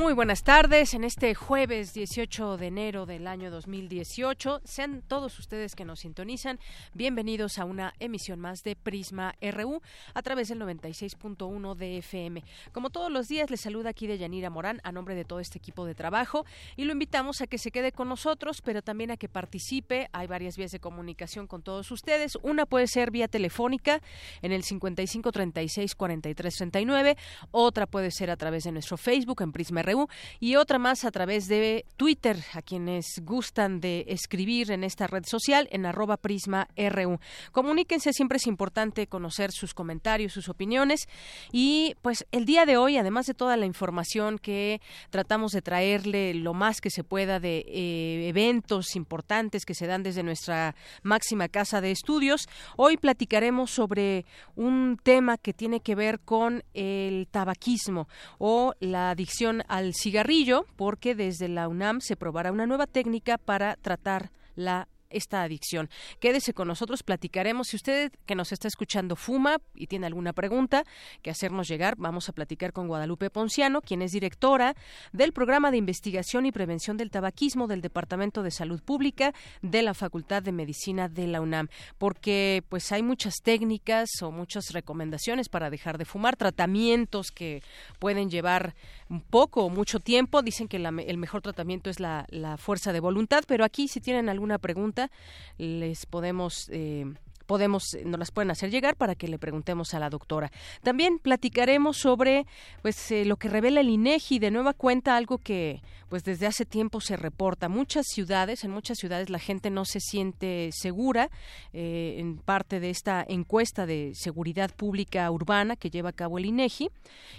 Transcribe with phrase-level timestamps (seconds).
[0.00, 0.94] Muy buenas tardes.
[0.94, 6.58] En este jueves 18 de enero del año 2018, sean todos ustedes que nos sintonizan
[6.94, 9.82] bienvenidos a una emisión más de Prisma RU
[10.14, 12.42] a través del 96.1 de FM.
[12.72, 15.58] Como todos los días, les saluda aquí de Yanira Morán a nombre de todo este
[15.58, 16.46] equipo de trabajo
[16.76, 20.08] y lo invitamos a que se quede con nosotros, pero también a que participe.
[20.12, 22.38] Hay varias vías de comunicación con todos ustedes.
[22.42, 24.00] Una puede ser vía telefónica
[24.40, 27.18] en el 55 36 43 39,
[27.50, 29.89] otra puede ser a través de nuestro Facebook en Prisma RU
[30.38, 35.24] y otra más a través de Twitter, a quienes gustan de escribir en esta red
[35.26, 37.18] social en arroba prisma RU.
[37.52, 41.08] Comuníquense, siempre es importante conocer sus comentarios, sus opiniones
[41.52, 46.34] y pues el día de hoy, además de toda la información que tratamos de traerle
[46.34, 51.48] lo más que se pueda de eh, eventos importantes que se dan desde nuestra máxima
[51.48, 54.24] casa de estudios, hoy platicaremos sobre
[54.56, 60.66] un tema que tiene que ver con el tabaquismo o la adicción al al cigarrillo
[60.76, 65.90] porque desde la UNAM se probará una nueva técnica para tratar la esta adicción.
[66.20, 67.68] Quédese con nosotros, platicaremos.
[67.68, 70.84] Si usted que nos está escuchando fuma y tiene alguna pregunta
[71.22, 74.74] que hacernos llegar, vamos a platicar con Guadalupe Ponciano, quien es directora
[75.12, 79.94] del programa de investigación y prevención del tabaquismo del Departamento de Salud Pública de la
[79.94, 85.70] Facultad de Medicina de la UNAM, porque pues hay muchas técnicas o muchas recomendaciones para
[85.70, 87.62] dejar de fumar, tratamientos que
[87.98, 88.74] pueden llevar
[89.18, 90.42] poco o mucho tiempo.
[90.42, 94.28] Dicen que el mejor tratamiento es la, la fuerza de voluntad, pero aquí si tienen
[94.28, 95.10] alguna pregunta
[95.58, 97.06] les podemos eh,
[97.50, 100.52] podemos nos las pueden hacer llegar para que le preguntemos a la doctora.
[100.84, 102.46] También platicaremos sobre
[102.80, 106.64] pues eh, lo que revela el INEGI de nueva cuenta algo que pues desde hace
[106.64, 107.68] tiempo se reporta.
[107.68, 111.28] Muchas ciudades, en muchas ciudades la gente no se siente segura
[111.72, 116.46] eh, en parte de esta encuesta de seguridad pública urbana que lleva a cabo el
[116.46, 116.88] INEGI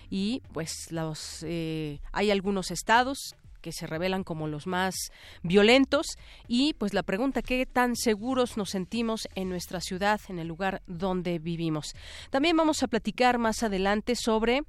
[0.10, 1.46] y pues los
[2.12, 4.96] hay algunos estados que se revelan como los más
[5.44, 6.18] violentos
[6.48, 10.82] y pues la pregunta qué tan seguros nos sentimos en nuestra ciudad, en el lugar
[10.88, 11.94] donde vivimos.
[12.30, 14.64] También vamos a platicar más adelante sobre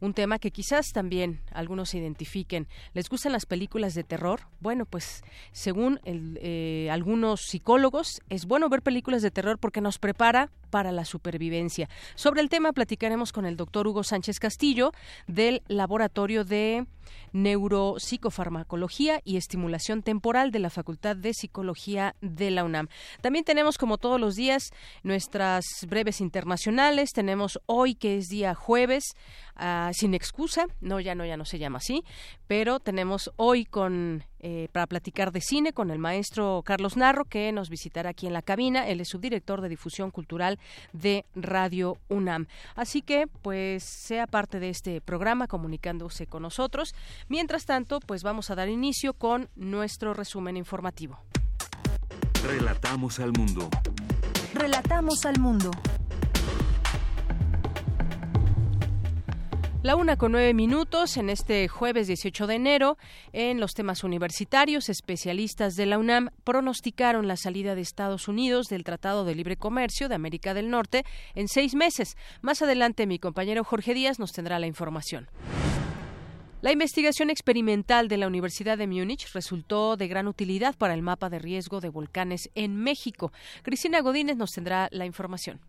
[0.00, 2.68] un tema que quizás también algunos identifiquen.
[2.92, 4.42] ¿Les gustan las películas de terror?
[4.60, 5.22] Bueno, pues
[5.52, 11.04] según eh, algunos psicólogos es bueno ver películas de terror porque nos prepara para la
[11.04, 11.88] supervivencia.
[12.16, 14.90] Sobre el tema platicaremos con el doctor Hugo Sánchez Castillo
[15.28, 16.84] del Laboratorio de
[17.32, 22.88] Neuropsicofarmacología y Estimulación Temporal de la Facultad de Psicología de la UNAM.
[23.20, 24.70] También tenemos, como todos los días,
[25.04, 27.10] nuestras breves internacionales.
[27.12, 29.14] Tenemos hoy, que es día jueves,
[29.56, 30.66] uh, sin excusa.
[30.80, 32.02] No, ya no, ya no se llama así.
[32.48, 37.50] Pero tenemos hoy con eh, para platicar de cine con el maestro Carlos Narro, que
[37.50, 38.86] nos visitará aquí en la cabina.
[38.86, 40.58] Él es subdirector de difusión cultural
[40.92, 42.46] de Radio UNAM.
[42.76, 46.94] Así que, pues, sea parte de este programa comunicándose con nosotros.
[47.28, 51.18] Mientras tanto, pues vamos a dar inicio con nuestro resumen informativo.
[52.46, 53.70] Relatamos al mundo.
[54.52, 55.70] Relatamos al mundo.
[59.84, 62.96] La una con nueve minutos en este jueves 18 de enero.
[63.34, 68.82] En los temas universitarios, especialistas de la UNAM pronosticaron la salida de Estados Unidos del
[68.82, 72.16] Tratado de Libre Comercio de América del Norte en seis meses.
[72.40, 75.28] Más adelante, mi compañero Jorge Díaz nos tendrá la información.
[76.62, 81.28] La investigación experimental de la Universidad de Múnich resultó de gran utilidad para el mapa
[81.28, 83.32] de riesgo de volcanes en México.
[83.62, 85.60] Cristina Godínez nos tendrá la información.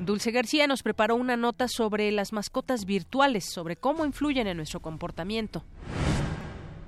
[0.00, 4.80] Dulce García nos preparó una nota sobre las mascotas virtuales, sobre cómo influyen en nuestro
[4.80, 5.62] comportamiento.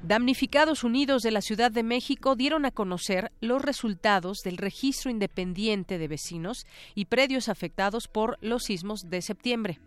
[0.02, 5.98] Damnificados Unidos de la Ciudad de México dieron a conocer los resultados del registro independiente
[5.98, 9.78] de vecinos y predios afectados por los sismos de septiembre.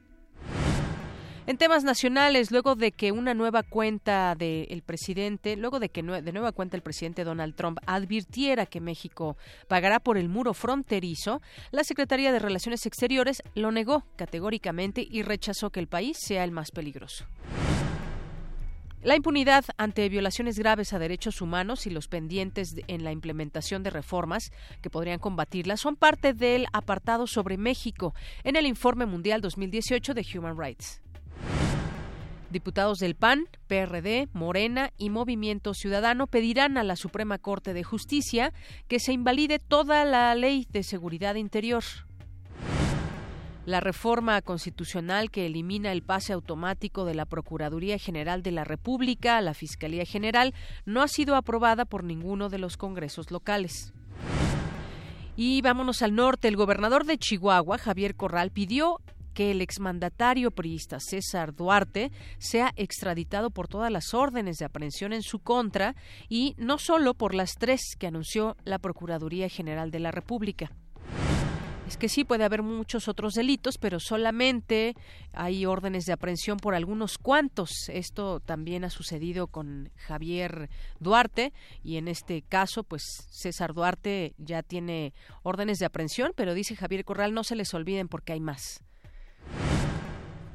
[1.47, 6.31] En temas nacionales, luego de que una nueva cuenta del presidente, luego de que de
[6.31, 9.38] nueva cuenta el presidente Donald Trump advirtiera que México
[9.68, 15.69] pagará por el muro fronterizo, la Secretaría de Relaciones Exteriores lo negó categóricamente y rechazó
[15.69, 17.27] que el país sea el más peligroso.
[19.03, 23.92] La impunidad ante violaciones graves a derechos humanos y los pendientes en la implementación de
[23.92, 24.51] reformas
[24.81, 30.25] que podrían combatirlas son parte del apartado sobre México en el Informe Mundial 2018 de
[30.33, 31.05] Human Rights.
[32.50, 38.54] Diputados del PAN, PRD, Morena y Movimiento Ciudadano pedirán a la Suprema Corte de Justicia
[38.88, 41.84] que se invalide toda la ley de seguridad interior.
[43.66, 49.38] La reforma constitucional que elimina el pase automático de la Procuraduría General de la República
[49.38, 50.54] a la Fiscalía General
[50.86, 53.92] no ha sido aprobada por ninguno de los congresos locales.
[55.36, 56.48] Y vámonos al norte.
[56.48, 59.02] El gobernador de Chihuahua, Javier Corral, pidió
[59.36, 65.22] que el exmandatario priista César Duarte sea extraditado por todas las órdenes de aprehensión en
[65.22, 65.96] su contra
[66.30, 70.72] y no solo por las tres que anunció la Procuraduría General de la República
[71.88, 74.96] es que sí puede haber muchos otros delitos, pero solamente
[75.34, 77.90] hay órdenes de aprehensión por algunos cuantos.
[77.90, 81.54] Esto también ha sucedido con Javier Duarte
[81.84, 87.06] y en este caso, pues César Duarte ya tiene órdenes de aprehensión, pero dice Javier
[87.06, 88.85] Corral no se les olviden porque hay más.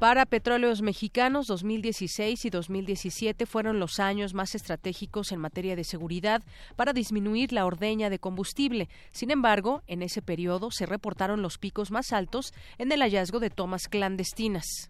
[0.01, 6.41] Para Petróleos Mexicanos, 2016 y 2017 fueron los años más estratégicos en materia de seguridad
[6.75, 8.89] para disminuir la ordeña de combustible.
[9.11, 13.51] Sin embargo, en ese periodo se reportaron los picos más altos en el hallazgo de
[13.51, 14.89] tomas clandestinas.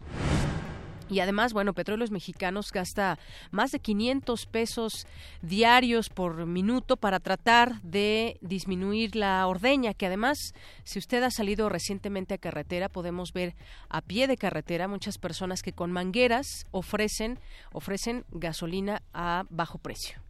[1.11, 3.19] Y además, bueno, Petróleos Mexicanos gasta
[3.51, 5.05] más de 500 pesos
[5.41, 10.53] diarios por minuto para tratar de disminuir la ordeña, que además,
[10.85, 13.55] si usted ha salido recientemente a carretera, podemos ver
[13.89, 17.39] a pie de carretera muchas personas que con mangueras ofrecen,
[17.73, 20.21] ofrecen gasolina a bajo precio.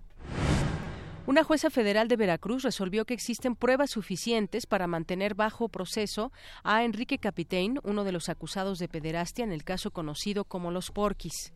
[1.27, 6.31] Una jueza federal de Veracruz resolvió que existen pruebas suficientes para mantener bajo proceso
[6.63, 10.89] a Enrique Capitein, uno de los acusados de pederastia en el caso conocido como los
[10.91, 11.53] Porquis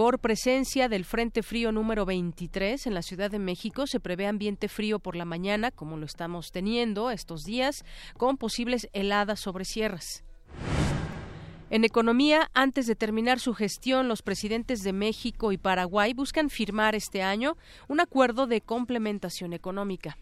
[0.00, 3.86] por presencia del Frente Frío número 23 en la Ciudad de México.
[3.86, 7.84] Se prevé ambiente frío por la mañana, como lo estamos teniendo estos días,
[8.16, 10.24] con posibles heladas sobre sierras.
[11.70, 16.96] En economía, antes de terminar su gestión, los presidentes de México y Paraguay buscan firmar
[16.96, 17.56] este año
[17.86, 20.18] un acuerdo de complementación económica.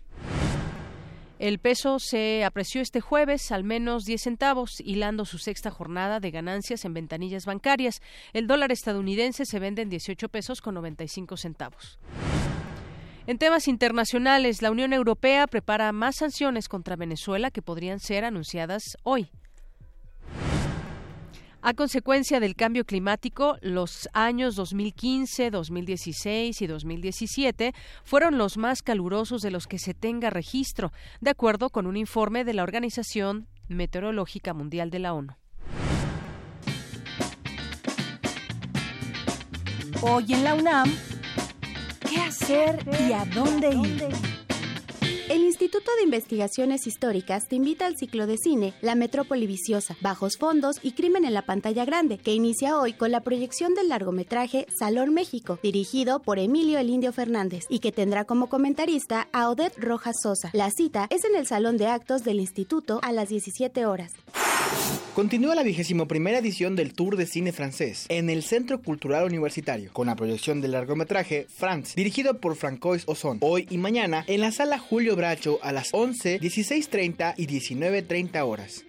[1.39, 6.31] El peso se apreció este jueves al menos 10 centavos, hilando su sexta jornada de
[6.31, 8.03] ganancias en ventanillas bancarias.
[8.35, 11.99] El dólar estadounidense se vende en 18 pesos con 95 centavos.
[13.27, 18.83] En temas internacionales, la Unión Europea prepara más sanciones contra Venezuela que podrían ser anunciadas
[19.03, 19.31] hoy.
[21.69, 27.75] A consecuencia del cambio climático, los años 2015, 2016 y 2017
[28.05, 32.47] fueron los más calurosos de los que se tenga registro, de acuerdo con un informe
[32.47, 35.35] de la Organización Meteorológica Mundial de la ONU.
[40.01, 40.91] Hoy en la UNAM,
[42.09, 44.38] ¿qué hacer y a dónde ir?
[45.29, 50.39] El Instituto de Investigaciones Históricas te invita al ciclo de cine La Metrópoli Viciosa, Bajos
[50.39, 54.67] Fondos y Crimen en la Pantalla Grande, que inicia hoy con la proyección del largometraje
[54.79, 59.77] Salón México, dirigido por Emilio El Indio Fernández, y que tendrá como comentarista a Odette
[59.77, 60.49] Rojas Sosa.
[60.55, 64.13] La cita es en el Salón de Actos del Instituto a las 17 horas.
[65.19, 69.93] Continúa la vigésimo primera edición del Tour de Cine Francés en el Centro Cultural Universitario,
[69.93, 74.53] con la proyección del largometraje France, dirigido por Francois Ozon, hoy y mañana en la
[74.53, 78.85] sala Julio Bracho a las 11, 16.30 y 19.30 horas.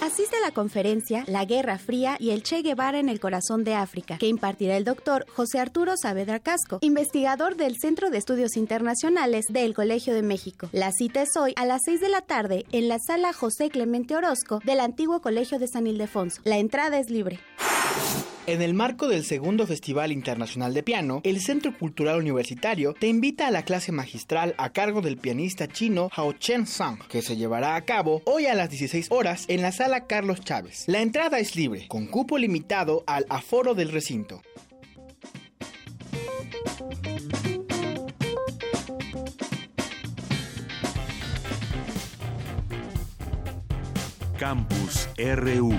[0.00, 3.74] Asiste a la conferencia La Guerra Fría y el Che Guevara en el Corazón de
[3.74, 9.44] África, que impartirá el doctor José Arturo Saavedra Casco, investigador del Centro de Estudios Internacionales
[9.50, 10.68] del Colegio de México.
[10.72, 14.16] La cita es hoy a las 6 de la tarde en la sala José Clemente
[14.16, 16.40] Orozco del antiguo Colegio de San Ildefonso.
[16.44, 17.40] La entrada es libre.
[18.46, 23.48] En el marco del segundo Festival Internacional de Piano, el Centro Cultural Universitario te invita
[23.48, 27.74] a la clase magistral a cargo del pianista chino Hao Chen Sang, que se llevará
[27.74, 30.84] a cabo hoy a las 16 horas en la sala Carlos Chávez.
[30.86, 34.40] La entrada es libre, con cupo limitado al aforo del recinto.
[44.44, 45.72] Campus RU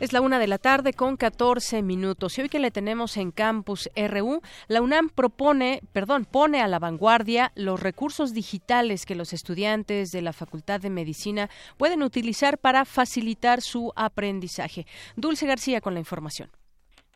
[0.00, 2.36] Es la una de la tarde con 14 minutos.
[2.36, 6.78] Y hoy que le tenemos en Campus RU, la UNAM propone, perdón, pone a la
[6.78, 12.84] vanguardia los recursos digitales que los estudiantes de la Facultad de Medicina pueden utilizar para
[12.84, 14.86] facilitar su aprendizaje.
[15.16, 16.50] Dulce García con la información.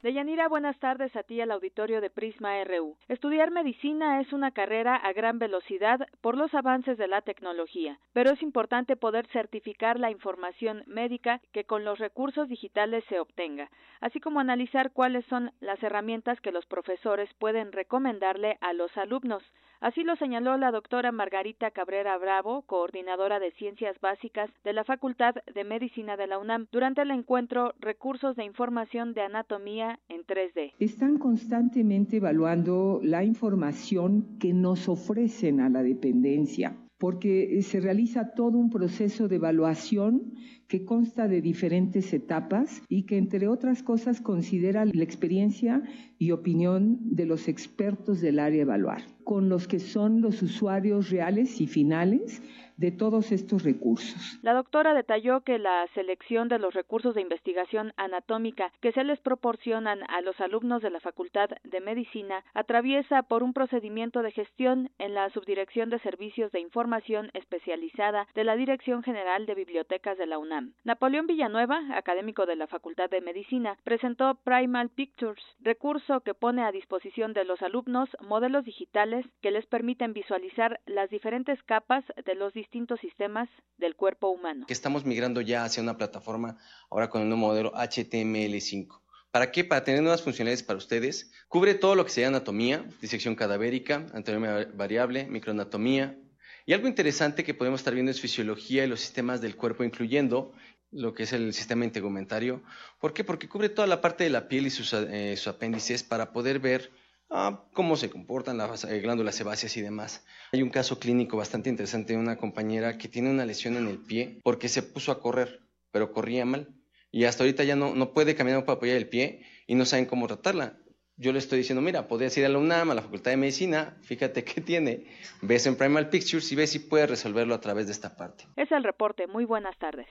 [0.07, 2.97] Deyanira, buenas tardes a ti al auditorio de Prisma RU.
[3.09, 8.31] Estudiar medicina es una carrera a gran velocidad por los avances de la tecnología, pero
[8.31, 13.69] es importante poder certificar la información médica que con los recursos digitales se obtenga,
[14.01, 19.43] así como analizar cuáles son las herramientas que los profesores pueden recomendarle a los alumnos.
[19.81, 25.35] Así lo señaló la doctora Margarita Cabrera Bravo, coordinadora de Ciencias Básicas de la Facultad
[25.55, 30.73] de Medicina de la UNAM, durante el encuentro Recursos de Información de Anatomía en 3D.
[30.79, 38.57] Están constantemente evaluando la información que nos ofrecen a la dependencia porque se realiza todo
[38.57, 40.33] un proceso de evaluación
[40.69, 45.83] que consta de diferentes etapas y que, entre otras cosas, considera la experiencia
[46.19, 51.61] y opinión de los expertos del área evaluar con los que son los usuarios reales
[51.61, 52.41] y finales
[52.77, 54.39] de todos estos recursos.
[54.43, 59.19] La doctora detalló que la selección de los recursos de investigación anatómica que se les
[59.21, 64.91] proporcionan a los alumnos de la Facultad de Medicina atraviesa por un procedimiento de gestión
[64.99, 70.27] en la Subdirección de Servicios de Información Especializada de la Dirección General de Bibliotecas de
[70.27, 70.56] la UNAM.
[70.85, 76.73] Napoleón Villanueva, académico de la Facultad de Medicina, presentó Primal Pictures, recurso que pone a
[76.73, 82.53] disposición de los alumnos modelos digitales que les permiten visualizar las diferentes capas de los
[82.53, 83.49] distintos sistemas
[83.79, 84.67] del cuerpo humano.
[84.69, 86.59] Estamos migrando ya hacia una plataforma
[86.91, 89.01] ahora con un nuevo modelo HTML5.
[89.31, 89.65] ¿Para qué?
[89.65, 91.31] Para tener nuevas funcionalidades para ustedes.
[91.49, 96.17] Cubre todo lo que sería anatomía, disección cadavérica, anatomía variable, microanatomía.
[96.67, 100.53] Y algo interesante que podemos estar viendo es fisiología y los sistemas del cuerpo, incluyendo
[100.91, 102.63] lo que es el sistema integumentario.
[103.01, 103.25] ¿Por qué?
[103.25, 106.59] Porque cubre toda la parte de la piel y sus, eh, sus apéndices para poder
[106.59, 106.91] ver
[107.29, 110.25] Ah, cómo se comportan las eh, glándulas sebáceas y demás.
[110.53, 113.99] Hay un caso clínico bastante interesante de una compañera que tiene una lesión en el
[113.99, 116.69] pie porque se puso a correr, pero corría mal.
[117.11, 120.07] Y hasta ahorita ya no, no puede caminar para apoyar el pie y no saben
[120.07, 120.79] cómo tratarla.
[121.19, 123.97] Yo le estoy diciendo, mira, podrías ir a la UNAM, a la Facultad de Medicina,
[124.03, 125.07] fíjate qué tiene,
[125.41, 128.45] ves en Primal Pictures y ves si puedes resolverlo a través de esta parte.
[128.57, 129.27] Es el reporte.
[129.27, 130.07] Muy buenas tardes.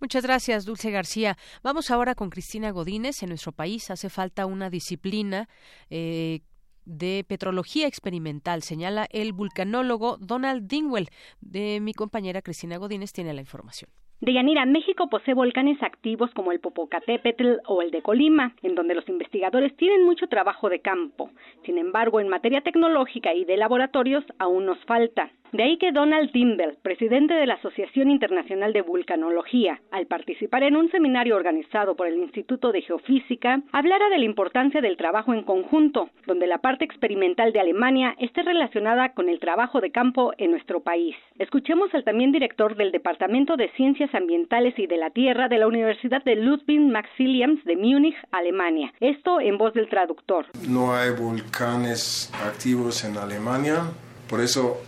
[0.00, 1.36] Muchas gracias, Dulce García.
[1.62, 3.22] Vamos ahora con Cristina Godínez.
[3.22, 5.48] En nuestro país hace falta una disciplina
[5.88, 6.40] eh,
[6.84, 11.10] de petrología experimental, señala el vulcanólogo Donald Dingwell.
[11.40, 13.90] De mi compañera Cristina Godínez tiene la información.
[14.20, 19.08] Deyanira, México posee volcanes activos como el Popocatépetl o el de Colima, en donde los
[19.08, 21.30] investigadores tienen mucho trabajo de campo.
[21.64, 25.30] Sin embargo, en materia tecnológica y de laboratorios aún nos falta.
[25.52, 30.74] De ahí que Donald Dimble, presidente de la Asociación Internacional de Vulcanología, al participar en
[30.74, 35.44] un seminario organizado por el Instituto de Geofísica, hablara de la importancia del trabajo en
[35.44, 40.50] conjunto, donde la parte experimental de Alemania esté relacionada con el trabajo de campo en
[40.50, 41.14] nuestro país.
[41.38, 45.66] Escuchemos al también director del Departamento de Ciencias Ambientales y de la Tierra de la
[45.66, 48.92] Universidad de Ludwig Maximilians de Múnich, Alemania.
[49.00, 50.46] Esto en voz del traductor.
[50.68, 53.82] No hay volcanes activos en Alemania,
[54.28, 54.78] por eso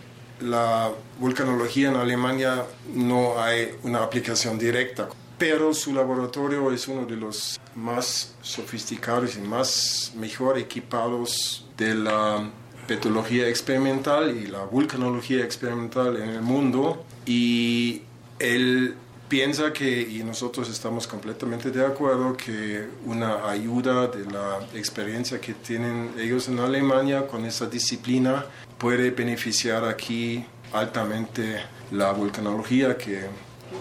[0.41, 7.15] la vulcanología en Alemania no hay una aplicación directa, pero su laboratorio es uno de
[7.15, 12.49] los más sofisticados y más mejor equipados de la
[12.87, 18.01] petrología experimental y la vulcanología experimental en el mundo y
[18.39, 18.95] él
[19.27, 25.53] piensa que, y nosotros estamos completamente de acuerdo, que una ayuda de la experiencia que
[25.53, 28.45] tienen ellos en Alemania con esa disciplina
[28.77, 33.25] puede beneficiar aquí altamente la vulcanología que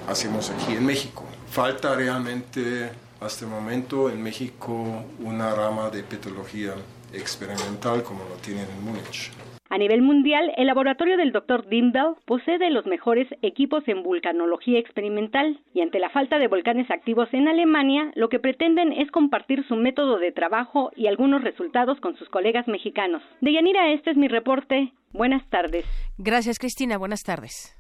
[0.08, 1.24] hacemos aquí en México.
[1.50, 6.74] Falta realmente hasta el momento en México una rama de petrología
[7.12, 9.30] experimental como lo tienen en Múnich.
[9.68, 11.66] A nivel mundial, el laboratorio del Dr.
[11.68, 16.88] Dimbel posee de los mejores equipos en vulcanología experimental y ante la falta de volcanes
[16.90, 21.98] activos en Alemania, lo que pretenden es compartir su método de trabajo y algunos resultados
[22.00, 23.22] con sus colegas mexicanos.
[23.40, 24.92] De Yanira, este es mi reporte.
[25.12, 25.84] Buenas tardes.
[26.16, 26.96] Gracias, Cristina.
[26.98, 27.74] Buenas tardes.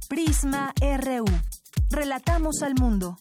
[0.10, 1.26] Prisma RU.
[1.92, 3.18] Relatamos al mundo.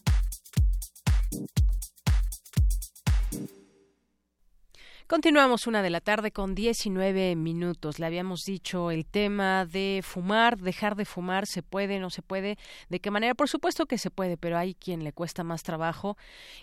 [5.05, 7.99] Continuamos una de la tarde con 19 minutos.
[7.99, 12.57] Le habíamos dicho el tema de fumar, dejar de fumar, se puede, no se puede,
[12.89, 13.35] de qué manera.
[13.35, 16.17] Por supuesto que se puede, pero hay quien le cuesta más trabajo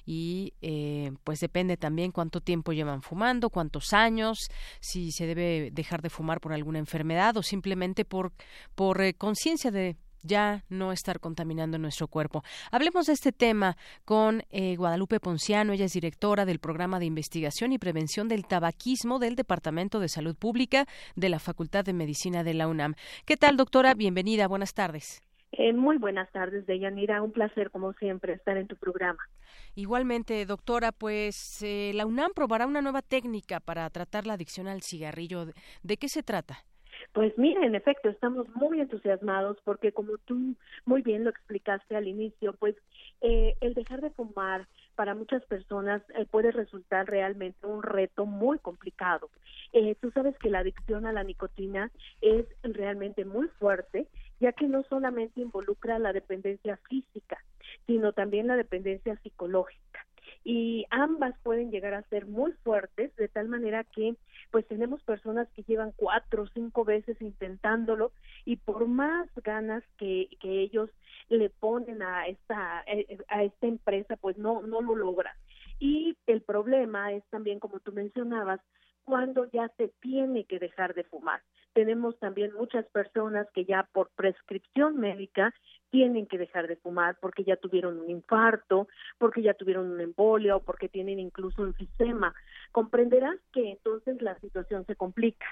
[0.04, 4.48] y eh, pues depende también cuánto tiempo llevan fumando, cuántos años,
[4.80, 8.32] si se debe dejar de fumar por alguna enfermedad o simplemente por,
[8.74, 12.42] por eh, conciencia de ya no estar contaminando nuestro cuerpo.
[12.70, 17.72] Hablemos de este tema con eh, Guadalupe Ponciano, ella es directora del programa de investigación
[17.72, 22.54] y prevención del tabaquismo del Departamento de Salud Pública de la Facultad de Medicina de
[22.54, 22.94] la UNAM.
[23.24, 23.94] ¿Qué tal, doctora?
[23.94, 25.22] Bienvenida, buenas tardes.
[25.52, 27.22] Eh, muy buenas tardes, Deyanira.
[27.22, 29.18] Un placer, como siempre, estar en tu programa.
[29.74, 34.82] Igualmente, doctora, pues eh, la UNAM probará una nueva técnica para tratar la adicción al
[34.82, 35.46] cigarrillo.
[35.82, 36.64] ¿De qué se trata?
[37.12, 42.08] Pues mira, en efecto, estamos muy entusiasmados porque como tú muy bien lo explicaste al
[42.08, 42.76] inicio, pues
[43.20, 48.58] eh, el dejar de fumar para muchas personas eh, puede resultar realmente un reto muy
[48.58, 49.30] complicado.
[49.72, 54.06] Eh, tú sabes que la adicción a la nicotina es realmente muy fuerte,
[54.40, 57.38] ya que no solamente involucra la dependencia física,
[57.86, 60.06] sino también la dependencia psicológica
[60.48, 64.14] y ambas pueden llegar a ser muy fuertes de tal manera que
[64.52, 68.12] pues tenemos personas que llevan cuatro o cinco veces intentándolo
[68.44, 70.88] y por más ganas que, que ellos
[71.28, 75.34] le ponen a esta eh, a esta empresa pues no no lo logran
[75.80, 78.60] y el problema es también como tú mencionabas
[79.02, 81.40] cuando ya se tiene que dejar de fumar.
[81.74, 85.54] Tenemos también muchas personas que ya por prescripción médica
[85.96, 88.86] tienen que dejar de fumar porque ya tuvieron un infarto,
[89.16, 92.34] porque ya tuvieron un embolio o porque tienen incluso un sistema.
[92.70, 95.46] Comprenderás que entonces la situación se complica,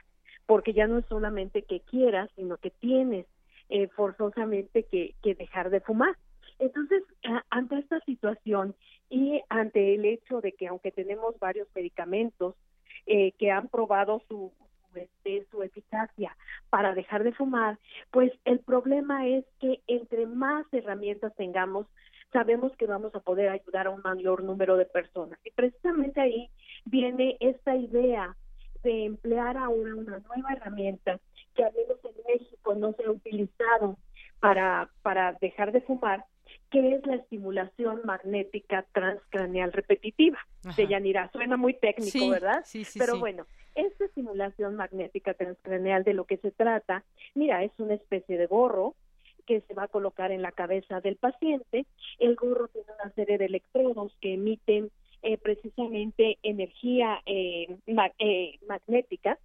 [0.45, 3.25] porque ya no es solamente que quieras, sino que tienes
[3.71, 6.15] eh, forzosamente que, que dejar de fumar.
[6.59, 7.03] Entonces,
[7.49, 8.75] ante esta situación
[9.09, 12.55] y ante el hecho de que aunque tenemos varios medicamentos
[13.07, 14.53] eh, que han probado su,
[14.97, 16.37] este, su eficacia
[16.71, 17.79] para dejar de fumar,
[18.11, 21.87] pues el problema es que entre más herramientas tengamos,
[22.33, 25.39] sabemos que vamos a poder ayudar a un mayor número de personas.
[25.45, 26.51] Y precisamente ahí
[26.85, 28.37] viene esta idea
[28.83, 31.19] de emplear ahora una nueva herramienta
[31.55, 33.97] que al menos en México no se ha utilizado
[34.41, 36.25] para, para dejar de fumar,
[36.75, 40.39] que es la estimulación magnética transcraneal repetitiva.
[40.77, 42.63] De Yanira, suena muy técnico, ¿verdad?
[42.65, 47.05] Sí, sí, Pero bueno, esta estimulación magnética transcraneal de lo que se trata,
[47.35, 48.97] mira, es una especie de gorro
[49.47, 51.87] que se va a colocar en la cabeza del paciente.
[52.19, 54.91] El gorro tiene una serie de electrodos que emiten
[55.23, 57.69] eh, precisamente energía eh,
[58.19, 59.39] eh, magnética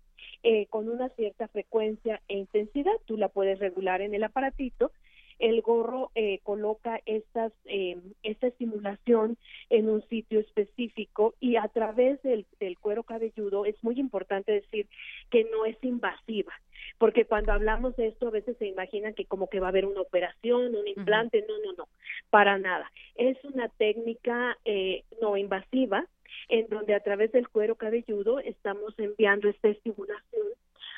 [0.69, 2.93] con una cierta frecuencia e intensidad.
[3.05, 4.91] Tú la puedes regular en el aparatito
[5.39, 9.37] el gorro eh, coloca estas, eh, esta estimulación
[9.69, 14.87] en un sitio específico y a través del, del cuero cabelludo es muy importante decir
[15.29, 16.53] que no es invasiva
[16.97, 19.85] porque cuando hablamos de esto a veces se imaginan que como que va a haber
[19.85, 21.87] una operación, un implante, no, no, no,
[22.29, 22.91] para nada.
[23.15, 26.05] Es una técnica eh, no invasiva
[26.49, 30.47] en donde a través del cuero cabelludo estamos enviando esta estimulación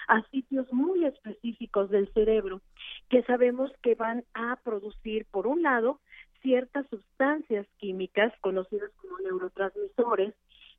[0.08, 2.62] a sitios muy específicos del cerebro
[3.10, 6.00] que sabemos que van a producir, por un lado,
[6.42, 10.34] ciertas sustancias químicas conocidas como neurotransmisores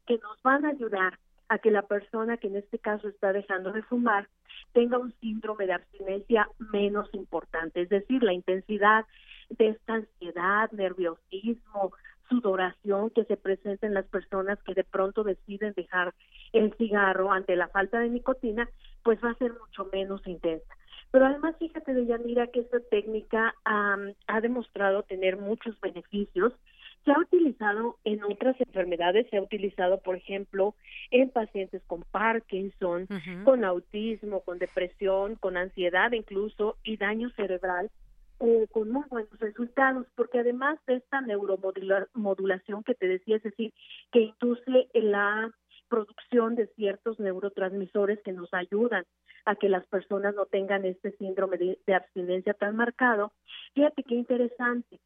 [0.06, 3.72] que nos van a ayudar a que la persona que en este caso está dejando
[3.72, 4.28] de fumar
[4.72, 9.04] tenga un síndrome de abstinencia menos importante, es decir, la intensidad
[9.50, 11.92] de esta ansiedad, nerviosismo,
[12.28, 16.14] sudoración que se presenta en las personas que de pronto deciden dejar
[16.52, 18.68] el cigarro ante la falta de nicotina,
[19.02, 20.74] pues va a ser mucho menos intensa.
[21.10, 26.54] Pero además, fíjate, de mira que esta técnica ha demostrado tener muchos beneficios.
[27.04, 30.74] Se ha utilizado en otras enfermedades, se ha utilizado, por ejemplo,
[31.10, 33.08] en pacientes con Parkinson,
[33.44, 37.90] con autismo, con depresión, con ansiedad incluso y daño cerebral
[38.44, 43.72] eh, con muy buenos resultados, porque además de esta neuromodulación que te decía, es decir,
[44.10, 45.48] que induce la
[45.92, 49.04] producción de ciertos neurotransmisores que nos ayudan
[49.44, 53.32] a que las personas no tengan este síndrome de, abstinencia tan marcado.
[53.74, 55.00] Fíjate qué interesante.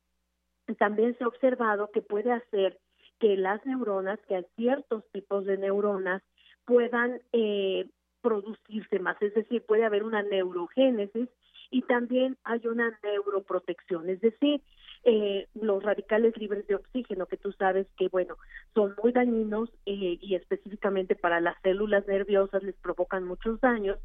[0.79, 2.79] También se ha observado que puede hacer
[3.19, 6.23] que las neuronas, que hay ciertos tipos de neuronas,
[6.65, 7.89] puedan eh,
[8.21, 11.29] producirse más, es decir, puede haber una neurogénesis
[11.73, 14.63] y también hay una neuroprotección, es decir,
[15.09, 18.37] eh, los radicales libres de oxígeno, que tú sabes que, bueno,
[18.75, 23.99] son muy dañinos eh, y específicamente para las células nerviosas les provocan muchos daños,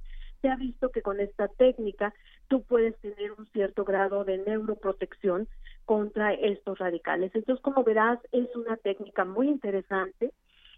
[0.43, 2.13] se ha visto que con esta técnica
[2.49, 5.47] tú puedes tener un cierto grado de neuroprotección
[5.85, 7.31] contra estos radicales.
[7.33, 10.31] Entonces, como verás, es una técnica muy interesante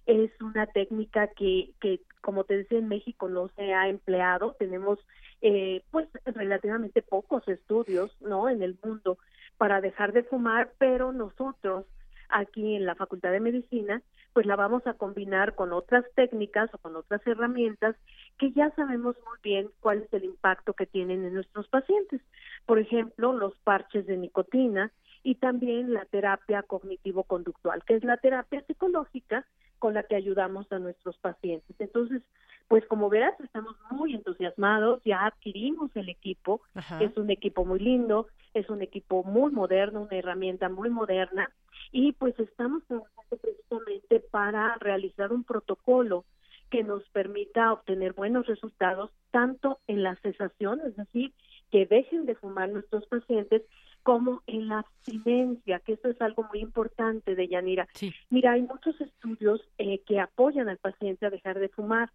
[0.05, 4.55] es una técnica que, que como te decía en México no se ha empleado.
[4.59, 4.99] Tenemos
[5.41, 9.17] eh, pues relativamente pocos estudios no en el mundo
[9.63, 11.85] para dejar de fumar pero nosotros
[12.27, 14.01] aquí en la Facultad de Medicina,
[14.33, 17.95] pues la vamos a combinar con otras técnicas o con otras herramientas
[18.37, 22.19] que ya sabemos muy bien cuál es el impacto que tienen en nuestros pacientes.
[22.65, 24.91] Por ejemplo, los parches de nicotina
[25.23, 29.45] y también la terapia cognitivo-conductual, que es la terapia psicológica
[29.79, 31.73] con la que ayudamos a nuestros pacientes.
[31.79, 32.21] Entonces,
[32.67, 36.61] pues como verás, estamos muy entusiasmados, ya adquirimos el equipo,
[36.99, 41.51] es un equipo muy lindo, es un equipo muy moderno, una herramienta muy moderna,
[41.91, 46.25] y pues estamos trabajando precisamente para realizar un protocolo
[46.69, 51.31] que nos permita obtener buenos resultados tanto en la cesación, es decir,
[51.69, 53.61] que dejen de fumar nuestros pacientes,
[54.01, 57.87] como en la abstinencia, que eso es algo muy importante de Yanira.
[58.29, 62.11] Mira, hay muchos estudios eh, que apoyan al paciente a dejar de fumar,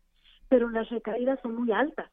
[0.48, 2.10] pero las recaídas son muy altas.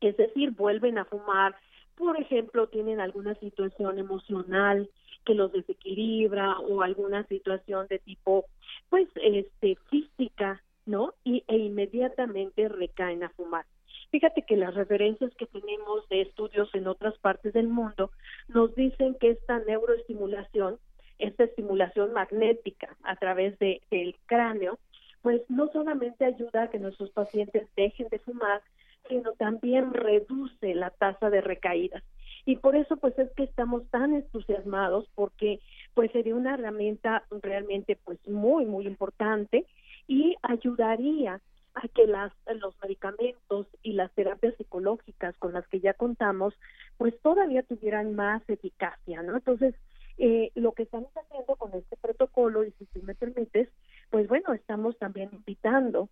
[0.00, 1.54] Es decir, vuelven a fumar,
[1.96, 4.88] por ejemplo, tienen alguna situación emocional
[5.24, 8.44] que los desequilibra o alguna situación de tipo,
[8.88, 11.14] pues, este, física, ¿no?
[11.22, 13.64] Y, e inmediatamente recaen a fumar.
[14.10, 18.10] Fíjate que las referencias que tenemos de estudios en otras partes del mundo
[18.48, 20.78] nos dicen que esta neuroestimulación,
[21.18, 24.78] esta estimulación magnética a través del cráneo,
[25.22, 28.60] pues no solamente ayuda a que nuestros pacientes dejen de fumar,
[29.08, 32.02] sino también reduce la tasa de recaídas.
[32.44, 35.60] Y por eso pues es que estamos tan entusiasmados porque
[35.94, 39.64] pues sería una herramienta realmente pues muy muy importante
[40.08, 41.40] y ayudaría
[41.74, 46.54] a que las, los medicamentos y las terapias psicológicas con las que ya contamos,
[46.98, 49.36] pues todavía tuvieran más eficacia, ¿no?
[49.36, 49.74] Entonces,
[50.18, 53.68] eh, lo que estamos haciendo con este protocolo, y si tú me permites,
[54.12, 56.10] pues bueno, estamos también invitando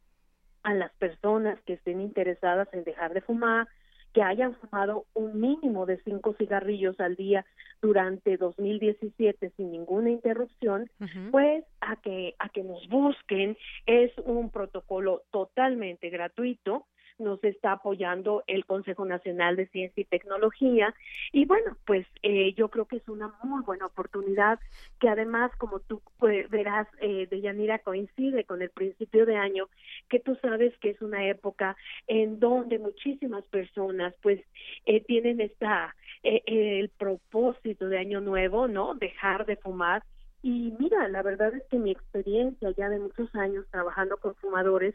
[0.62, 3.68] a las personas que estén interesadas en dejar de fumar,
[4.14, 7.44] que hayan fumado un mínimo de cinco cigarrillos al día
[7.82, 10.90] durante 2017 sin ninguna interrupción,
[11.30, 13.58] pues a que a que nos busquen.
[13.84, 16.86] Es un protocolo totalmente gratuito
[17.20, 20.94] nos está apoyando el Consejo Nacional de Ciencia y Tecnología.
[21.32, 24.58] Y bueno pues eh, yo creo que es una muy buena oportunidad
[24.98, 29.68] que además como tú pues, verás eh, de Yanira coincide con el principio de año
[30.08, 34.40] que tú sabes que es una época en donde muchísimas personas pues
[34.86, 40.02] eh, tienen esta eh, el propósito de año nuevo no dejar de fumar.
[40.42, 44.94] Y mira, la verdad es que mi experiencia ya de muchos años trabajando con fumadores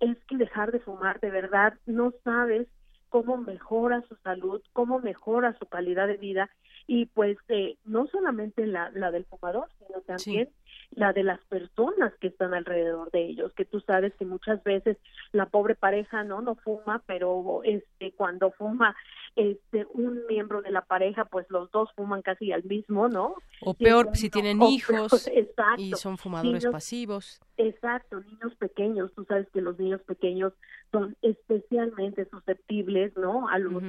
[0.00, 2.68] es que dejar de fumar de verdad no sabes
[3.14, 6.50] cómo mejora su salud, cómo mejora su calidad de vida.
[6.88, 10.48] Y pues eh, no solamente la, la del fumador, sino también
[10.90, 14.96] la de las personas que están alrededor de ellos, que tú sabes que muchas veces
[15.32, 18.94] la pobre pareja no no fuma, pero este cuando fuma
[19.36, 23.34] este un miembro de la pareja, pues los dos fuman casi al mismo, ¿no?
[23.60, 25.28] O peor si tienen hijos
[25.78, 27.40] y son fumadores pasivos.
[27.56, 30.52] Exacto, niños pequeños, tú sabes que los niños pequeños
[30.90, 33.48] son especialmente susceptibles, ¿no?
[33.48, 33.82] A los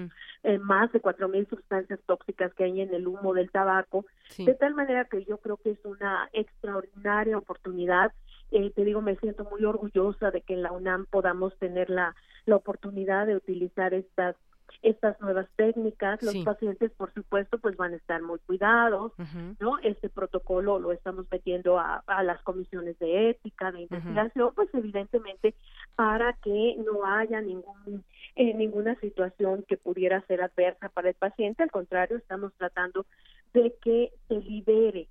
[0.43, 4.05] eh, más de cuatro mil sustancias tóxicas que hay en el humo del tabaco,
[4.37, 6.94] de tal manera que yo creo que es una extraordinaria
[7.37, 8.13] oportunidad.
[8.51, 12.15] Eh, te digo, me siento muy orgullosa de que en la UNAM podamos tener la,
[12.45, 14.35] la oportunidad de utilizar estas
[14.81, 19.13] estas nuevas técnicas, los pacientes por supuesto pues van a estar muy cuidados,
[19.59, 19.79] ¿no?
[19.79, 25.55] Este protocolo lo estamos metiendo a, a las comisiones de ética, de investigación, pues evidentemente
[25.95, 28.03] para que no haya ningún
[28.35, 33.05] eh, ninguna situación que pudiera ser adversa para el paciente, al contrario, estamos tratando
[33.53, 35.07] de que se libere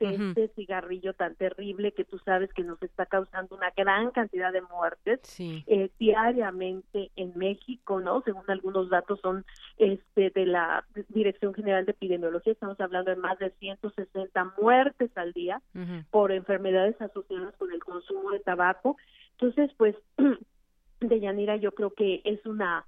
[0.00, 4.62] este cigarrillo tan terrible que tú sabes que nos está causando una gran cantidad de
[4.62, 8.22] muertes eh, diariamente en México, ¿no?
[8.22, 9.44] Según algunos datos son
[9.78, 15.32] este de la Dirección General de Epidemiología, estamos hablando de más de 160 muertes al
[15.32, 15.62] día
[16.10, 18.96] por enfermedades asociadas con el consumo de tabaco.
[19.32, 19.96] Entonces, pues,
[21.00, 22.84] de Yanira, yo creo que es una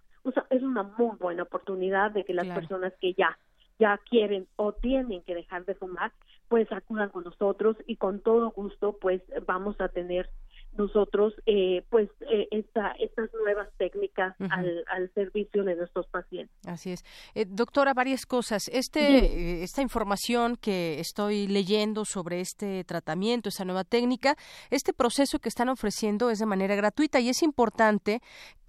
[0.50, 3.38] es una muy buena oportunidad de que las personas que ya
[3.78, 6.12] ya quieren o tienen que dejar de fumar,
[6.48, 10.28] pues acudan con nosotros y con todo gusto pues vamos a tener
[10.78, 16.54] nosotros eh, pues eh, esta, estas nuevas técnicas al, al, servicio de nuestros pacientes.
[16.66, 17.04] Así es.
[17.34, 18.68] Eh, doctora, varias cosas.
[18.68, 24.36] Este, esta información que estoy leyendo sobre este tratamiento, esta nueva técnica,
[24.70, 28.20] este proceso que están ofreciendo es de manera gratuita y es importante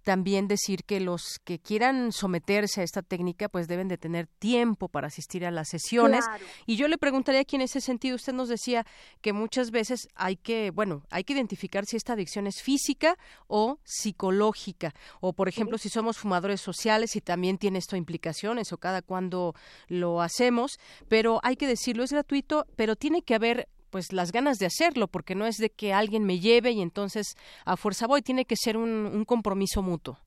[0.08, 4.88] también decir que los que quieran someterse a esta técnica pues deben de tener tiempo
[4.88, 6.24] para asistir a las sesiones.
[6.66, 8.86] Y yo le preguntaría aquí en ese sentido usted nos decía
[9.20, 13.18] que muchas veces hay que bueno hay que identificar si esta adicción es física
[13.48, 14.94] o psicológica.
[15.20, 19.56] O por ejemplo si somos fumadores sociales y también tiene esto implicaciones o cada cuando
[19.90, 24.58] lo hacemos pero hay que decirlo es gratuito pero tiene que haber pues las ganas
[24.58, 28.22] de hacerlo, porque no es de que alguien me lleve y entonces a fuerza voy,
[28.22, 30.20] tiene que ser un, un compromiso mutuo.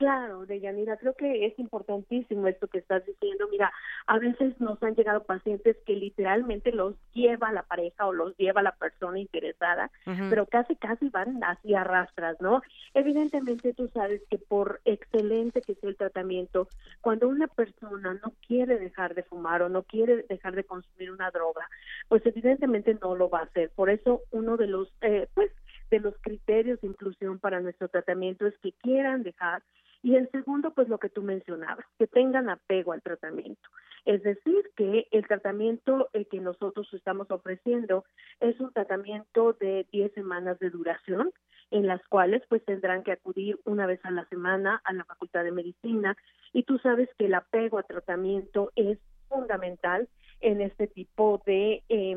[0.00, 3.46] Claro, Deyanira, creo que es importantísimo esto que estás diciendo.
[3.50, 3.70] Mira,
[4.06, 8.62] a veces nos han llegado pacientes que literalmente los lleva la pareja o los lleva
[8.62, 9.90] la persona interesada,
[10.30, 12.62] pero casi, casi van así arrastras, ¿no?
[12.94, 16.68] Evidentemente tú sabes que por excelente que sea el tratamiento,
[17.02, 21.30] cuando una persona no quiere dejar de fumar o no quiere dejar de consumir una
[21.30, 21.68] droga,
[22.08, 23.68] pues evidentemente no lo va a hacer.
[23.76, 25.50] Por eso uno de los, eh, pues,
[25.90, 29.62] de los criterios de inclusión para nuestro tratamiento es que quieran dejar
[30.02, 33.68] y el segundo, pues lo que tú mencionabas, que tengan apego al tratamiento.
[34.04, 38.04] Es decir, que el tratamiento el que nosotros estamos ofreciendo
[38.40, 41.30] es un tratamiento de 10 semanas de duración,
[41.70, 45.44] en las cuales pues tendrán que acudir una vez a la semana a la Facultad
[45.44, 46.16] de Medicina
[46.52, 50.08] y tú sabes que el apego al tratamiento es fundamental
[50.40, 52.16] en este tipo de eh,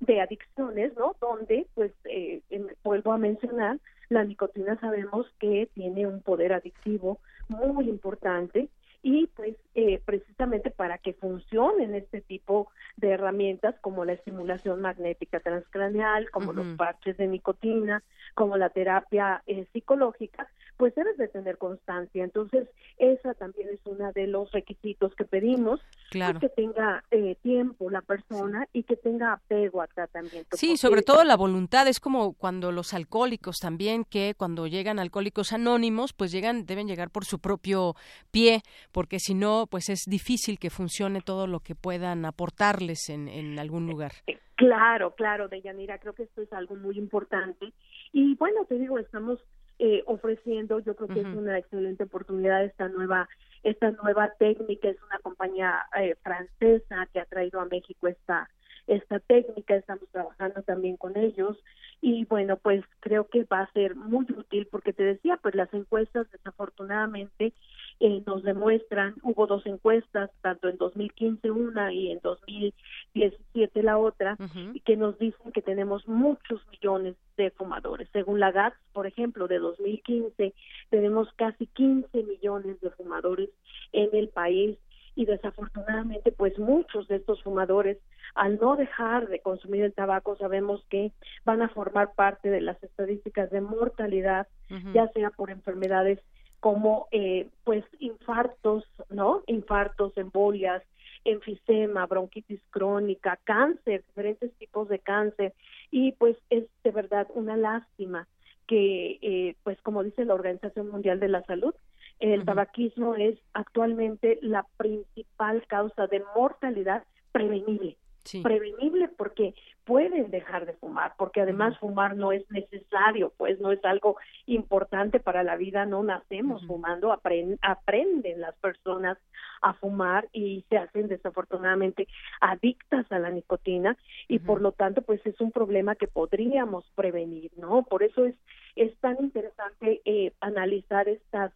[0.00, 1.16] de adicciones, ¿no?
[1.20, 2.42] Donde, pues, eh,
[2.84, 7.18] vuelvo a mencionar, la nicotina sabemos que tiene un poder adictivo
[7.48, 8.68] muy importante
[9.08, 15.40] y pues eh, precisamente para que funcionen este tipo de herramientas como la estimulación magnética
[15.40, 18.02] transcraneal, como los parches de nicotina,
[18.34, 22.22] como la terapia eh, psicológica, pues debes de tener constancia.
[22.22, 22.68] Entonces,
[22.98, 26.38] esa también es uno de los requisitos que pedimos, claro.
[26.38, 30.56] que tenga eh, tiempo la persona y que tenga apego al tratamiento.
[30.56, 35.52] Sí, sobre todo la voluntad, es como cuando los alcohólicos también, que cuando llegan alcohólicos
[35.52, 37.96] anónimos, pues llegan, deben llegar por su propio
[38.30, 38.62] pie,
[38.98, 43.56] porque si no, pues es difícil que funcione todo lo que puedan aportarles en, en
[43.60, 44.10] algún lugar.
[44.26, 47.72] Eh, claro, claro, Deyanira, creo que esto es algo muy importante.
[48.12, 49.38] Y bueno, te digo, estamos
[49.78, 53.28] eh, ofreciendo, yo creo que es una excelente oportunidad esta nueva
[53.62, 58.50] esta nueva técnica, es una compañía eh, francesa que ha traído a México esta
[58.88, 61.56] esta técnica, estamos trabajando también con ellos
[62.00, 65.72] y bueno, pues creo que va a ser muy útil porque te decía, pues las
[65.74, 67.52] encuestas desafortunadamente
[68.00, 74.38] eh, nos demuestran, hubo dos encuestas, tanto en 2015 una y en 2017 la otra,
[74.72, 78.08] y que nos dicen que tenemos muchos millones de fumadores.
[78.12, 80.54] Según la GATS, por ejemplo, de 2015
[80.90, 83.50] tenemos casi 15 millones de fumadores
[83.92, 84.78] en el país
[85.18, 87.98] y desafortunadamente pues muchos de estos fumadores
[88.36, 91.10] al no dejar de consumir el tabaco sabemos que
[91.44, 94.46] van a formar parte de las estadísticas de mortalidad
[94.94, 96.20] ya sea por enfermedades
[96.60, 99.42] como eh, pues infartos, ¿no?
[99.46, 100.82] Infartos, embolias,
[101.24, 105.52] enfisema, bronquitis crónica, cáncer, diferentes tipos de cáncer
[105.90, 108.28] y pues es de verdad una lástima
[108.68, 111.74] que eh, pues como dice la Organización Mundial de la Salud,
[112.20, 117.96] el tabaquismo es actualmente la principal causa de mortalidad prevenible.
[118.42, 119.54] Prevenible porque
[119.84, 125.18] pueden dejar de fumar, porque además fumar no es necesario, pues no es algo importante
[125.18, 129.16] para la vida, no nacemos fumando, aprenden las personas
[129.62, 132.06] a fumar y se hacen desafortunadamente
[132.42, 133.96] adictas a la nicotina
[134.28, 137.84] y por lo tanto pues es un problema que podríamos prevenir, ¿no?
[137.84, 138.34] Por eso es,
[138.76, 141.52] es tan interesante eh, analizar estas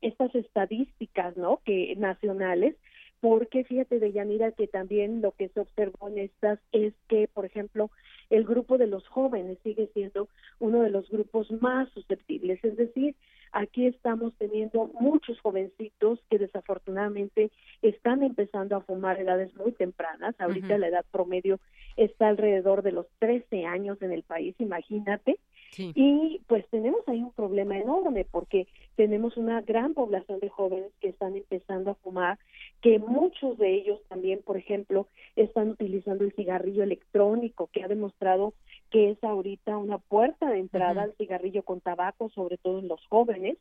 [0.00, 1.60] estas estadísticas, ¿no?
[1.64, 2.76] Que nacionales
[3.20, 7.44] porque fíjate de Yanira que también lo que se observó en estas es que, por
[7.44, 7.90] ejemplo,
[8.30, 13.14] el grupo de los jóvenes sigue siendo uno de los grupos más susceptibles, es decir,
[13.52, 17.50] aquí estamos teniendo muchos jovencitos que desafortunadamente
[17.82, 21.58] están empezando a fumar a edades muy tempranas, ahorita la edad promedio
[21.96, 25.38] está alrededor de los 13 años en el país, imagínate,
[25.76, 31.08] y pues tenemos ahí un problema enorme porque tenemos una gran población de jóvenes que
[31.08, 32.38] están empezando a fumar,
[32.80, 35.06] que muchos de ellos también, por ejemplo,
[35.36, 38.54] están utilizando el cigarrillo electrónico, que ha demostrado
[38.90, 43.04] que es ahorita una puerta de entrada al cigarrillo con tabaco, sobre todo en los
[43.06, 43.56] jóvenes.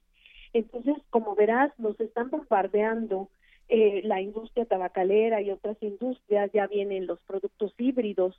[0.54, 3.30] Entonces, como verás, nos están bombardeando
[3.68, 8.36] eh, la industria tabacalera y otras industrias, ya vienen los productos híbridos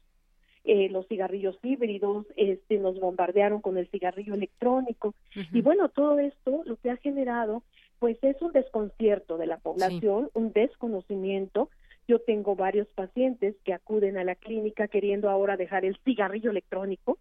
[0.64, 5.14] eh, los cigarrillos híbridos, este, nos bombardearon con el cigarrillo electrónico
[5.52, 7.62] y bueno, todo esto lo que ha generado
[7.98, 11.68] pues es un desconcierto de la población, un desconocimiento.
[12.08, 17.18] Yo tengo varios pacientes que acuden a la clínica queriendo ahora dejar el cigarrillo electrónico,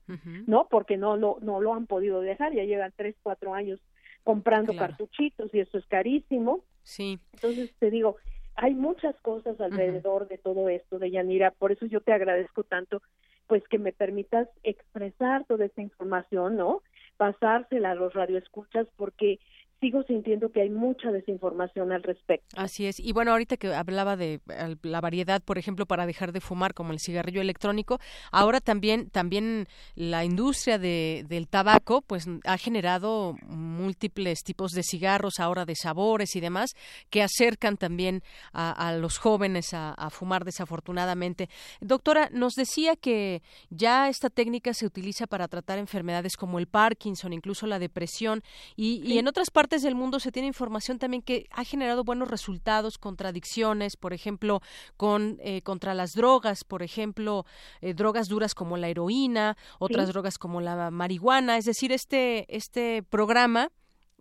[0.48, 0.68] ¿no?
[0.70, 3.80] Porque no lo, no lo han podido dejar, ya llevan tres, cuatro años
[4.24, 6.62] comprando cartuchitos y eso es carísimo.
[6.84, 7.20] Sí.
[7.34, 8.16] Entonces te digo,
[8.56, 13.02] hay muchas cosas alrededor de todo esto, de Yanira, por eso yo te agradezco tanto
[13.50, 16.84] pues que me permitas expresar toda esta información, ¿no?
[17.18, 19.40] Pasársela a los radioescuchas porque
[19.80, 22.46] sigo sintiendo que hay mucha desinformación al respecto.
[22.56, 23.00] Así es.
[23.00, 24.42] Y bueno, ahorita que hablaba de
[24.84, 28.00] la variedad, por ejemplo, para dejar de fumar, como el cigarrillo electrónico,
[28.32, 35.40] ahora también, también la industria de, del tabaco, pues ha generado múltiples tipos de cigarros,
[35.40, 36.72] ahora de sabores y demás,
[37.10, 41.50] que acercan también a, los jóvenes a, a, fumar desafortunadamente.
[41.80, 47.34] Doctora, nos decía que ya esta técnica se utiliza para tratar enfermedades como el Parkinson,
[47.34, 48.42] incluso la depresión,
[48.76, 52.30] y, y en otras partes del mundo se tiene información también que ha generado buenos
[52.30, 54.62] resultados contra adicciones, por ejemplo,
[54.98, 57.46] con eh, contra las drogas, por ejemplo,
[57.82, 63.04] eh, drogas duras como la heroína, otras drogas como la marihuana, es decir, este este
[63.04, 63.70] programa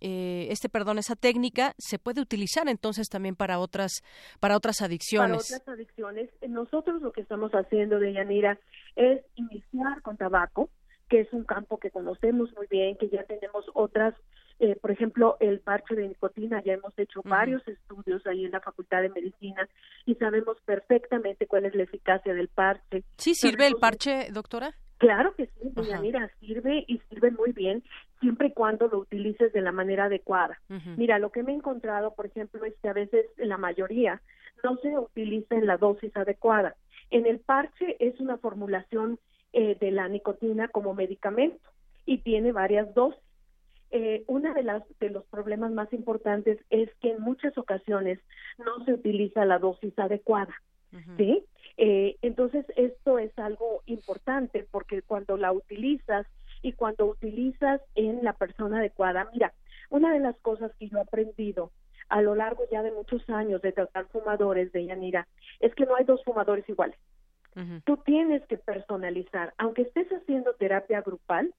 [0.01, 4.03] eh, este perdón esa técnica se puede utilizar entonces también para otras
[4.39, 5.49] para otras adicciones.
[5.49, 6.31] para otras adicciones.
[6.49, 8.59] Nosotros lo que estamos haciendo de Yanira
[8.95, 10.71] es iniciar con tabaco
[11.09, 14.15] que es un campo que conocemos muy bien que ya tenemos otras
[14.61, 18.61] eh, por ejemplo, el parche de nicotina, ya hemos hecho varios estudios ahí en la
[18.61, 19.69] Facultad de Medicina
[20.05, 23.05] y sabemos perfectamente cuál es la eficacia del parche.
[23.17, 24.75] ¿Sí sirve el parche, doctora?
[24.99, 27.85] Claro que sí, mira, sirve y sirve muy bien
[28.19, 30.61] siempre y cuando lo utilices de la manera adecuada.
[30.97, 34.21] Mira, lo que me he encontrado, por ejemplo, es que a veces la mayoría
[34.65, 36.75] no se utiliza en la dosis adecuada.
[37.11, 39.21] En el parche es una formulación
[39.53, 41.71] eh, de la nicotina como medicamento
[42.05, 43.28] y tiene varias dosis
[43.91, 48.19] eh, una de las de los problemas más importantes es que en muchas ocasiones
[48.59, 50.55] no se utiliza la dosis adecuada,
[51.17, 51.45] ¿sí?
[51.77, 56.27] Eh, entonces esto es algo importante porque cuando la utilizas
[56.61, 59.53] y cuando utilizas en la persona adecuada, mira,
[59.91, 61.71] una de las cosas que yo he aprendido
[62.09, 65.29] a lo largo ya de muchos años de tratar fumadores de Yanira
[65.61, 66.99] es que no hay dos fumadores iguales.
[67.85, 71.53] Tú tienes que personalizar, aunque estés haciendo terapia grupal,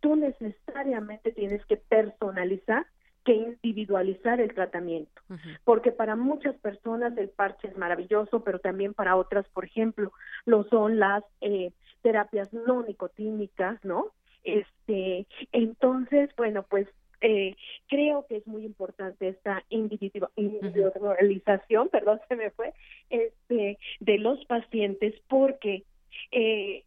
[0.00, 2.86] tú necesariamente tienes que personalizar
[3.24, 5.22] que individualizar el tratamiento,
[5.64, 10.12] porque para muchas personas el parche es maravilloso, pero también para otras, por ejemplo,
[10.44, 14.12] lo son las eh, terapias no nicotínicas, ¿no?
[14.44, 16.86] Este, entonces, bueno, pues
[17.22, 17.56] eh,
[17.88, 22.74] creo que es muy importante esta individualización, perdón, se me fue,
[23.08, 25.84] este, de los pacientes, porque
[26.30, 26.84] eh,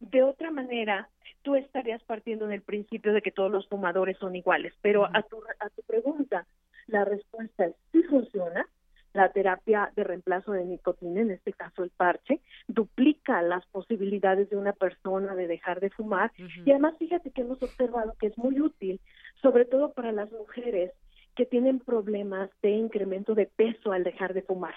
[0.00, 1.08] de otra manera
[1.42, 5.42] tú estarías partiendo del principio de que todos los fumadores son iguales, pero a, tu,
[5.60, 6.46] a tu pregunta,
[6.86, 8.66] la respuesta es sí funciona.
[9.14, 14.56] La terapia de reemplazo de nicotina, en este caso el parche, duplica las posibilidades de
[14.56, 18.60] una persona de dejar de fumar y además fíjate que hemos observado que es muy
[18.60, 19.00] útil,
[19.40, 20.92] sobre todo para las mujeres
[21.34, 24.74] que tienen problemas de incremento de peso al dejar de fumar.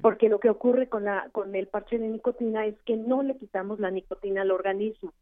[0.00, 3.36] Porque lo que ocurre con la con el parche de nicotina es que no le
[3.36, 5.12] quitamos la nicotina al organismo,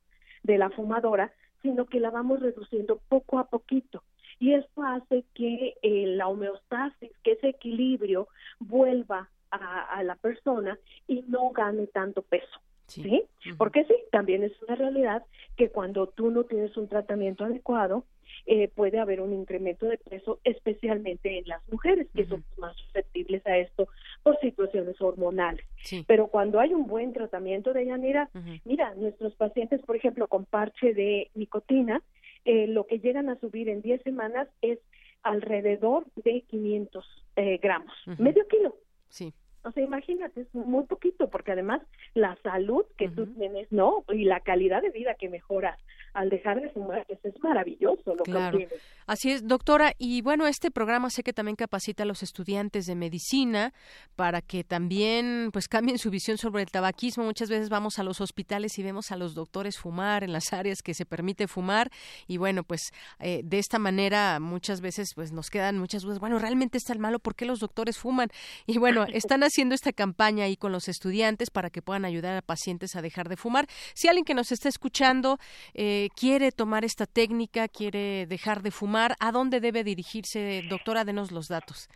[0.45, 4.03] de la fumadora, sino que la vamos reduciendo poco a poquito.
[4.39, 11.23] Y esto hace que eh, la homeostasis, que ese equilibrio, vuelva a, la persona y
[11.29, 12.61] no gane tanto peso.
[12.87, 13.25] ¿Sí?
[13.57, 15.25] Porque sí, también es una realidad
[15.57, 18.05] que cuando tú no tienes un tratamiento adecuado,
[18.47, 23.47] eh, puede haber un incremento de peso, especialmente en las mujeres, que son más susceptibles
[23.47, 23.89] a esto
[24.23, 25.65] por situaciones hormonales.
[26.07, 28.29] Pero cuando hay un buen tratamiento de Yanira,
[28.65, 32.03] mira, nuestros pacientes, por ejemplo, con parche de nicotina,
[32.45, 34.79] eh, lo que llegan a subir en 10 semanas es
[35.23, 38.77] alrededor de 500 eh, gramos, medio kilo.
[39.09, 39.33] Sí.
[39.65, 41.81] O sea, imagínate, es muy poquito, porque además
[42.13, 44.05] la salud que tú tienes, ¿no?
[44.13, 45.79] Y la calidad de vida que mejora
[46.15, 48.59] al dejar de fumar, pues es maravilloso lo claro.
[48.59, 48.69] que
[49.07, 49.93] Así es, doctora.
[49.99, 53.75] Y bueno, este programa sé que también capacita a los estudiantes de medicina
[54.17, 57.25] para que también pues cambien su visión sobre el tabaquismo.
[57.25, 60.81] Muchas veces vamos a los hospitales y vemos a los doctores fumar en las áreas
[60.83, 61.91] que se permite fumar
[62.27, 66.19] y bueno, pues eh, de esta manera muchas veces pues nos quedan muchas dudas.
[66.19, 67.19] Bueno, ¿realmente está el malo?
[67.19, 68.29] ¿Por qué los doctores fuman?
[68.67, 72.43] Y bueno, están haciendo esta campaña ahí con los estudiantes para que puedan ayudar a
[72.43, 73.67] pacientes a dejar de fumar.
[73.95, 75.39] Si alguien que nos está escuchando
[75.75, 80.63] eh, quiere tomar esta técnica, quiere dejar de fumar, ¿a dónde debe dirigirse?
[80.69, 81.89] Doctora, denos los datos.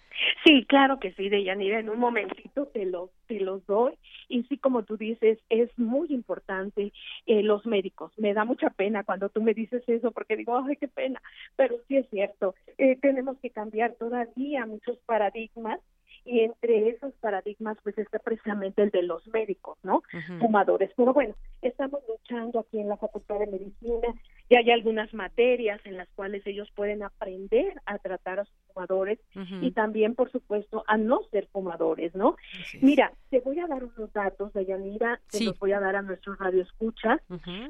[0.45, 3.95] Sí, claro que sí, Deyanira, en un momentito te los, te los doy.
[4.29, 6.93] Y sí, como tú dices, es muy importante
[7.27, 8.13] eh, los médicos.
[8.17, 11.21] Me da mucha pena cuando tú me dices eso porque digo, ay, qué pena,
[11.57, 12.55] pero sí es cierto.
[12.79, 15.81] Eh, tenemos que cambiar todavía muchos paradigmas
[16.29, 20.03] y entre esos paradigmas pues está precisamente el de los médicos, ¿no?
[20.39, 20.91] Fumadores.
[20.95, 24.09] Pero bueno, estamos luchando aquí en la Facultad de Medicina
[24.51, 29.19] y hay algunas materias en las cuales ellos pueden aprender a tratar a sus fumadores
[29.63, 32.37] y también, por supuesto, a no ser fumadores, ¿no?
[32.83, 36.39] Mira, te voy a dar unos datos, Dayanira, te los voy a dar a nuestros
[36.39, 37.21] radioescuchas.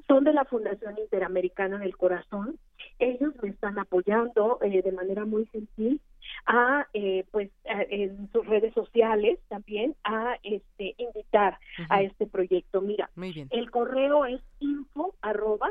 [0.09, 2.59] Son de la Fundación Interamericana del Corazón.
[2.99, 6.01] Ellos me están apoyando eh, de manera muy gentil
[6.47, 11.59] a eh, pues en sus redes sociales también a este invitar
[11.89, 12.81] a este proyecto.
[12.81, 13.11] Mira
[13.51, 15.71] el correo es info arroba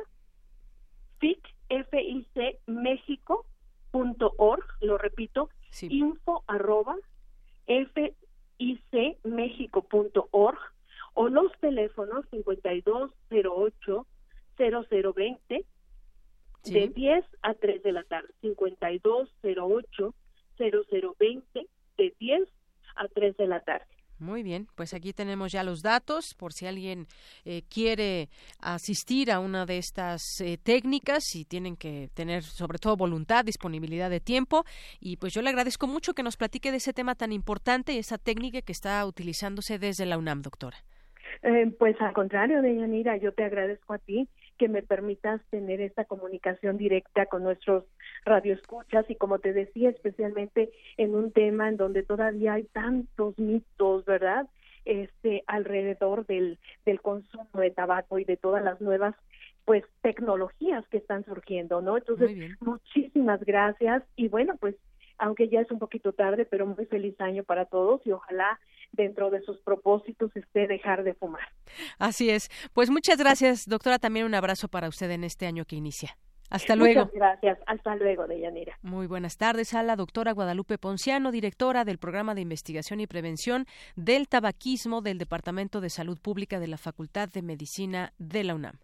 [1.20, 1.40] fic
[3.92, 5.50] punto org lo repito
[5.82, 6.96] info arroba
[7.66, 8.24] fic
[9.90, 10.60] punto org
[11.14, 14.06] o los teléfonos 5208
[14.58, 15.66] 0020
[16.64, 20.14] de 10 a 3 de la tarde 5208
[20.58, 22.42] 0020 de 10
[22.96, 23.86] a 3 de la tarde.
[24.20, 27.06] Muy bien, pues aquí tenemos ya los datos por si alguien
[27.46, 28.30] eh, quiere
[28.60, 34.10] asistir a una de estas eh, técnicas y tienen que tener sobre todo voluntad, disponibilidad
[34.10, 34.64] de tiempo
[35.00, 38.00] y pues yo le agradezco mucho que nos platique de ese tema tan importante y
[38.00, 40.78] esa técnica que está utilizándose desde la UNAM, doctora.
[41.44, 44.28] Eh, pues al contrario, Deyanira, yo te agradezco a ti
[44.58, 47.86] que me permitas tener esta comunicación directa con nuestros
[48.26, 54.06] radioescuchas y como te decía, especialmente en un tema en donde todavía hay tantos mitos,
[54.06, 54.48] ¿verdad?
[54.86, 59.16] Este alrededor del del consumo de tabaco y de todas las nuevas
[59.66, 61.98] pues tecnologías que están surgiendo, ¿no?
[61.98, 62.32] Entonces,
[62.62, 64.76] muchísimas gracias y bueno, pues
[65.18, 68.60] aunque ya es un poquito tarde, pero muy feliz año para todos y ojalá
[68.92, 71.48] dentro de sus propósitos esté dejar de fumar.
[72.00, 72.50] Así es.
[72.74, 74.00] Pues muchas gracias, doctora.
[74.00, 76.18] También un abrazo para usted en este año que inicia.
[76.50, 77.02] Hasta luego.
[77.02, 77.60] Muchas gracias.
[77.66, 78.78] Hasta luego, Deyanira.
[78.82, 83.66] Muy buenas tardes a la doctora Guadalupe Ponciano, directora del Programa de Investigación y Prevención
[83.96, 88.80] del Tabaquismo del Departamento de Salud Pública de la Facultad de Medicina de la UNAM.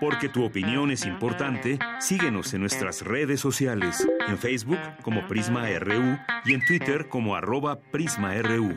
[0.00, 6.18] Porque tu opinión es importante, síguenos en nuestras redes sociales, en Facebook como Prisma RU
[6.44, 8.76] y en Twitter como arroba PrismaRU.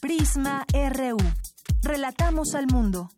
[0.00, 1.18] Prisma RU.
[1.82, 3.10] Relatamos al mundo.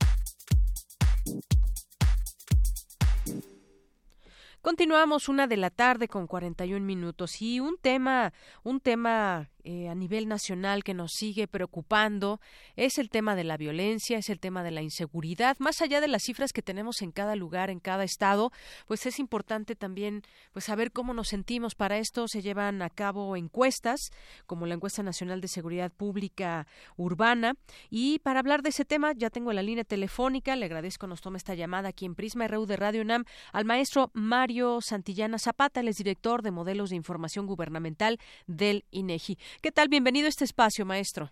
[4.64, 9.94] Continuamos una de la tarde con 41 minutos y un tema, un tema eh, a
[9.94, 12.40] nivel nacional que nos sigue preocupando
[12.76, 15.56] es el tema de la violencia, es el tema de la inseguridad.
[15.58, 18.52] Más allá de las cifras que tenemos en cada lugar, en cada estado,
[18.86, 21.74] pues es importante también pues saber cómo nos sentimos.
[21.74, 24.10] Para esto se llevan a cabo encuestas,
[24.46, 27.54] como la encuesta nacional de seguridad pública urbana.
[27.90, 30.56] Y para hablar de ese tema, ya tengo la línea telefónica.
[30.56, 34.10] Le agradezco nos tome esta llamada aquí en Prisma RU de Radio UNAM al maestro
[34.12, 39.38] Mario Santillana Zapata, el es director de modelos de información gubernamental del INEGI.
[39.62, 39.88] ¿Qué tal?
[39.88, 41.30] Bienvenido a este espacio, maestro.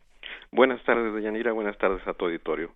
[0.51, 1.53] Buenas tardes, Yanira.
[1.53, 2.75] Buenas tardes a tu auditorio.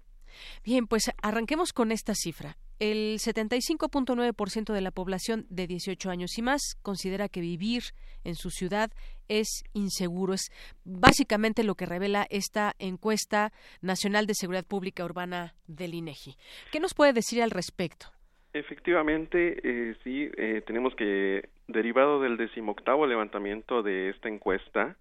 [0.64, 2.56] Bien, pues arranquemos con esta cifra.
[2.78, 7.82] El 75.9% de la población de 18 años y más considera que vivir
[8.22, 8.90] en su ciudad
[9.28, 10.34] es inseguro.
[10.34, 10.50] Es
[10.84, 16.36] básicamente lo que revela esta encuesta nacional de seguridad pública urbana del INEGI.
[16.70, 18.06] ¿Qué nos puede decir al respecto?
[18.52, 24.96] Efectivamente, eh, sí, eh, tenemos que derivado del decimoctavo levantamiento de esta encuesta,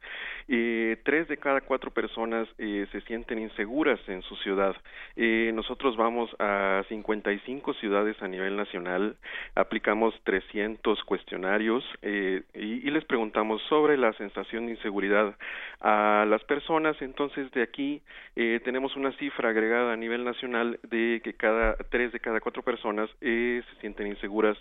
[0.47, 4.75] eh, tres de cada cuatro personas eh, se sienten inseguras en su ciudad.
[5.15, 9.15] Eh, nosotros vamos a 55 ciudades a nivel nacional,
[9.53, 15.35] aplicamos 300 cuestionarios y, y, les preguntamos sobre la sensación de inseguridad
[15.81, 16.99] a las personas.
[17.01, 18.01] Entonces, de aquí
[18.35, 23.09] tenemos una cifra agregada a nivel nacional de que cada tres de cada cuatro personas
[23.19, 24.57] se sienten inseguras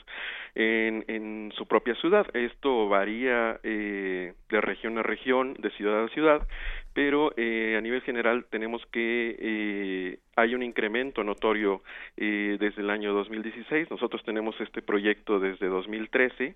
[0.55, 2.26] en, en su propia ciudad.
[2.34, 6.47] Esto varía eh, de región a región, de ciudad a ciudad,
[6.92, 11.82] pero eh, a nivel general tenemos que eh, hay un incremento notorio
[12.16, 13.90] eh, desde el año 2016.
[13.90, 16.55] Nosotros tenemos este proyecto desde 2013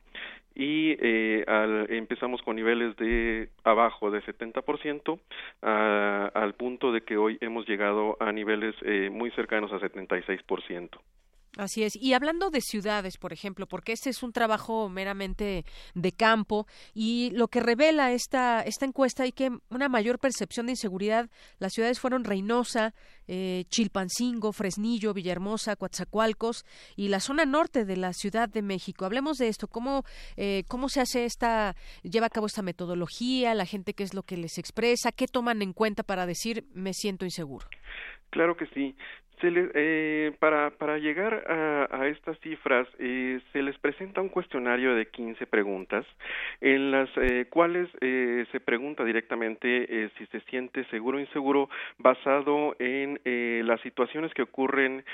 [0.55, 5.19] y eh, al, empezamos con niveles de abajo de 70%
[5.63, 10.99] a, al punto de que hoy hemos llegado a niveles eh, muy cercanos a 76%.
[11.57, 11.97] Así es.
[11.97, 17.31] Y hablando de ciudades, por ejemplo, porque este es un trabajo meramente de campo y
[17.33, 22.01] lo que revela esta, esta encuesta y que una mayor percepción de inseguridad, las ciudades
[22.01, 22.95] fueron Reynosa,
[23.27, 26.65] eh, Chilpancingo, Fresnillo, Villahermosa, Coatzacoalcos
[26.97, 29.05] y la zona norte de la Ciudad de México.
[29.05, 30.05] Hablemos de esto, cómo,
[30.37, 34.23] eh, cómo se hace esta, lleva a cabo esta metodología, la gente qué es lo
[34.23, 37.67] que les expresa, qué toman en cuenta para decir me siento inseguro.
[38.31, 38.95] Claro que sí.
[39.41, 44.29] Se le, eh, para, para llegar a, a estas cifras, eh, se les presenta un
[44.31, 46.05] cuestionario de 15 preguntas
[46.61, 47.09] en las
[47.51, 51.69] cuales se pregunta directamente si se siente seguro o inseguro
[51.99, 53.19] basado en
[53.67, 55.05] las situaciones que ocurren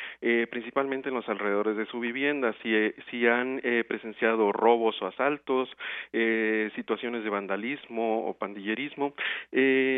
[0.50, 5.68] principalmente en los alrededores de su vivienda, si, si han presenciado robos o asaltos,
[6.74, 9.14] situaciones de vandalismo o pandillerismo,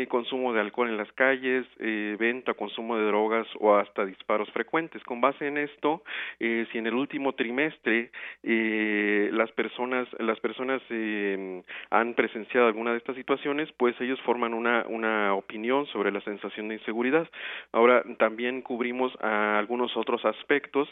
[0.09, 5.03] consumo de alcohol en las calles, venta, consumo de drogas o hasta disparos frecuentes.
[5.03, 6.03] Con base en esto,
[6.39, 8.11] eh, si en el último trimestre
[8.43, 11.61] eh, las personas, las personas eh,
[11.91, 16.67] han presenciado alguna de estas situaciones, pues ellos forman una, una opinión sobre la sensación
[16.67, 17.27] de inseguridad.
[17.71, 20.89] Ahora también cubrimos algunos otros aspectos,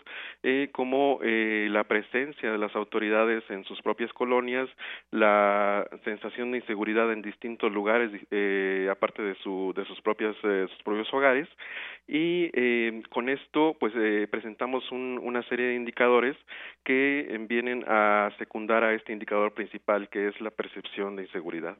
[0.71, 4.69] como la presencia de las autoridades en sus propias colonias,
[5.11, 8.11] la sensación de inseguridad en distintos lugares,
[8.89, 11.47] aparte de, su, de sus, propias, sus propios hogares,
[12.07, 16.35] y eh, con esto pues eh, presentamos un, una serie de indicadores
[16.83, 21.77] que eh, vienen a secundar a este indicador principal que es la percepción de inseguridad.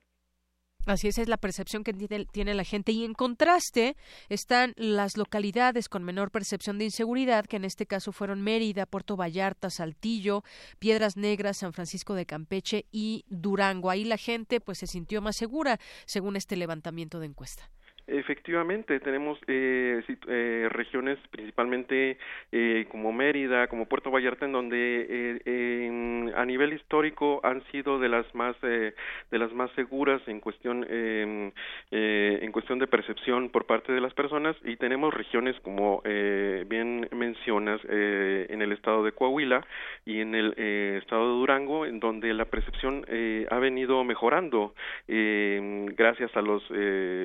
[0.85, 2.93] Así es, es la percepción que tiene, la gente.
[2.93, 3.97] Y en contraste
[4.29, 9.17] están las localidades con menor percepción de inseguridad, que en este caso fueron Mérida, Puerto
[9.17, 10.43] Vallarta, Saltillo,
[10.79, 13.89] Piedras Negras, San Francisco de Campeche y Durango.
[13.89, 17.69] Ahí la gente pues se sintió más segura, según este levantamiento de encuesta.
[18.07, 22.19] Efectivamente, tenemos eh, eh, regiones principalmente
[22.51, 28.09] eh, como Mérida, como Puerto Vallarta, en donde eh, a nivel histórico han sido de
[28.09, 28.93] las más de
[29.31, 31.51] las más seguras en cuestión em,
[31.89, 34.55] en cuestión de percepción por parte de las personas.
[34.63, 39.65] Y tenemos regiones como bien mencionas en el estado de Coahuila
[40.05, 40.53] y en el
[41.01, 43.05] estado de Durango, en donde la percepción
[43.49, 44.75] ha venido mejorando
[45.07, 46.63] em, gracias a los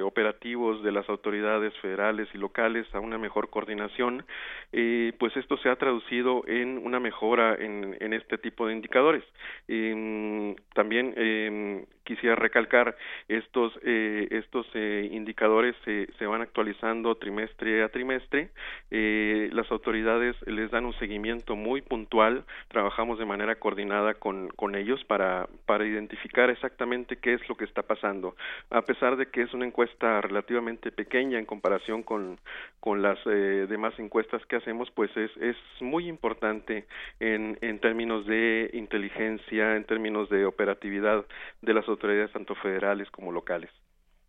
[0.04, 4.24] operativos de las autoridades federales y locales a una mejor coordinación,
[4.72, 9.24] eh, pues esto se ha traducido en una mejora en, este tipo de indicadores.
[9.68, 12.96] Eh, también eh, quisiera recalcar
[13.28, 18.50] estos eh, estos eh, indicadores se, se van actualizando trimestre a trimestre
[18.90, 24.74] eh, las autoridades les dan un seguimiento muy puntual trabajamos de manera coordinada con, con
[24.74, 28.34] ellos para para identificar exactamente qué es lo que está pasando.
[28.70, 32.40] A pesar de que es una encuesta relativamente pequeña en comparación con
[32.80, 36.86] con las demás encuestas que hacemos pues es es muy importante
[37.20, 41.24] en en términos de inteligencia en términos de operatividad
[41.62, 41.99] de las autoridades
[42.32, 43.70] tanto federales como locales.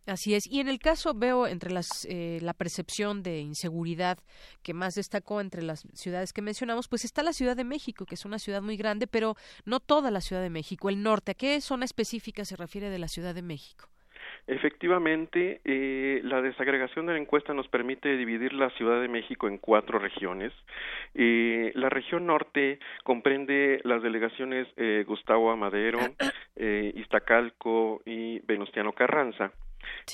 [0.06, 0.48] Así es.
[0.48, 4.18] Y en el caso veo entre las eh, la percepción de inseguridad
[4.62, 8.16] que más destacó entre las ciudades que mencionamos, pues está la Ciudad de México, que
[8.16, 11.32] es una ciudad muy grande, pero no toda la Ciudad de México, el norte.
[11.32, 13.91] ¿A qué zona específica se refiere de la Ciudad de México?
[14.46, 19.58] Efectivamente, eh, la desagregación de la encuesta nos permite dividir la Ciudad de México en
[19.58, 20.52] cuatro regiones.
[21.14, 26.00] Eh, la región norte comprende las delegaciones eh, Gustavo Amadero,
[26.56, 29.52] eh, Iztacalco y Venustiano Carranza.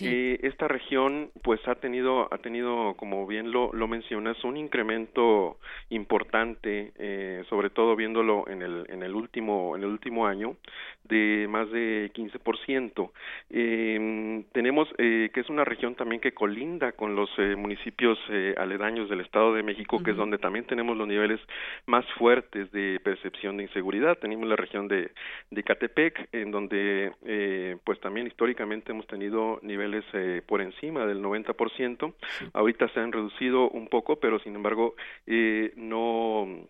[0.00, 5.58] Eh, esta región pues ha tenido ha tenido como bien lo, lo mencionas un incremento
[5.90, 10.56] importante eh, sobre todo viéndolo en el en el último en el último año
[11.04, 13.10] de más de 15%.
[13.50, 18.54] Eh, tenemos eh, que es una región también que colinda con los eh, municipios eh,
[18.58, 21.40] aledaños del Estado de México, que es donde también tenemos los niveles
[21.86, 24.18] más fuertes de percepción de inseguridad.
[24.18, 25.10] Tenemos la región de,
[25.50, 31.22] de Catepec, en donde eh, pues también históricamente hemos tenido niveles eh, por encima del
[31.22, 32.14] 90%.
[32.54, 34.96] Ahorita se han reducido un poco, pero sin embargo
[35.26, 36.66] eh, no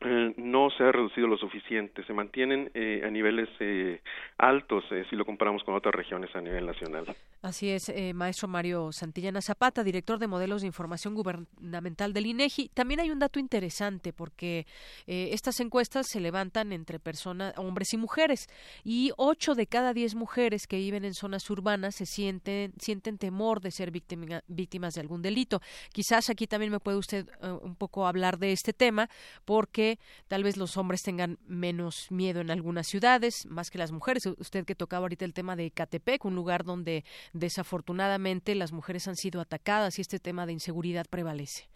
[0.36, 4.00] no se ha reducido lo suficiente, se mantienen eh, a niveles eh,
[4.38, 7.06] altos eh, si lo comparamos con otras regiones a nivel nacional.
[7.44, 12.70] Así es, eh, maestro Mario Santillana Zapata, director de modelos de información gubernamental del INEGI.
[12.72, 14.66] También hay un dato interesante porque
[15.06, 18.48] eh, estas encuestas se levantan entre personas, hombres y mujeres,
[18.82, 23.60] y ocho de cada diez mujeres que viven en zonas urbanas se sienten sienten temor
[23.60, 25.60] de ser víctima, víctimas de algún delito.
[25.92, 29.10] Quizás aquí también me puede usted uh, un poco hablar de este tema
[29.44, 29.83] porque
[30.28, 34.26] tal vez los hombres tengan menos miedo en algunas ciudades más que las mujeres.
[34.26, 39.16] Usted que tocaba ahorita el tema de Catepec, un lugar donde desafortunadamente las mujeres han
[39.16, 41.68] sido atacadas y este tema de inseguridad prevalece.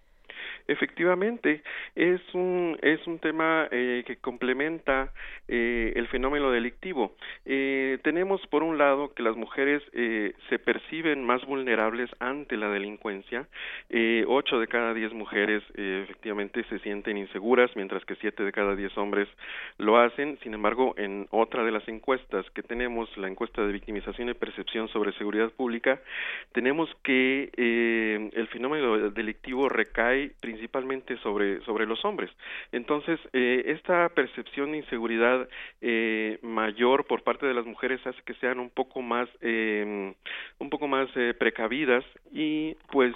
[0.68, 1.62] Efectivamente,
[1.94, 5.10] es un, es un tema eh, que complementa
[5.48, 7.16] eh, el fenómeno delictivo.
[7.46, 12.68] Eh, tenemos, por un lado, que las mujeres eh, se perciben más vulnerables ante la
[12.68, 13.46] delincuencia.
[13.88, 18.52] Eh, ocho de cada diez mujeres eh, efectivamente se sienten inseguras, mientras que siete de
[18.52, 19.26] cada diez hombres
[19.78, 20.38] lo hacen.
[20.42, 24.88] Sin embargo, en otra de las encuestas que tenemos, la encuesta de victimización y percepción
[24.88, 25.98] sobre seguridad pública,
[26.52, 27.48] tenemos que
[28.34, 32.30] el fenómeno delictivo recae principalmente principalmente sobre, sobre los hombres.
[32.72, 35.48] Entonces, eh, esta percepción de inseguridad
[35.80, 40.14] eh, mayor por parte de las mujeres hace que sean un poco más, em,
[40.58, 43.14] un poco más eh, precavidas y pues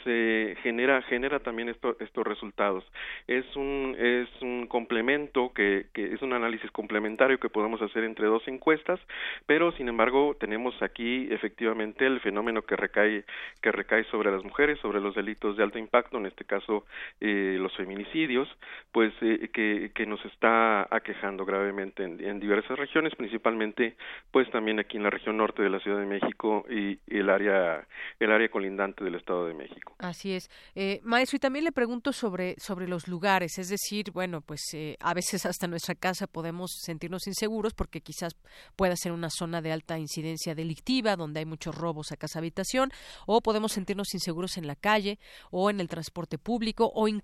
[0.63, 2.85] genera, genera también esto, estos resultados.
[3.27, 8.27] Es un, es un complemento que, que es un análisis complementario que podemos hacer entre
[8.27, 9.01] dos encuestas,
[9.47, 13.25] pero sin embargo tenemos aquí efectivamente el fenómeno que recae,
[13.61, 16.85] que recae sobre las mujeres, sobre los delitos de alto impacto, en este caso
[17.21, 18.49] eh, los feminicidios,
[18.93, 23.97] pues eh, que, que, nos está aquejando gravemente en, diversas regiones, principalmente
[24.31, 27.87] pues también aquí en la región norte de la Ciudad de México y, el área
[28.19, 29.95] el área colindante del Estado de México.
[29.99, 34.41] Así es, eh, maestro y también le pregunto sobre sobre los lugares, es decir, bueno
[34.41, 38.37] pues eh, a veces hasta nuestra casa podemos sentirnos inseguros porque quizás
[38.77, 42.91] pueda ser una zona de alta incidencia delictiva donde hay muchos robos a casa habitación
[43.27, 45.19] o podemos sentirnos inseguros en la calle
[45.51, 47.22] o en el transporte público o incluso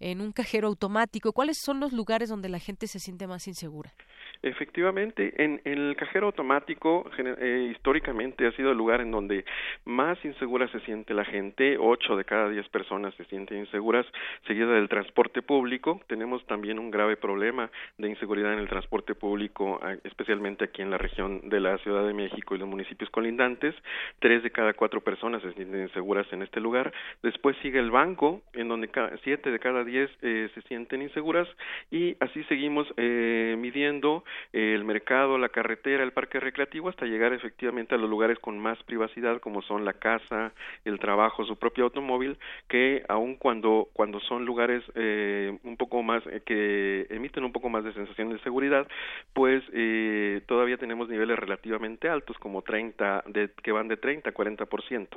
[0.00, 1.32] en un cajero automático.
[1.32, 3.94] ¿Cuáles son los lugares donde la gente se siente más insegura?
[4.42, 9.44] Efectivamente, en, el cajero automático eh, históricamente ha sido el lugar en donde
[9.84, 14.06] más insegura se siente la gente, ocho de cada diez personas se sienten inseguras,
[14.46, 16.00] seguida del transporte público.
[16.06, 20.98] Tenemos también un grave problema de inseguridad en el transporte público, especialmente aquí en la
[20.98, 23.74] región de la Ciudad de México y los municipios colindantes.
[24.20, 26.92] Tres de cada cuatro personas se sienten inseguras en este lugar.
[27.22, 28.88] Después sigue el banco, en donde
[29.24, 31.48] siete de cada diez eh, se sienten inseguras
[31.90, 37.94] y así seguimos eh, midiendo el mercado, la carretera, el parque recreativo, hasta llegar efectivamente
[37.94, 40.52] a los lugares con más privacidad, como son la casa,
[40.84, 46.22] el trabajo, su propio automóvil, que aun cuando, cuando son lugares eh, un poco más,
[46.26, 48.86] eh, que emiten un poco más de sensación de seguridad,
[49.32, 54.34] pues eh, todavía tenemos niveles relativamente altos, como 30, de, que van de 30 a
[54.34, 55.08] 40%.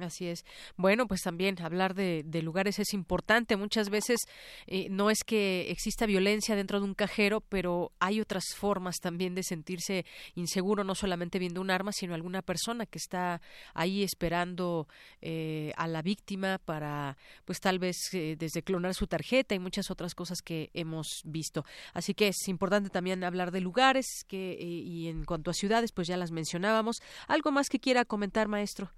[0.00, 0.44] Así es.
[0.76, 3.56] Bueno, pues también hablar de, lugares es importante.
[3.56, 4.20] Muchas veces
[4.66, 9.34] eh, no es que exista violencia dentro de un cajero, pero hay otras formas también
[9.34, 13.42] de sentirse inseguro, no solamente viendo un arma, sino alguna persona que está
[13.74, 14.88] ahí esperando
[15.20, 19.90] eh, a la víctima para, pues tal vez eh, desde clonar su tarjeta y muchas
[19.90, 21.66] otras cosas que hemos visto.
[21.92, 26.08] Así que es importante también hablar de lugares que y en cuanto a ciudades, pues
[26.08, 26.96] ya las mencionábamos.
[27.28, 28.90] ¿Algo más que quiera comentar, maestro?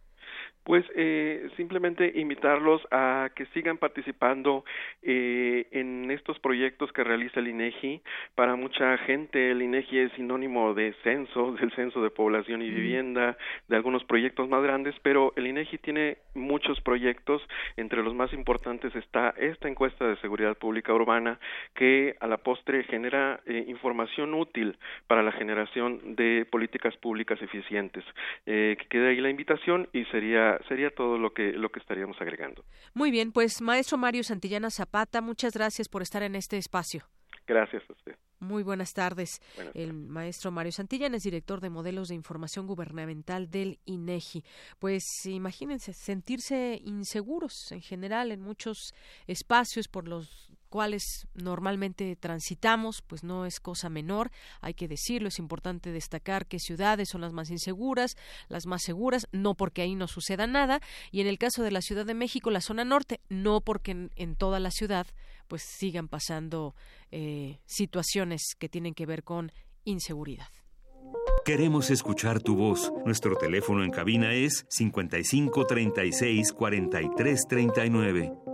[0.65, 4.65] Pues eh, simplemente invitarlos a que sigan participando
[5.03, 8.01] eh, en estos proyectos que realiza el INEGI.
[8.35, 13.37] Para mucha gente el INEGI es sinónimo de censo, del censo de población y vivienda,
[13.69, 17.43] de algunos proyectos más grandes, pero el INEGI tiene muchos proyectos.
[17.77, 21.39] Entre los más importantes está esta encuesta de seguridad pública urbana
[21.75, 28.03] que a la postre genera eh, información útil para la generación de políticas públicas eficientes.
[28.47, 32.65] que quede ahí la invitación y sería sería todo lo que lo que estaríamos agregando.
[32.95, 37.05] Muy bien, pues maestro Mario Santillana Zapata, muchas gracias por estar en este espacio.
[37.47, 38.17] Gracias a usted.
[38.39, 39.41] Muy buenas tardes.
[39.75, 44.45] El maestro Mario Santillana es director de modelos de información gubernamental del INEGI.
[44.79, 48.95] Pues imagínense sentirse inseguros en general en muchos
[49.27, 55.39] espacios por los cuales normalmente transitamos, pues no es cosa menor, hay que decirlo, es
[55.39, 58.17] importante destacar que ciudades son las más inseguras,
[58.49, 60.81] las más seguras, no porque ahí no suceda nada,
[61.13, 64.35] y en el caso de la Ciudad de México, la zona norte, no porque en,
[64.35, 65.07] toda la ciudad
[65.47, 66.75] pues sigan pasando
[67.13, 69.53] eh, situaciones que tienen que ver con
[69.85, 70.49] inseguridad.
[71.45, 72.93] Queremos escuchar tu voz.
[73.05, 78.54] Nuestro teléfono en cabina es 55 36 43 39.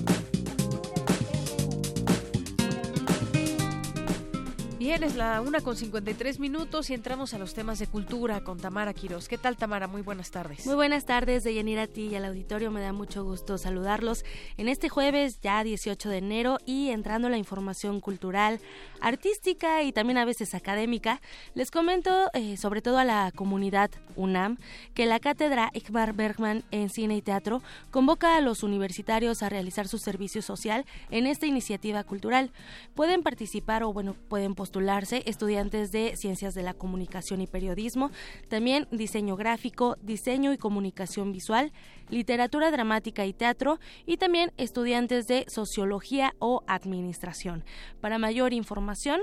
[5.01, 8.93] Es la una con 53 minutos y entramos a los temas de cultura con Tamara
[8.93, 9.27] Quiroz.
[9.27, 9.87] ¿Qué tal, Tamara?
[9.87, 10.63] Muy buenas tardes.
[10.67, 12.69] Muy buenas tardes, de Yanira a ti y al auditorio.
[12.69, 14.23] Me da mucho gusto saludarlos
[14.57, 18.59] en este jueves, ya 18 de enero, y entrando a la información cultural,
[19.01, 21.19] artística y también a veces académica,
[21.55, 24.59] les comento, eh, sobre todo a la comunidad UNAM,
[24.93, 29.87] que la cátedra Igmar Bergman en Cine y Teatro convoca a los universitarios a realizar
[29.87, 32.51] su servicio social en esta iniciativa cultural.
[32.93, 38.11] Pueden participar o, bueno, pueden postular estudiantes de Ciencias de la Comunicación y Periodismo,
[38.49, 41.71] también diseño gráfico, diseño y comunicación visual,
[42.09, 47.63] literatura dramática y teatro y también estudiantes de Sociología o Administración.
[48.01, 49.21] Para mayor información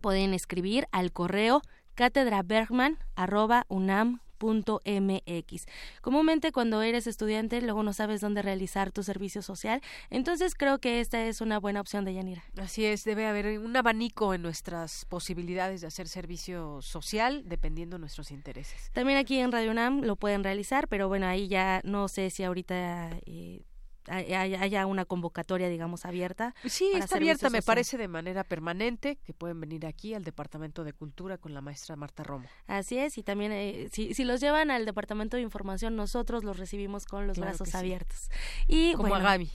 [0.00, 1.60] pueden escribir al correo
[1.94, 5.66] catedrabergman.unam fini.mx.
[6.00, 9.80] Comúnmente cuando eres estudiante luego no sabes dónde realizar tu servicio social,
[10.10, 12.42] entonces creo que esta es una buena opción de Yanira.
[12.58, 18.00] Así es, debe haber un abanico en nuestras posibilidades de hacer servicio social dependiendo de
[18.00, 18.90] nuestros intereses.
[18.92, 22.42] También aquí en Radio UNAM lo pueden realizar, pero bueno, ahí ya no sé si
[22.44, 23.62] ahorita eh,
[24.08, 26.54] haya una convocatoria, digamos, abierta.
[26.64, 30.92] Sí, está abierta, me parece, de manera permanente, que pueden venir aquí al Departamento de
[30.92, 32.46] Cultura con la maestra Marta Romo.
[32.66, 36.58] Así es, y también eh, si, si, los llevan al Departamento de Información, nosotros los
[36.58, 38.30] recibimos con los brazos abiertos.
[38.66, 39.50] Y, Como a Gaby.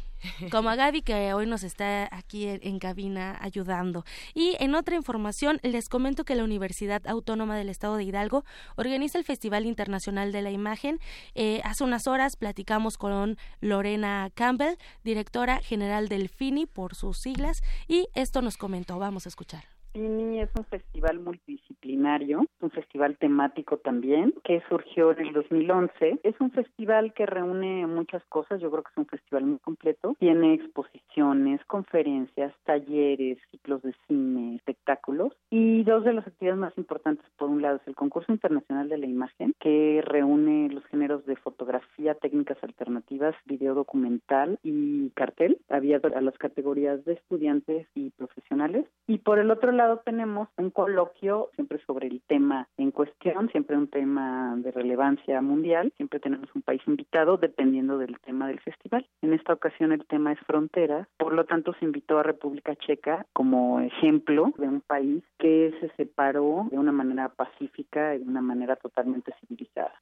[0.51, 4.03] Como a Gaby que hoy nos está aquí en cabina ayudando.
[4.33, 8.43] Y en otra información les comento que la Universidad Autónoma del Estado de Hidalgo
[8.75, 10.99] organiza el Festival Internacional de la Imagen.
[11.35, 17.61] Eh, hace unas horas platicamos con Lorena Campbell, directora general del FINI por sus siglas,
[17.87, 18.99] y esto nos comentó.
[18.99, 19.76] Vamos a escuchar.
[19.97, 26.19] FINI es un festival multidisciplinario, un festival temático también, que surgió en el 2011.
[26.21, 30.15] Es un festival que reúne muchas cosas, yo creo que es un festival muy completo.
[30.19, 35.33] Tiene exposiciones, conferencias, talleres, ciclos de cine, espectáculos.
[35.49, 38.99] Y dos de las actividades más importantes, por un lado, es el concurso internacional de
[38.99, 46.09] la imagen, que reúne los géneros de fotografía, técnicas alternativas, video documental y cartel, abierto
[46.15, 48.85] a las categorías de estudiantes y profesionales.
[49.07, 53.77] Y por el otro lado, tenemos un coloquio siempre sobre el tema en cuestión, siempre
[53.77, 59.07] un tema de relevancia mundial, siempre tenemos un país invitado dependiendo del tema del festival.
[59.21, 63.25] En esta ocasión el tema es frontera, por lo tanto se invitó a República Checa
[63.33, 68.41] como ejemplo de un país que se separó de una manera pacífica y de una
[68.41, 69.93] manera totalmente civilizada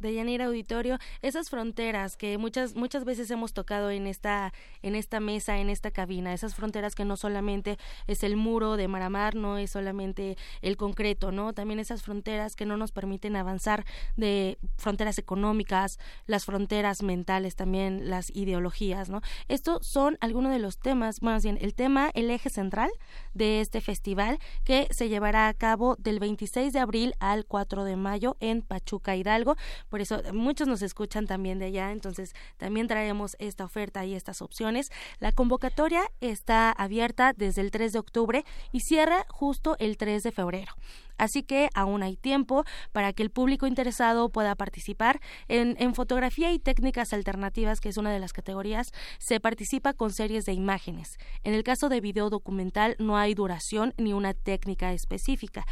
[0.00, 5.58] de Auditorio, esas fronteras que muchas muchas veces hemos tocado en esta en esta mesa,
[5.58, 9.70] en esta cabina, esas fronteras que no solamente es el muro de Maramar, no es
[9.70, 11.52] solamente el concreto, ¿no?
[11.52, 13.84] También esas fronteras que no nos permiten avanzar
[14.16, 19.20] de fronteras económicas, las fronteras mentales también, las ideologías, ¿no?
[19.48, 22.90] Estos son algunos de los temas, más bien el tema, el eje central
[23.34, 27.96] de este festival que se llevará a cabo del 26 de abril al 4 de
[27.96, 29.56] mayo en Pachuca Hidalgo
[29.90, 34.40] por eso muchos nos escuchan también de allá, entonces también traemos esta oferta y estas
[34.40, 34.90] opciones.
[35.18, 40.32] La convocatoria está abierta desde el 3 de octubre y cierra justo el 3 de
[40.32, 40.72] febrero.
[41.20, 45.20] Así que aún hay tiempo para que el público interesado pueda participar.
[45.48, 50.12] En, en, fotografía y técnicas alternativas, que es una de las categorías, se participa con
[50.12, 51.18] series de imágenes.
[51.44, 55.66] En el caso de video documental no hay duración ni una técnica específica.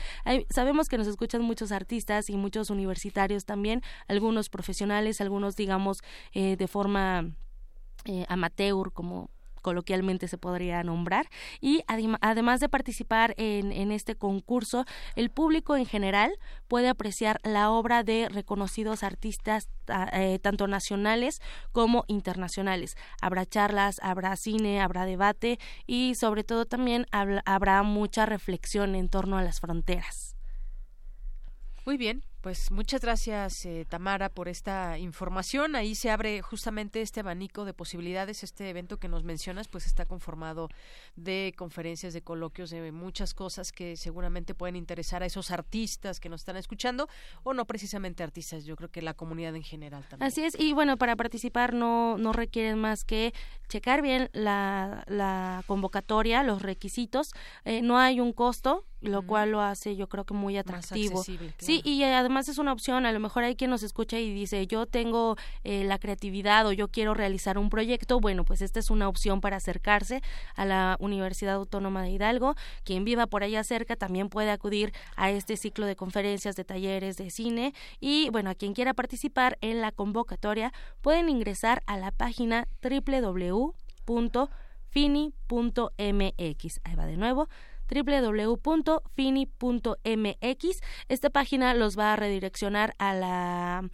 [0.51, 6.57] sabemos que nos escuchan muchos artistas y muchos universitarios también, algunos profesionales, algunos digamos eh,
[6.57, 7.31] de forma
[8.05, 9.31] eh, amateur como
[9.69, 11.29] coloquialmente se podría nombrar.
[11.61, 16.33] Y además de participar en, en, este concurso, el público en general
[16.69, 19.69] puede apreciar la obra de reconocidos artistas
[20.15, 21.43] eh, tanto nacionales
[21.73, 22.97] como internacionales.
[23.21, 29.37] Habrá charlas, habrá cine, habrá debate y sobre todo también habrá mucha reflexión en torno
[29.37, 30.35] a las fronteras.
[31.85, 35.77] Muy bien, pues muchas gracias, eh, Tamara, por esta información.
[35.77, 38.43] Ahí se abre justamente este abanico de posibilidades.
[38.43, 40.69] Este evento que nos mencionas, pues está conformado
[41.17, 46.29] de conferencias, de coloquios, de muchas cosas que seguramente pueden interesar a esos artistas que
[46.29, 47.09] nos están escuchando,
[47.43, 50.29] o no precisamente artistas, yo creo que la comunidad en general también.
[50.29, 53.35] Así es, y bueno, para participar no, no requieren más que
[53.69, 57.33] checar bien la, la convocatoria, los requisitos.
[57.65, 61.23] Eh, no hay un costo, lo cual lo hace yo creo que muy atractivo.
[61.59, 64.67] Sí, y además es una opción, a lo mejor hay quien nos escucha y dice,
[64.67, 68.91] yo tengo eh, la creatividad o yo quiero realizar un proyecto, bueno, pues esta es
[68.91, 70.23] una opción para acercarse
[70.55, 72.55] a la Universidad Autónoma de Hidalgo.
[72.85, 77.17] Quien viva por allá cerca también puede acudir a este ciclo de conferencias, de talleres,
[77.17, 82.11] de cine y bueno, a quien quiera participar en la convocatoria pueden ingresar a la
[82.11, 83.71] página www.fini.mx.
[86.85, 87.49] Ahí va de nuevo
[87.91, 88.99] www.fini.mx.
[91.09, 93.89] Esta página los va a redireccionar a la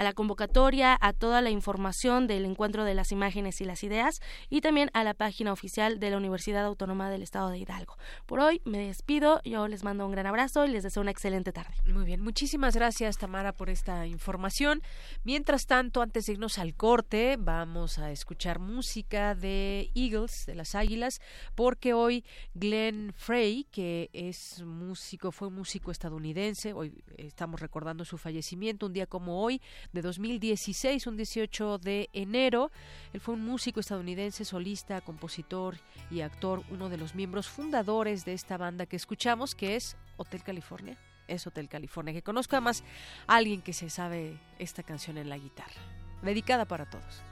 [0.00, 4.22] a la convocatoria, a toda la información del encuentro de las imágenes y las ideas
[4.48, 7.98] y también a la página oficial de la Universidad Autónoma del Estado de Hidalgo.
[8.24, 11.52] Por hoy me despido, yo les mando un gran abrazo y les deseo una excelente
[11.52, 11.74] tarde.
[11.84, 14.80] Muy bien, muchísimas gracias Tamara por esta información.
[15.22, 20.74] Mientras tanto, antes de irnos al corte, vamos a escuchar música de Eagles, de las
[20.74, 21.20] Águilas,
[21.54, 22.24] porque hoy
[22.54, 29.06] Glenn Frey, que es músico, fue músico estadounidense, hoy estamos recordando su fallecimiento, un día
[29.06, 29.60] como hoy,
[29.92, 32.70] de 2016, un 18 de enero.
[33.12, 35.78] Él fue un músico estadounidense, solista, compositor
[36.10, 40.42] y actor, uno de los miembros fundadores de esta banda que escuchamos, que es Hotel
[40.42, 40.96] California.
[41.28, 42.12] es Hotel California.
[42.12, 42.82] Que conozca más
[43.28, 45.80] alguien que se sabe esta canción en la guitarra.
[46.22, 47.22] Dedicada para todos.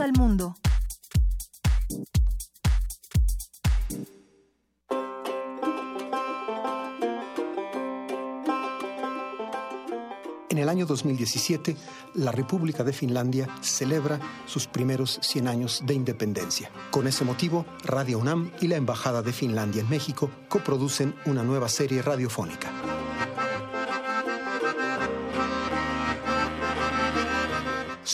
[0.00, 0.54] Al mundo.
[10.50, 11.76] En el año 2017,
[12.14, 16.70] la República de Finlandia celebra sus primeros 100 años de independencia.
[16.90, 21.68] Con ese motivo, Radio UNAM y la Embajada de Finlandia en México coproducen una nueva
[21.68, 22.67] serie radiofónica.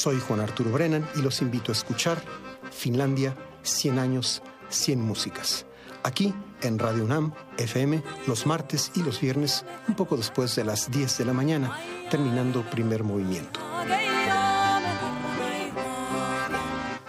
[0.05, 2.23] Soy Juan Arturo Brennan y los invito a escuchar
[2.71, 5.65] Finlandia 100 años, 100 músicas.
[6.03, 10.91] Aquí en Radio UNAM FM los martes y los viernes, un poco después de las
[10.91, 11.81] 10 de la mañana,
[12.11, 13.61] terminando primer movimiento.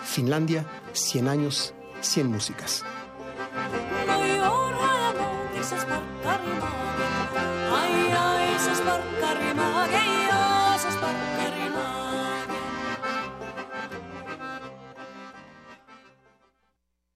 [0.05, 2.85] Finlandia 100 años, 100 músicas.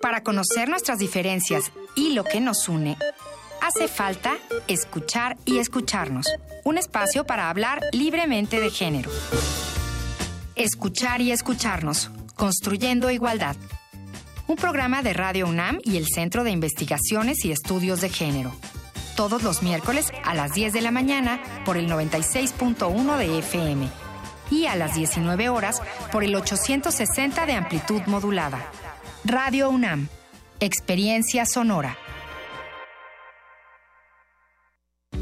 [0.00, 2.96] Para conocer nuestras diferencias y lo que nos une,
[3.60, 6.26] hace falta escuchar y escucharnos.
[6.64, 9.10] Un espacio para hablar libremente de género.
[10.56, 13.56] Escuchar y escucharnos, construyendo igualdad.
[14.46, 18.52] Un programa de Radio UNAM y el Centro de Investigaciones y Estudios de Género.
[19.16, 24.09] Todos los miércoles a las 10 de la mañana por el 96.1 de FM
[24.50, 25.80] y a las 19 horas
[26.12, 28.64] por el 860 de amplitud modulada.
[29.24, 30.08] Radio UNAM,
[30.60, 31.96] Experiencia Sonora.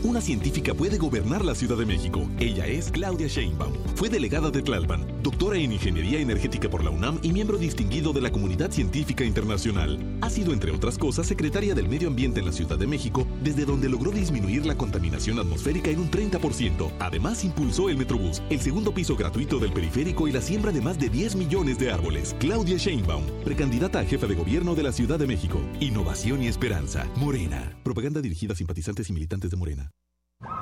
[0.09, 2.27] Una científica puede gobernar la Ciudad de México.
[2.39, 3.75] Ella es Claudia Sheinbaum.
[3.95, 8.23] Fue delegada de Tlalpan, doctora en Ingeniería Energética por la UNAM y miembro distinguido de
[8.23, 10.19] la Comunidad Científica Internacional.
[10.23, 13.65] Ha sido, entre otras cosas, secretaria del Medio Ambiente en la Ciudad de México, desde
[13.65, 16.93] donde logró disminuir la contaminación atmosférica en un 30%.
[16.99, 20.99] Además, impulsó el Metrobús, el segundo piso gratuito del periférico y la siembra de más
[20.99, 22.35] de 10 millones de árboles.
[22.39, 25.61] Claudia Sheinbaum, precandidata a jefa de gobierno de la Ciudad de México.
[25.81, 27.07] Innovación y esperanza.
[27.17, 27.77] Morena.
[27.83, 29.91] Propaganda dirigida a simpatizantes y militantes de Morena.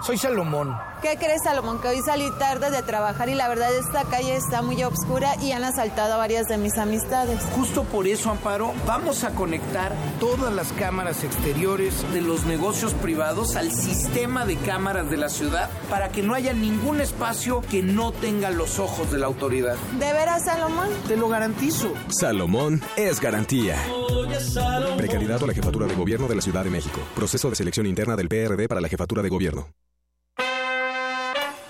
[0.02, 0.76] Soy Salomón.
[1.02, 1.80] ¿Qué crees, Salomón?
[1.80, 5.52] Que hoy salí tarde de trabajar y la verdad esta calle está muy oscura y
[5.52, 7.42] han asaltado a varias de mis amistades.
[7.54, 13.56] Justo por eso, Amparo, vamos a conectar todas las cámaras exteriores de los negocios privados
[13.56, 18.12] al sistema de cámaras de la ciudad para que no haya ningún espacio que no
[18.12, 19.76] tenga los ojos de la autoridad.
[19.98, 20.88] ¿De veras, Salomón?
[21.08, 21.92] Te lo garantizo.
[22.08, 23.76] Salomón es garantía.
[24.96, 27.00] Precandidato a la jefatura de gobierno de la Ciudad de México.
[27.14, 29.66] Proceso de selección interna del PRD para la jefatura de gobierno.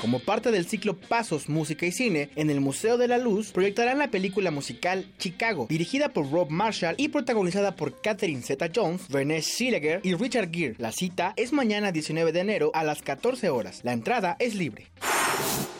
[0.00, 3.98] Como parte del ciclo Pasos, Música y Cine, en el Museo de la Luz proyectarán
[3.98, 10.00] la película musical Chicago, dirigida por Rob Marshall y protagonizada por Catherine Zeta-Jones, Renée Zellweger
[10.02, 10.74] y Richard Gere.
[10.78, 13.80] La cita es mañana 19 de enero a las 14 horas.
[13.82, 14.90] La entrada es libre.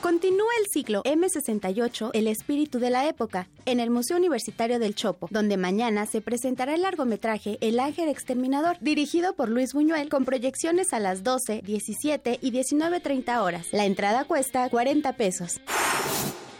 [0.02, 5.28] Continúa el ciclo M68, El espíritu de la época, en el Museo Universitario del Chopo,
[5.30, 10.94] donde mañana se presentará el largometraje El Ángel Exterminador, dirigido por Luis Buñuel, con proyecciones
[10.94, 13.66] a las 12, 17 y 19.30 horas.
[13.72, 15.60] La entrada cuesta 40 pesos.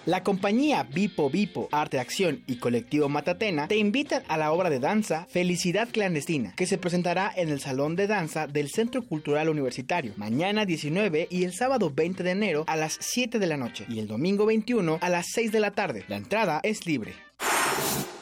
[0.07, 4.81] La compañía Bipo Bipo, Arte Acción y Colectivo Matatena te invitan a la obra de
[4.81, 10.15] danza Felicidad Clandestina, que se presentará en el Salón de Danza del Centro Cultural Universitario,
[10.17, 13.99] mañana 19 y el sábado 20 de enero a las 7 de la noche y
[13.99, 16.05] el domingo 21 a las 6 de la tarde.
[16.09, 17.30] La entrada es libre.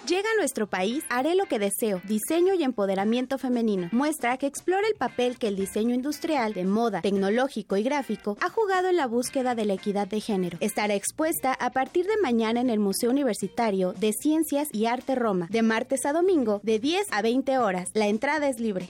[0.09, 3.91] Llega a nuestro país Haré lo que deseo, diseño y empoderamiento femenino.
[3.93, 8.49] Muestra que explora el papel que el diseño industrial, de moda, tecnológico y gráfico ha
[8.49, 10.57] jugado en la búsqueda de la equidad de género.
[10.61, 15.47] Estará expuesta a partir de mañana en el Museo Universitario de Ciencias y Arte Roma,
[15.51, 17.91] de martes a domingo, de 10 a 20 horas.
[17.93, 18.89] La entrada es libre.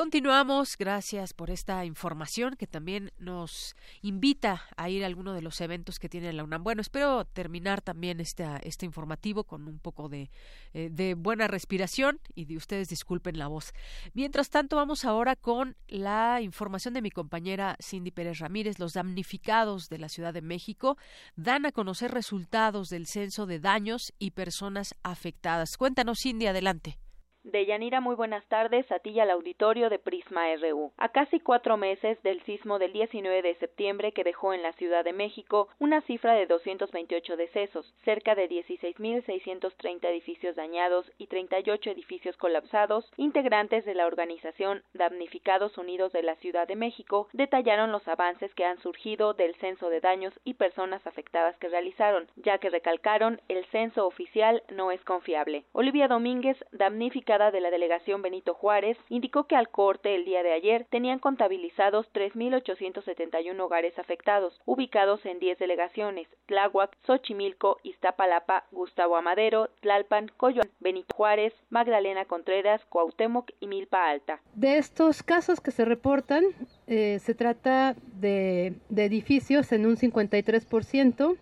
[0.00, 5.60] Continuamos, gracias por esta información que también nos invita a ir a alguno de los
[5.60, 6.64] eventos que tiene la UNAM.
[6.64, 10.30] Bueno, espero terminar también este, este informativo con un poco de,
[10.72, 13.74] eh, de buena respiración y de ustedes disculpen la voz.
[14.14, 18.78] Mientras tanto, vamos ahora con la información de mi compañera Cindy Pérez Ramírez.
[18.78, 20.96] Los damnificados de la Ciudad de México
[21.36, 25.76] dan a conocer resultados del censo de daños y personas afectadas.
[25.76, 26.96] Cuéntanos, Cindy, adelante.
[27.42, 30.92] Deyanira, muy buenas tardes a ti y al auditorio de Prisma RU.
[30.98, 35.04] A casi cuatro meses del sismo del 19 de septiembre que dejó en la Ciudad
[35.04, 42.36] de México una cifra de 228 decesos, cerca de 16.630 edificios dañados y 38 edificios
[42.36, 48.54] colapsados, integrantes de la organización Damnificados Unidos de la Ciudad de México detallaron los avances
[48.54, 53.40] que han surgido del censo de daños y personas afectadas que realizaron, ya que recalcaron
[53.48, 55.64] el censo oficial no es confiable.
[55.72, 60.52] Olivia Domínguez, damnificada de la delegación Benito Juárez indicó que al corte el día de
[60.52, 69.70] ayer tenían contabilizados 3.871 hogares afectados, ubicados en 10 delegaciones, Tláhuac, Xochimilco, Iztapalapa, Gustavo Amadero,
[69.80, 74.40] Tlalpan, Coyoacán, Benito Juárez, Magdalena Contreras, Cuauhtémoc y Milpa Alta.
[74.54, 76.42] De estos casos que se reportan,
[76.88, 81.38] eh, se trata de, de edificios en un 53%,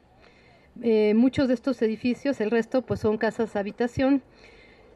[0.82, 4.22] eh, muchos de estos edificios, el resto pues son casas habitación,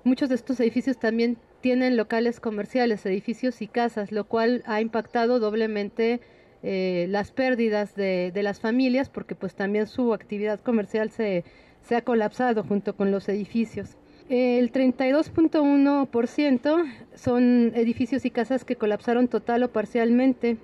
[0.05, 5.39] Muchos de estos edificios también tienen locales comerciales, edificios y casas, lo cual ha impactado
[5.39, 6.21] doblemente
[6.65, 11.45] eh, las pérdidas de, de, las familias porque pues también su actividad comercial se,
[11.83, 13.97] se ha colapsado junto con los edificios.
[14.29, 20.57] El 32.1% son edificios y casas que colapsaron total o parcialmente.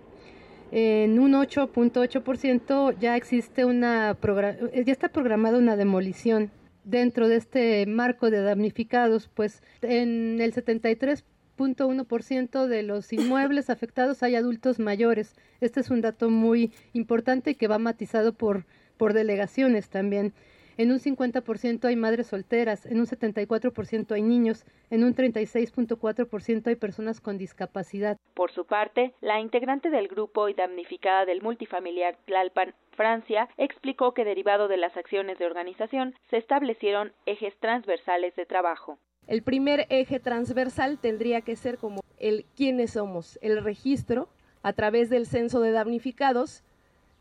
[0.71, 6.51] En un 8.8% ya existe una ya está programada una demolición
[6.89, 14.37] dentro de este marco de damnificados, pues en el 73.1% de los inmuebles afectados hay
[14.37, 15.35] adultos mayores.
[15.61, 18.65] Este es un dato muy importante que va matizado por,
[18.97, 20.33] por delegaciones también.
[20.79, 26.77] En un 50% hay madres solteras, en un 74% hay niños, en un 36.4% hay
[26.77, 28.17] personas con discapacidad.
[28.35, 34.25] Por su parte, la integrante del grupo y damnificada del multifamiliar Tlalpan, Francia, explicó que
[34.25, 38.99] derivado de las acciones de organización se establecieron ejes transversales de trabajo.
[39.27, 44.29] El primer eje transversal tendría que ser como el quiénes somos, el registro
[44.63, 46.63] a través del censo de damnificados,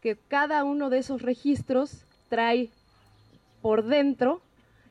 [0.02, 2.70] que cada uno de esos registros trae
[3.68, 4.40] por dentro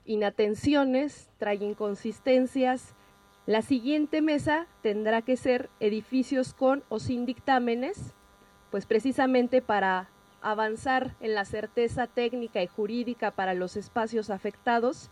[0.05, 2.95] inatenciones, trae inconsistencias.
[3.47, 8.13] La siguiente mesa tendrá que ser edificios con o sin dictámenes,
[8.71, 10.11] pues precisamente para
[10.43, 15.09] avanzar en la certeza técnica y jurídica para los espacios afectados.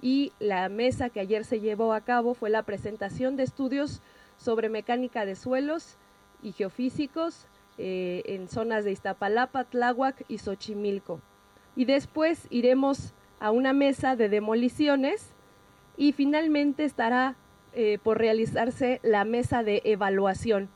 [0.00, 4.00] Y la mesa que ayer se llevó a cabo fue la presentación de estudios
[4.38, 5.98] sobre mecánica de suelos
[6.42, 11.20] y geofísicos eh, en zonas de Iztapalapa, Tláhuac y Xochimilco.
[11.76, 15.34] Y después iremos a una mesa de demoliciones
[15.96, 17.36] y finalmente estará
[17.72, 20.68] eh, por realizarse la mesa de evaluación.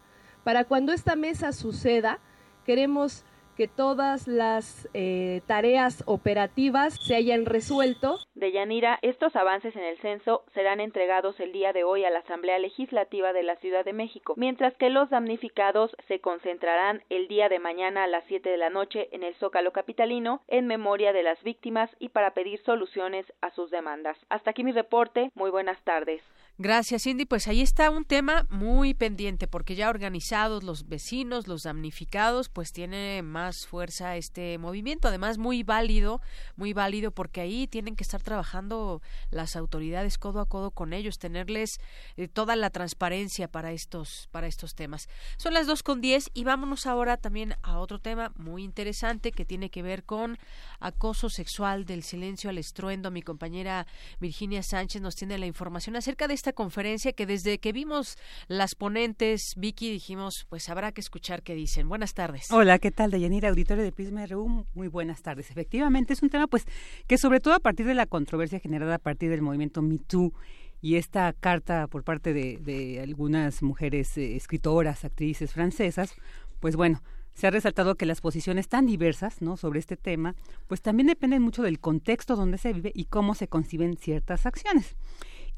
[0.45, 2.19] Para cuando esta mesa suceda,
[2.65, 3.25] queremos
[3.63, 8.19] que todas las eh, tareas operativas se hayan resuelto.
[8.35, 12.19] De Yanira, estos avances en el censo serán entregados el día de hoy a la
[12.19, 17.49] Asamblea Legislativa de la Ciudad de México, mientras que los damnificados se concentrarán el día
[17.49, 21.23] de mañana a las 7 de la noche en el Zócalo Capitalino en memoria de
[21.23, 24.19] las víctimas y para pedir soluciones a sus demandas.
[24.29, 25.31] Hasta aquí mi reporte.
[25.37, 26.21] Muy buenas tardes.
[26.59, 27.25] Gracias, Cindy.
[27.25, 32.73] Pues ahí está un tema muy pendiente, porque ya organizados los vecinos, los damnificados, pues
[32.73, 35.09] tiene más fuerza este movimiento.
[35.09, 36.21] Además, muy válido,
[36.57, 39.01] muy válido, porque ahí tienen que estar trabajando
[39.31, 41.81] las autoridades codo a codo con ellos, tenerles
[42.19, 45.09] eh, toda la transparencia para estos, para estos temas.
[45.39, 49.47] Son las dos con diez y vámonos ahora también a otro tema muy interesante que
[49.47, 50.39] tiene que ver con
[50.81, 53.11] acoso sexual del silencio al estruendo.
[53.11, 53.87] Mi compañera
[54.21, 58.19] Virginia Sánchez nos tiene la información acerca de esta conferencia que desde que vimos
[58.49, 61.89] las ponentes, Vicky, dijimos, pues habrá que escuchar qué dicen.
[61.89, 62.51] Buenas tardes.
[62.51, 64.67] Hola, ¿qué tal, Deyanira, auditorio de Prisma RU?
[64.75, 65.53] Muy buenas tardes.
[65.53, 66.65] Efectivamente, es un tema pues
[67.07, 70.33] que sobre todo a partir de la controversia generada a partir del movimiento Me Too
[70.81, 76.13] y esta carta por parte de, algunas mujeres eh, escritoras, actrices francesas,
[76.59, 79.57] pues bueno, se ha resaltado que las posiciones tan diversas ¿no?
[79.57, 80.35] sobre este tema,
[80.67, 84.97] pues también dependen mucho del contexto donde se vive y cómo se conciben ciertas acciones.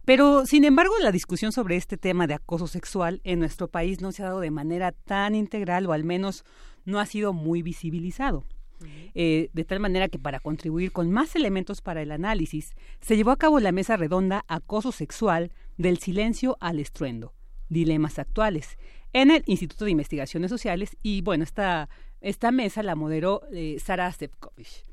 [0.05, 4.13] Pero, sin embargo, la discusión sobre este tema de acoso sexual en nuestro país no
[4.13, 6.45] se ha dado de manera tan integral o al menos
[6.85, 8.45] no ha sido muy visibilizado.
[9.15, 13.31] Eh, de tal manera que para contribuir con más elementos para el análisis, se llevó
[13.31, 17.33] a cabo la mesa redonda Acoso sexual del silencio al estruendo,
[17.71, 18.77] dilemas actuales,
[19.15, 21.89] en el Instituto de Investigaciones Sociales y bueno, esta,
[22.21, 24.85] esta mesa la moderó eh, Sara Stepkovich.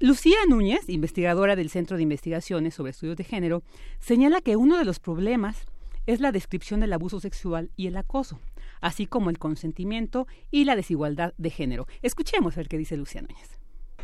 [0.00, 3.64] Lucía Núñez, investigadora del Centro de Investigaciones sobre Estudios de Género,
[3.98, 5.64] señala que uno de los problemas
[6.06, 8.38] es la descripción del abuso sexual y el acoso,
[8.80, 11.88] así como el consentimiento y la desigualdad de género.
[12.00, 13.58] Escuchemos a ver qué dice Lucía Núñez.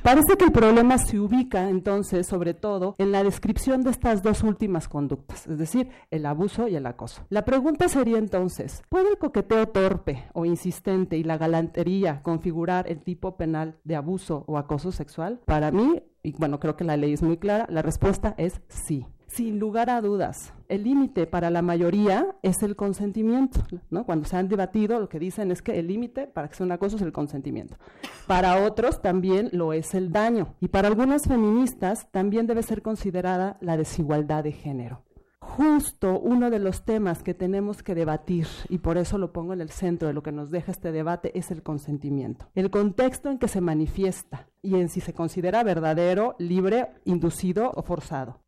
[0.04, 4.42] Parece que el problema se ubica entonces sobre todo en la descripción de estas dos
[4.42, 7.22] últimas conductas, es decir, el abuso y el acoso.
[7.30, 13.02] La pregunta sería entonces, ¿puede el coqueteo torpe o insistente y la galantería configurar el
[13.02, 15.40] tipo penal de abuso o acoso sexual?
[15.46, 19.06] Para mí, y bueno, creo que la ley es muy clara, la respuesta es sí
[19.34, 20.52] sin lugar a dudas.
[20.68, 23.60] El límite para la mayoría es el consentimiento.
[24.06, 26.78] Cuando se han debatido, lo que dicen es que el límite para que sea una
[26.78, 27.76] cosa es el consentimiento.
[28.28, 30.54] Para otros también lo es el daño.
[30.60, 35.02] Y para algunas feministas también debe ser considerada la desigualdad de género.
[35.40, 39.60] Justo uno de los temas que tenemos que debatir, y por eso lo pongo en
[39.60, 42.46] el centro de lo que nos deja este debate, es el consentimiento.
[42.54, 47.82] El contexto en que se manifiesta y en si se considera verdadero, libre, inducido o
[47.82, 48.43] forzado.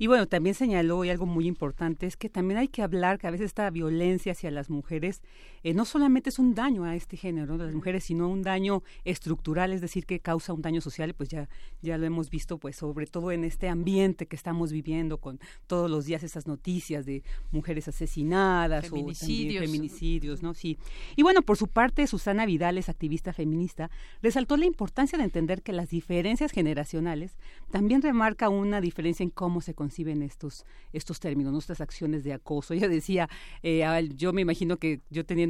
[0.00, 3.26] Y bueno, también señaló, y algo muy importante, es que también hay que hablar que
[3.26, 5.20] a veces esta violencia hacia las mujeres
[5.62, 8.82] eh, no solamente es un daño a este género de las mujeres, sino un daño
[9.04, 11.48] estructural, es decir, que causa un daño social, pues ya,
[11.82, 15.90] ya lo hemos visto, pues sobre todo en este ambiente que estamos viviendo con todos
[15.90, 19.62] los días esas noticias de mujeres asesinadas feminicidios.
[19.62, 20.54] o feminicidios, ¿no?
[20.54, 20.78] Sí.
[21.16, 23.90] Y bueno, por su parte, Susana Vidal es activista feminista,
[24.22, 27.36] resaltó la importancia de entender que las diferencias generacionales
[27.70, 32.74] también remarca una diferencia en cómo se conciben estos, estos términos, nuestras acciones de acoso.
[32.80, 33.28] Ella decía,
[33.62, 33.84] eh,
[34.16, 35.49] yo me imagino que yo teniendo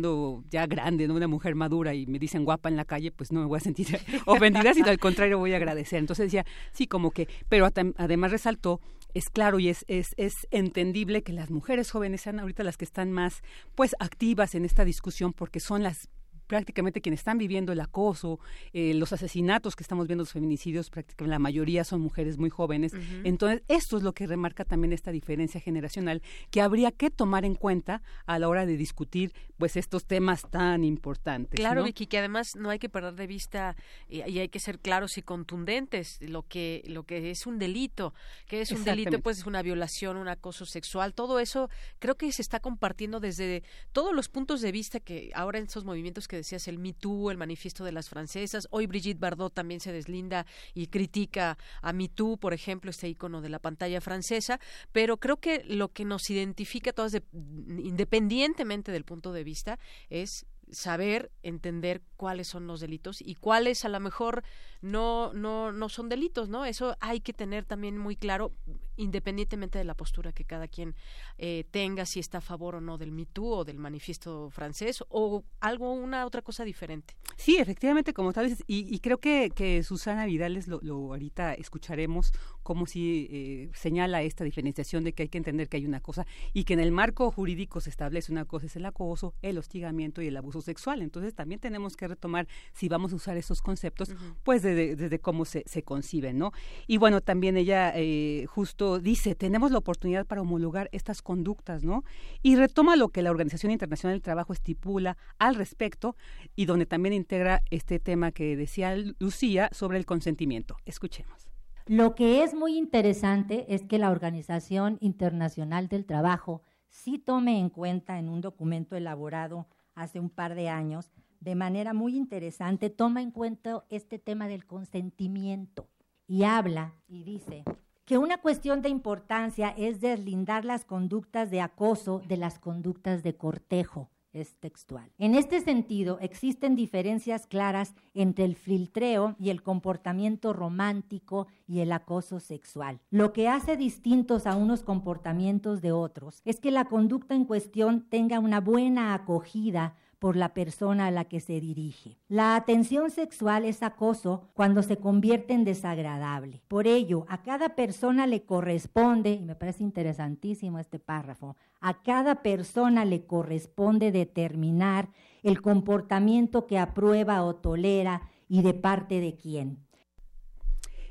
[0.50, 1.14] ya grande, ¿no?
[1.14, 3.60] una mujer madura y me dicen guapa en la calle, pues no me voy a
[3.60, 3.86] sentir
[4.26, 5.98] ofendida, sino al contrario voy a agradecer.
[5.98, 8.80] Entonces decía, sí, como que, pero además resaltó
[9.14, 12.84] es claro y es, es, es entendible que las mujeres jóvenes sean ahorita las que
[12.84, 13.42] están más
[13.74, 16.08] pues activas en esta discusión porque son las
[16.50, 18.40] prácticamente quienes están viviendo el acoso,
[18.72, 22.92] eh, los asesinatos que estamos viendo, los feminicidios, prácticamente la mayoría son mujeres muy jóvenes.
[23.22, 27.54] Entonces, esto es lo que remarca también esta diferencia generacional que habría que tomar en
[27.54, 31.60] cuenta a la hora de discutir pues estos temas tan importantes.
[31.60, 33.76] Claro, Vicky, que además no hay que perder de vista
[34.08, 38.12] y, hay que ser claros y contundentes lo que lo que es un delito,
[38.48, 41.70] que es un delito pues es una violación, un acoso sexual, todo eso
[42.00, 43.62] creo que se está compartiendo desde
[43.92, 47.30] todos los puntos de vista que ahora en esos movimientos que decías el Me Too,
[47.30, 52.08] el manifiesto de las francesas, hoy Brigitte Bardot también se deslinda y critica a Me
[52.08, 54.60] Too, por ejemplo, este icono de la pantalla francesa,
[54.92, 61.30] pero creo que lo que nos identifica todas independientemente del punto de vista es saber
[61.42, 64.44] entender cuáles son los delitos y cuáles a lo mejor
[64.80, 68.52] no no no son delitos no eso hay que tener también muy claro
[69.00, 70.94] independientemente de la postura que cada quien
[71.38, 75.44] eh, tenga si está a favor o no del Me o del manifiesto francés o
[75.60, 77.14] algo una otra cosa diferente.
[77.36, 82.32] Sí efectivamente como tal y, y creo que, que Susana Vidales lo, lo ahorita escucharemos
[82.62, 86.26] como si eh, señala esta diferenciación de que hay que entender que hay una cosa
[86.52, 90.22] y que en el marco jurídico se establece una cosa es el acoso el hostigamiento
[90.22, 91.02] y el abuso sexual.
[91.02, 94.10] Entonces también tenemos que retomar si vamos a usar esos conceptos
[94.42, 96.52] pues desde, cómo se, se conciben no
[96.86, 102.02] y bueno también ella eh, justo dice, tenemos la oportunidad para homologar estas conductas, ¿no?
[102.42, 106.16] Y retoma lo que la Organización Internacional del Trabajo estipula al respecto
[106.56, 110.76] y donde también integra este tema que decía Lucía sobre el consentimiento.
[110.84, 111.48] Escuchemos.
[111.86, 117.70] Lo que es muy interesante es que la Organización Internacional del Trabajo sí tome en
[117.70, 121.10] cuenta en un documento elaborado hace un par de años,
[121.40, 125.88] de manera muy interesante, toma en cuenta este tema del consentimiento
[126.26, 127.64] y habla y dice,
[128.10, 133.36] que una cuestión de importancia es deslindar las conductas de acoso de las conductas de
[133.36, 134.10] cortejo.
[134.32, 135.12] Es textual.
[135.16, 141.92] En este sentido, existen diferencias claras entre el filtreo y el comportamiento romántico y el
[141.92, 142.98] acoso sexual.
[143.10, 148.08] Lo que hace distintos a unos comportamientos de otros es que la conducta en cuestión
[148.08, 152.18] tenga una buena acogida por la persona a la que se dirige.
[152.28, 156.62] La atención sexual es acoso cuando se convierte en desagradable.
[156.68, 162.42] Por ello, a cada persona le corresponde, y me parece interesantísimo este párrafo, a cada
[162.42, 165.08] persona le corresponde determinar
[165.42, 169.78] el comportamiento que aprueba o tolera y de parte de quién.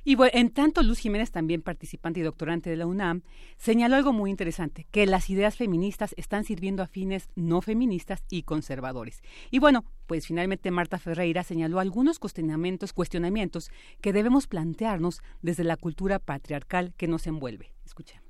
[0.03, 3.23] Y bueno, en tanto, Luz Jiménez, también participante y doctorante de la UNAM,
[3.57, 8.43] señaló algo muy interesante, que las ideas feministas están sirviendo a fines no feministas y
[8.43, 9.21] conservadores.
[9.51, 13.69] Y bueno, pues finalmente Marta Ferreira señaló algunos cuestionamientos, cuestionamientos
[14.01, 17.73] que debemos plantearnos desde la cultura patriarcal que nos envuelve.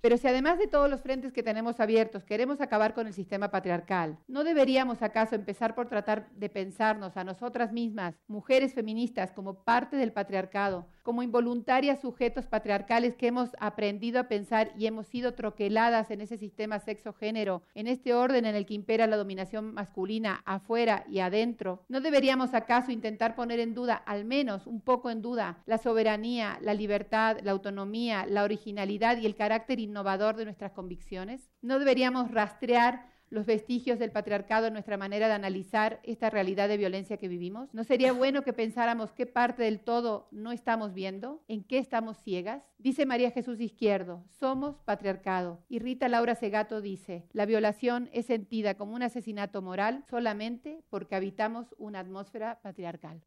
[0.01, 3.51] Pero si además de todos los frentes que tenemos abiertos queremos acabar con el sistema
[3.51, 9.63] patriarcal, ¿no deberíamos acaso empezar por tratar de pensarnos a nosotras mismas, mujeres feministas, como
[9.63, 15.34] parte del patriarcado, como involuntarias sujetos patriarcales que hemos aprendido a pensar y hemos sido
[15.34, 20.44] troqueladas en ese sistema sexo-género, en este orden en el que impera la dominación masculina
[20.45, 21.84] afuera y adentro?
[21.90, 26.60] ¿No deberíamos acaso intentar poner en duda, al menos un poco en duda, la soberanía,
[26.61, 31.49] la libertad, la autonomía, la originalidad y el carácter innovador de nuestras convicciones?
[31.64, 36.77] ¿No deberíamos rastrear los vestigios del patriarcado en nuestra manera de analizar esta realidad de
[36.77, 37.73] violencia que vivimos?
[37.73, 41.43] ¿No sería bueno que pensáramos qué parte del todo no estamos viendo?
[41.47, 42.64] ¿En qué estamos ciegas?
[42.77, 45.60] Dice María Jesús Izquierdo, somos patriarcado.
[45.69, 51.15] Y Rita Laura Segato dice, la violación es sentida como un asesinato moral solamente porque
[51.15, 53.22] habitamos una atmósfera patriarcal.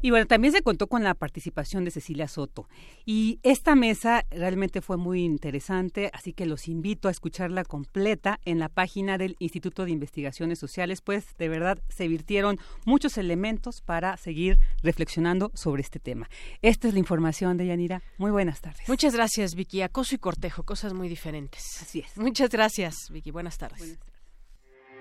[0.00, 2.68] Y bueno, también se contó con la participación de Cecilia Soto.
[3.04, 8.58] Y esta mesa realmente fue muy interesante, así que los invito a escucharla completa en
[8.58, 14.16] la página del Instituto de Investigaciones Sociales, pues de verdad se virtieron muchos elementos para
[14.16, 16.28] seguir reflexionando sobre este tema.
[16.62, 18.02] Esta es la información de Yanira.
[18.18, 18.88] Muy buenas tardes.
[18.88, 19.82] Muchas gracias, Vicky.
[19.82, 21.78] Acoso y cortejo, cosas muy diferentes.
[21.82, 22.16] Así es.
[22.16, 23.30] Muchas gracias, Vicky.
[23.30, 23.78] Buenas tardes.
[23.78, 24.17] Buenas tardes.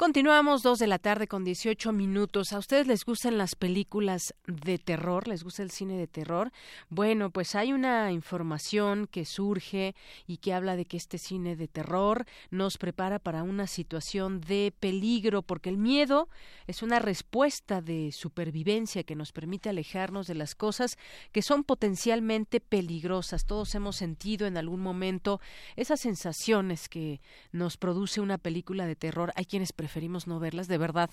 [0.00, 2.54] Continuamos dos de la tarde con 18 minutos.
[2.54, 5.28] ¿A ustedes les gustan las películas de terror?
[5.28, 6.52] ¿Les gusta el cine de terror?
[6.88, 9.94] Bueno, pues hay una información que surge
[10.26, 14.72] y que habla de que este cine de terror nos prepara para una situación de
[14.80, 16.30] peligro, porque el miedo
[16.66, 20.96] es una respuesta de supervivencia que nos permite alejarnos de las cosas
[21.30, 23.44] que son potencialmente peligrosas.
[23.44, 25.42] Todos hemos sentido en algún momento
[25.76, 27.20] esas sensaciones que
[27.52, 29.30] nos produce una película de terror.
[29.36, 31.10] Hay quienes preferimos no verlas, de verdad,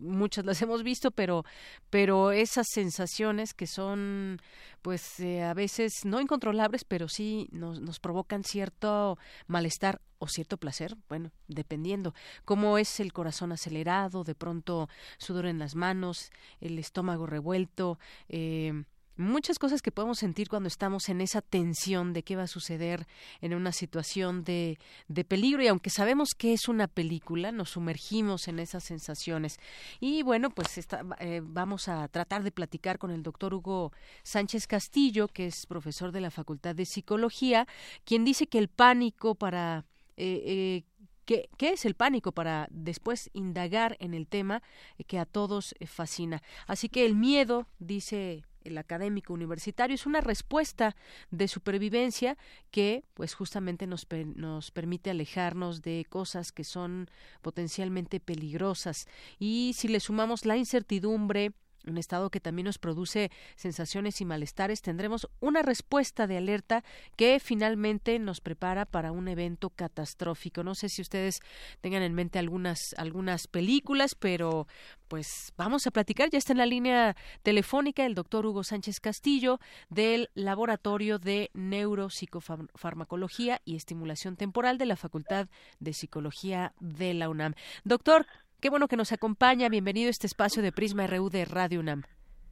[0.00, 1.44] muchas las hemos visto, pero,
[1.90, 4.40] pero esas sensaciones que son,
[4.82, 9.18] pues, eh, a veces no incontrolables, pero sí nos, nos provocan cierto
[9.48, 12.14] malestar o cierto placer, bueno, dependiendo,
[12.44, 14.88] cómo es el corazón acelerado, de pronto
[15.18, 16.30] sudor en las manos,
[16.60, 18.84] el estómago revuelto, eh,
[19.16, 23.06] muchas cosas que podemos sentir cuando estamos en esa tensión de qué va a suceder
[23.40, 24.78] en una situación de,
[25.08, 29.58] de peligro y aunque sabemos que es una película, nos sumergimos en esas sensaciones.
[30.00, 30.86] Y bueno, pues
[31.20, 33.92] eh, vamos a tratar de platicar con el doctor Hugo
[34.22, 37.66] Sánchez Castillo, que es profesor de la Facultad de Psicología,
[38.04, 39.84] quien dice que el pánico para...
[40.16, 40.84] Eh, eh,
[41.24, 44.62] ¿Qué, ¿Qué, es el pánico para después indagar en el tema
[45.06, 46.42] que a todos fascina?
[46.66, 50.96] Así que el miedo, dice el académico universitario es una respuesta
[51.30, 52.36] de supervivencia
[52.70, 57.08] que pues justamente nos, nos permite alejarnos de cosas que son
[57.42, 59.06] potencialmente peligrosas.
[59.38, 61.52] Y si le sumamos la incertidumbre
[61.86, 66.84] un estado que también nos produce sensaciones y malestares, tendremos una respuesta de alerta
[67.16, 70.64] que finalmente nos prepara para un evento catastrófico.
[70.64, 71.40] No sé si ustedes
[71.80, 74.66] tengan en mente algunas algunas películas, pero
[75.08, 76.30] pues vamos a platicar.
[76.30, 83.60] Ya está en la línea telefónica el doctor Hugo Sánchez Castillo del Laboratorio de Neuropsicofarmacología
[83.64, 85.48] y Estimulación Temporal de la Facultad
[85.78, 87.54] de Psicología de la UNAM.
[87.84, 88.26] Doctor,
[88.60, 89.68] Qué bueno que nos acompaña.
[89.68, 92.02] Bienvenido a este espacio de Prisma RU de Radio UNAM.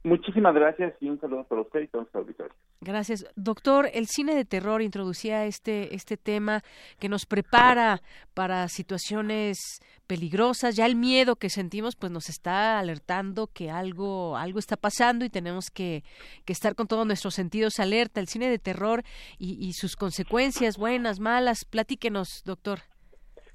[0.05, 2.53] Muchísimas gracias y un saludo para usted y todos los auditores.
[2.81, 3.25] Gracias.
[3.37, 6.61] Doctor, el cine de terror introducía este, este tema
[6.99, 8.01] que nos prepara
[8.33, 9.57] para situaciones
[10.05, 10.75] peligrosas.
[10.75, 15.29] Ya el miedo que sentimos pues nos está alertando que algo, algo está pasando y
[15.29, 16.03] tenemos que,
[16.43, 18.19] que estar con todos nuestros sentidos alerta.
[18.19, 19.03] El cine de terror
[19.37, 21.63] y, y sus consecuencias, buenas, malas.
[21.63, 22.79] Platíquenos, doctor.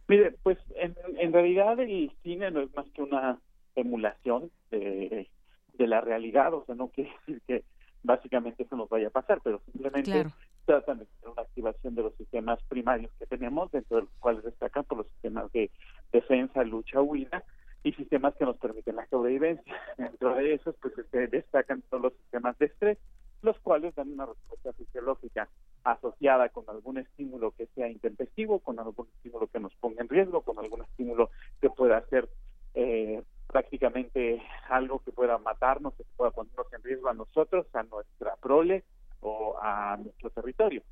[0.09, 3.39] Mire, pues en, en realidad el cine no es más que una
[3.75, 5.29] emulación de,
[5.75, 7.65] de la realidad, o sea, no quiere decir que
[8.03, 10.27] básicamente eso nos vaya a pasar, pero simplemente
[10.65, 14.45] tratan de tener una activación de los sistemas primarios que tenemos, dentro de los cuales
[14.45, 15.71] destacan por los sistemas de
[16.13, 17.45] defensa, lucha, huida,
[17.85, 19.75] y sistemas que nos permiten la sobrevivencia.
[19.99, 22.99] Dentro de esos, pues se destacan todos los sistemas de estrés,
[23.43, 25.49] los cuales dan una respuesta fisiológica
[25.85, 30.43] asociada con algún estímulo que sea intempestivo, con algún estímulo que nos ponga en riesgo,
[30.43, 32.29] con algún estímulo que pueda ser
[32.75, 38.37] eh, prácticamente algo que pueda matarnos, que pueda ponernos en riesgo a nosotros, a nuestra
[38.37, 38.85] prole
[39.21, 40.83] o a nuestro territorio.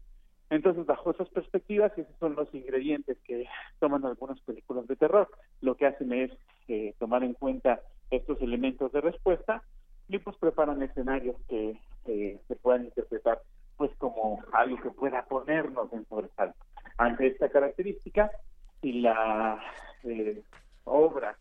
[0.49, 3.49] Entonces, bajo esas perspectivas, esos son los ingredientes que
[3.81, 5.29] toman algunas películas de terror.
[5.61, 6.31] Lo que hacen es
[6.69, 9.63] eh, tomar en cuenta estos elementos de respuesta
[10.09, 13.43] y pues preparan escenarios que eh, se puedan interpretar
[13.77, 16.59] pues como algo que pueda ponernos en sobresalto.
[16.99, 18.31] Ante esta característica,
[18.81, 19.61] si la
[20.05, 20.43] eh,
[20.85, 21.37] obra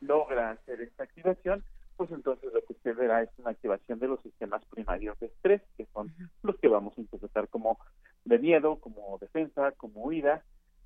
[0.00, 1.62] logra hacer esta activación,
[1.96, 5.62] pues entonces lo que usted verá es una activación de los sistemas primarios de estrés,
[5.76, 6.12] que son
[6.42, 7.78] los que vamos a interpretar como
[8.24, 10.42] de miedo, como defensa, como huida.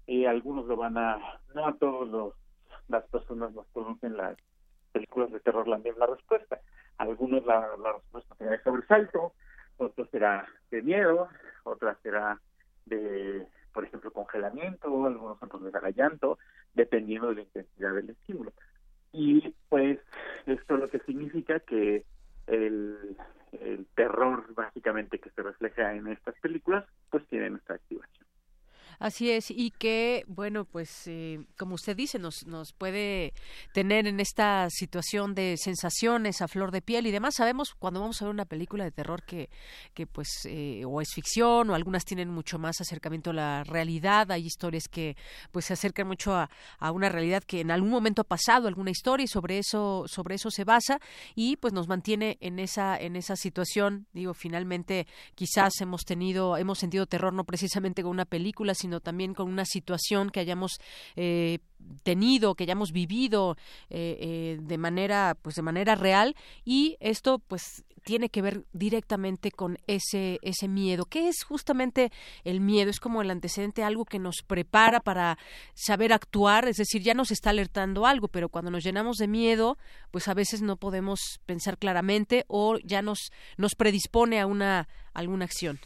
[0.06, 2.34] y algunos lo van a, no a todos
[2.88, 4.36] las personas nos conocen las
[4.92, 6.60] películas de terror la misma respuesta.
[6.98, 9.32] Algunos la, la respuesta será de sobresalto,
[9.78, 11.28] otro será de miedo,
[11.70, 12.40] otra será
[12.86, 16.38] de, por ejemplo, congelamiento, algunos otros de llanto,
[16.74, 18.52] dependiendo de la intensidad del estímulo.
[19.12, 19.98] Y pues
[20.46, 22.04] esto lo que significa que
[22.46, 23.16] el,
[23.52, 28.26] el terror básicamente que se refleja en estas películas pues tiene nuestra activación.
[29.00, 33.32] Así es, y que, bueno, pues eh, como usted dice, nos, nos puede
[33.72, 37.36] tener en esta situación de sensaciones a flor de piel y demás.
[37.36, 39.48] Sabemos cuando vamos a ver una película de terror que,
[39.94, 44.30] que pues, eh, o es ficción, o algunas tienen mucho más acercamiento a la realidad.
[44.32, 45.16] Hay historias que,
[45.50, 48.90] pues, se acercan mucho a, a una realidad que en algún momento ha pasado, alguna
[48.90, 51.00] historia, y sobre eso, sobre eso se basa,
[51.34, 54.08] y pues nos mantiene en esa, en esa situación.
[54.12, 58.98] Digo, finalmente, quizás hemos tenido, hemos sentido terror no precisamente con una película, sino sino
[59.00, 60.80] también con una situación que hayamos
[61.14, 61.60] eh,
[62.02, 63.56] tenido, que hayamos vivido
[63.88, 66.34] eh, eh, de manera, pues de manera real
[66.64, 71.04] y esto, pues tiene que ver directamente con ese ese miedo.
[71.04, 72.10] ¿Qué es justamente
[72.42, 72.90] el miedo?
[72.90, 75.38] Es como el antecedente, algo que nos prepara para
[75.74, 79.78] saber actuar, es decir, ya nos está alertando algo, pero cuando nos llenamos de miedo,
[80.10, 85.44] pues a veces no podemos pensar claramente o ya nos nos predispone a una alguna
[85.44, 85.78] acción.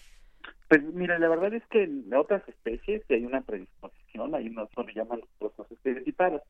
[0.75, 4.93] Pues mira, la verdad es que en otras especies hay una predisposición, hay unos que
[4.93, 6.43] llaman respuestas estereotipadas.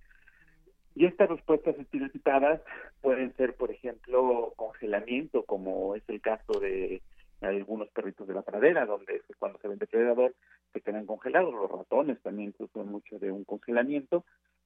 [0.95, 2.63] Y estas respuestas estereotipadas
[3.03, 7.03] pueden ser, por ejemplo, congelamiento, como es el caso de
[7.43, 10.35] algunos perritos de la pradera, donde cuando se ven depredador
[10.73, 14.25] se quedan congelados, los ratones también sufren mucho de un congelamiento,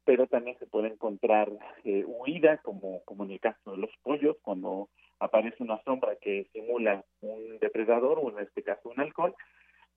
[0.09, 1.53] pero también se puede encontrar
[1.85, 4.89] eh, huida, como, como en el caso de los pollos, cuando
[5.21, 9.35] aparece una sombra que simula un depredador o en este caso un halcón,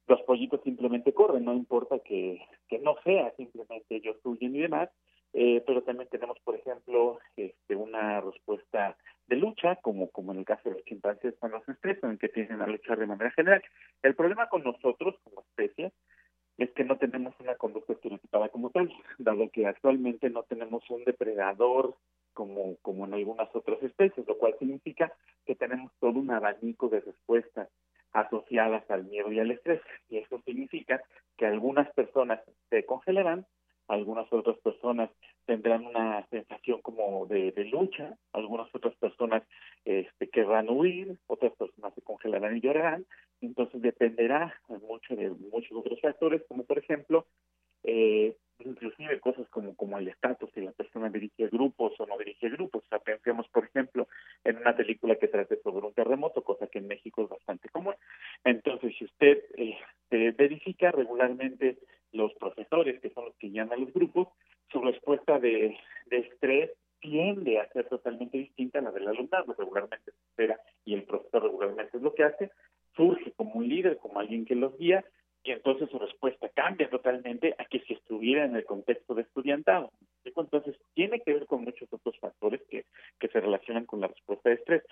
[0.07, 4.89] los pollitos simplemente corren, no importa que, que no sea, simplemente ellos huyen y demás,
[5.31, 8.97] eh, pero también tenemos, por ejemplo, este, una respuesta
[9.27, 12.61] de lucha, como, como en el caso de los chimpancés cuando se estresan, que tienen
[12.61, 13.63] a luchar de manera general.
[14.03, 15.93] El problema con nosotros como especie
[16.63, 21.03] es que no tenemos una conducta estereotipada como tal, dado que actualmente no tenemos un
[21.03, 21.95] depredador
[22.33, 25.11] como, como en algunas otras especies, lo cual significa
[25.45, 27.69] que tenemos todo un abanico de respuestas
[28.13, 29.81] asociadas al miedo y al estrés.
[30.09, 31.01] Y eso significa
[31.37, 33.45] que algunas personas se congelarán,
[33.91, 35.09] algunas otras personas
[35.45, 39.43] tendrán una sensación como de, lucha, algunas otras personas
[39.83, 43.05] este, querrán huir, otras personas se congelarán y llorarán.
[43.41, 44.55] Entonces dependerá
[44.87, 47.25] mucho de muchos otros factores, como por ejemplo
[47.83, 52.47] eh, inclusive cosas como, como el estatus, si la persona dirige grupos o no dirige
[52.49, 52.83] grupos.
[52.85, 54.07] O sea, pensemos, por ejemplo,
[54.45, 57.95] en una película que trate sobre un terremoto, cosa que en México es bastante común.
[58.45, 61.79] Entonces, si usted eh, verifica regularmente
[62.11, 64.27] los profesores, que son los que llaman a los grupos,
[64.71, 65.77] su respuesta de,
[66.07, 69.53] de estrés tiende a ser totalmente distinta a la del alumnado.
[69.57, 72.51] Regularmente se espera y el profesor regularmente es lo que hace,
[72.95, 75.03] surge como un líder, como alguien que los guía,
[75.43, 79.91] y entonces su respuesta cambia totalmente a que si estuviera en el contexto de estudiantado.
[80.23, 82.85] Entonces tiene que ver con muchos otros factores que,
[83.19, 84.83] que se relacionan con la respuesta de estrés.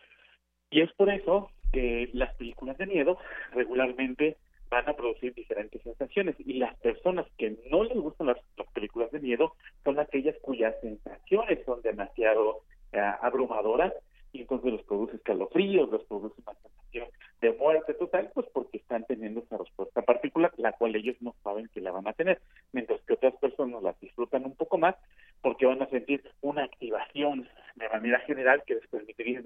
[0.71, 3.19] Y es por eso que las películas de miedo
[3.51, 4.37] regularmente
[4.69, 6.35] van a producir diferentes sensaciones.
[6.39, 8.37] Y las personas que no les gustan las,
[8.73, 12.61] películas de miedo son aquellas cuyas sensaciones son demasiado
[12.93, 13.93] eh, abrumadoras
[14.31, 17.07] y entonces los produce escalofríos, los produce una sensación
[17.41, 21.69] de muerte total, pues porque están teniendo esa respuesta particular, la cual ellos no saben
[21.73, 22.41] que la van a tener,
[22.73, 24.95] mientras que otras personas las disfrutan un poco más
[25.41, 29.41] porque van a sentir una activación de manera general que les permitiría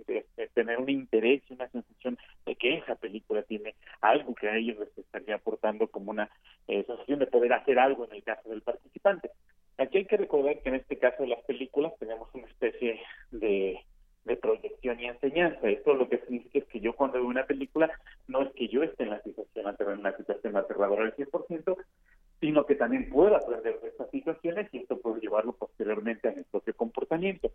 [0.54, 4.80] tener un interés y una sensación de que esa película tiene algo que a ellos
[4.80, 6.30] les estaría aportando como una
[6.68, 9.30] eh, sensación de poder hacer algo en el caso del participante.
[9.78, 13.00] Aquí hay que recordar que en este caso de las películas tenemos una especie
[13.32, 13.80] de
[14.26, 15.68] de proyección y enseñanza.
[15.70, 17.92] Esto lo que significa es que yo cuando veo una película
[18.28, 21.78] no es que yo esté en la situación en una situación aterradora al 100%,
[22.40, 26.44] sino que también puedo aprender de estas situaciones y esto puedo llevarlo posteriormente a mi
[26.44, 27.52] propio comportamiento.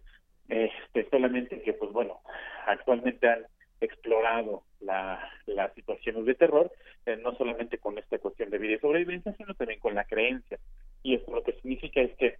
[0.48, 2.20] Este, solamente que, pues bueno,
[2.66, 3.46] actualmente han
[3.80, 6.72] explorado la, las situaciones de terror,
[7.06, 10.58] eh, no solamente con esta cuestión de vida y sobrevivencia, sino también con la creencia.
[11.02, 12.36] Y esto lo que significa es que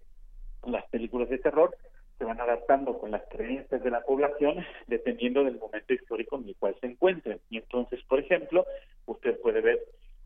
[0.66, 1.76] las películas de terror
[2.18, 6.56] se van adaptando con las creencias de la población dependiendo del momento histórico en el
[6.56, 7.40] cual se encuentren.
[7.48, 8.66] Y entonces, por ejemplo,
[9.06, 9.78] usted puede ver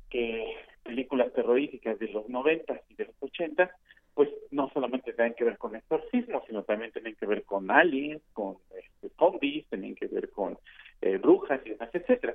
[0.09, 3.71] que películas terroríficas de los 90 y de los 80,
[4.15, 8.23] pues no solamente tienen que ver con exorcismo, sino también tienen que ver con aliens,
[8.33, 10.59] con este, zombies, tienen que ver con
[11.01, 12.35] eh, brujas y demás, etcétera.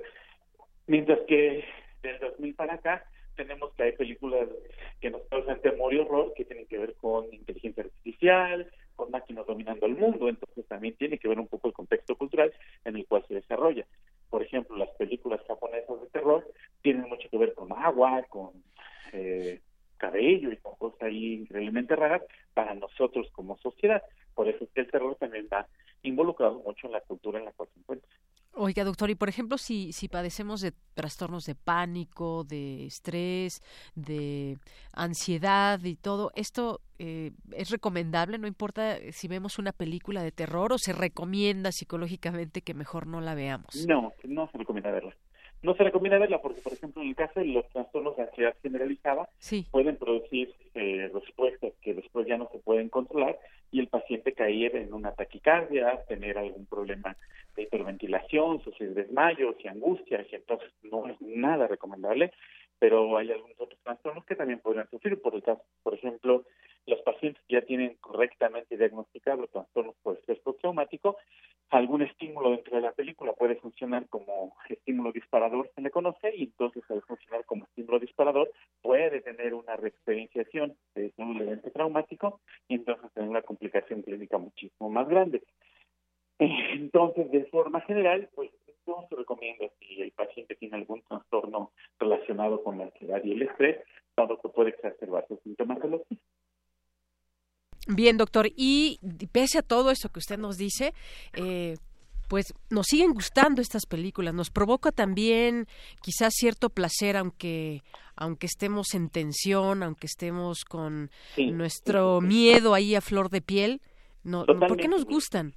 [0.86, 1.64] Mientras que
[2.02, 3.04] del 2000 para acá
[3.36, 4.48] tenemos que hay películas
[5.00, 8.68] que nos causan temor y horror que tienen que ver con inteligencia artificial,
[8.98, 12.52] con máquinas dominando el mundo, entonces también tiene que ver un poco el contexto cultural
[12.84, 13.86] en el cual se desarrolla.
[14.28, 16.44] Por ejemplo, las películas japonesas de terror
[16.82, 18.50] tienen mucho que ver con agua, con
[19.12, 19.60] eh,
[19.98, 22.22] cabello y con cosas ahí increíblemente raras
[22.54, 24.02] para nosotros como sociedad.
[24.34, 25.68] Por eso es que el terror también va
[26.02, 28.10] involucrado mucho en la cultura en la cual se encuentra.
[28.60, 33.62] Oiga, doctor, y por ejemplo, si, si padecemos de trastornos de pánico, de estrés,
[33.94, 34.58] de
[34.92, 38.36] ansiedad y todo, ¿esto eh, es recomendable?
[38.36, 43.20] No importa si vemos una película de terror o se recomienda psicológicamente que mejor no
[43.20, 43.86] la veamos.
[43.86, 45.14] No, no se recomienda verla.
[45.62, 48.54] No se recomienda verla porque, por ejemplo, en el caso de los trastornos de ansiedad
[48.62, 49.28] generalizada,
[49.70, 53.38] pueden producir eh, respuestas que después ya no se pueden controlar
[53.72, 57.16] y el paciente caer en una taquicardia, tener algún problema
[57.56, 62.32] de hiperventilación, sufrir desmayos y angustias, y entonces no es nada recomendable,
[62.78, 65.20] pero hay algunos otros trastornos que también podrían sufrir.
[65.20, 66.44] Por, el caso, por ejemplo,
[66.86, 71.16] los pacientes que ya tienen correctamente diagnosticado trastornos por estrés postraumático,
[71.70, 76.44] algún estímulo dentro de la película puede funcionar como estímulo disparador, se le conoce, y
[76.44, 78.50] entonces al funcionar como estímulo disparador
[78.80, 84.88] puede tener una reexperienciación de un evento traumático y entonces tener una complicación clínica muchísimo
[84.88, 85.42] más grande.
[86.38, 88.50] Entonces, de forma general, pues
[88.88, 93.42] no se recomienda si el paciente tiene algún trastorno relacionado con la ansiedad y el
[93.42, 93.78] estrés,
[94.16, 96.18] dado que puede exacerbar sus sintomatología.
[97.86, 98.98] Bien, doctor, y
[99.32, 100.92] pese a todo esto que usted nos dice,
[101.34, 101.76] eh,
[102.28, 105.66] pues nos siguen gustando estas películas, nos provoca también
[106.02, 107.82] quizás cierto placer, aunque
[108.20, 113.80] aunque estemos en tensión, aunque estemos con nuestro miedo ahí a flor de piel,
[114.24, 115.54] no, ¿por qué nos gustan?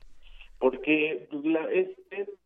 [0.60, 1.90] Porque la, es,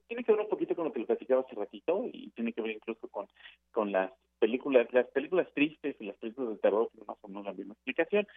[0.07, 2.61] tiene que ver un poquito con lo que le platicaba hace ratito y tiene que
[2.61, 3.27] ver incluso con,
[3.71, 7.53] con las películas, las películas tristes y las películas de terror, más o menos la
[7.53, 8.27] misma explicación.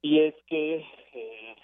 [0.00, 1.56] Y es que eh,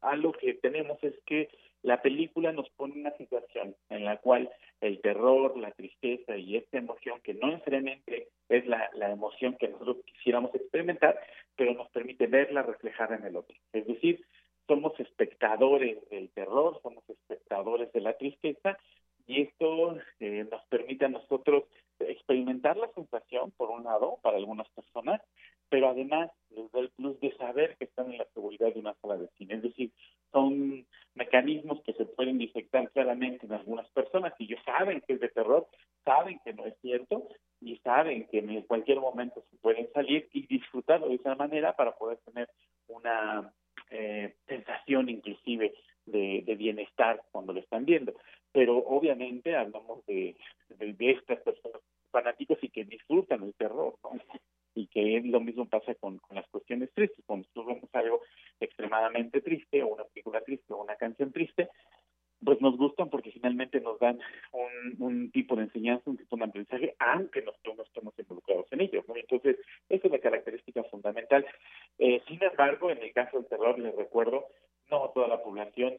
[0.00, 1.48] algo que tenemos es que
[1.82, 4.50] la película nos pone una situación en la cual
[4.80, 9.68] el terror, la tristeza y esta emoción, que no necesariamente es la, la emoción que
[9.68, 11.16] nosotros quisiéramos experimentar,
[11.54, 13.56] pero nos permite verla reflejada en el otro.
[13.72, 14.24] Es decir,
[14.66, 18.78] somos espectadores del terror, somos espectadores de la tristeza
[19.26, 21.64] y esto eh, nos permite a nosotros
[21.98, 25.20] experimentar la sensación, por un lado, para algunas personas,
[25.68, 28.94] pero además les da el plus de saber que están en la seguridad de una
[28.94, 29.54] sala de cine.
[29.54, 29.90] Es decir,
[30.30, 35.20] son mecanismos que se pueden disectar claramente en algunas personas y ellos saben que es
[35.20, 35.66] de terror,
[36.04, 37.28] saben que no es cierto
[37.60, 41.96] y saben que en cualquier momento se pueden salir y disfrutarlo de esa manera para
[41.96, 42.48] poder tener
[42.86, 43.52] una
[43.90, 45.74] eh, sensación inclusive
[46.06, 48.14] de, bienestar cuando lo están viendo.
[48.52, 50.36] Pero obviamente hablamos de,
[50.68, 51.80] de, estas personas
[52.10, 53.94] fanáticos y que disfrutan el terror,
[54.74, 57.24] Y que lo mismo pasa con, con las cuestiones tristes.
[57.26, 58.20] Cuando nosotros vemos algo
[58.60, 61.68] extremadamente triste, o una película triste, o una canción triste,
[62.44, 64.18] pues nos gustan porque finalmente nos dan
[64.52, 68.80] un, un tipo de enseñanza, un tipo de aprendizaje, aunque nosotros no estemos involucrados en
[68.82, 69.04] ello.
[69.14, 69.56] Entonces,
[69.88, 71.46] esa es la característica fundamental.
[71.98, 74.46] Eh, sin embargo, en el caso del terror, les recuerdo,
[74.90, 75.94] no toda la población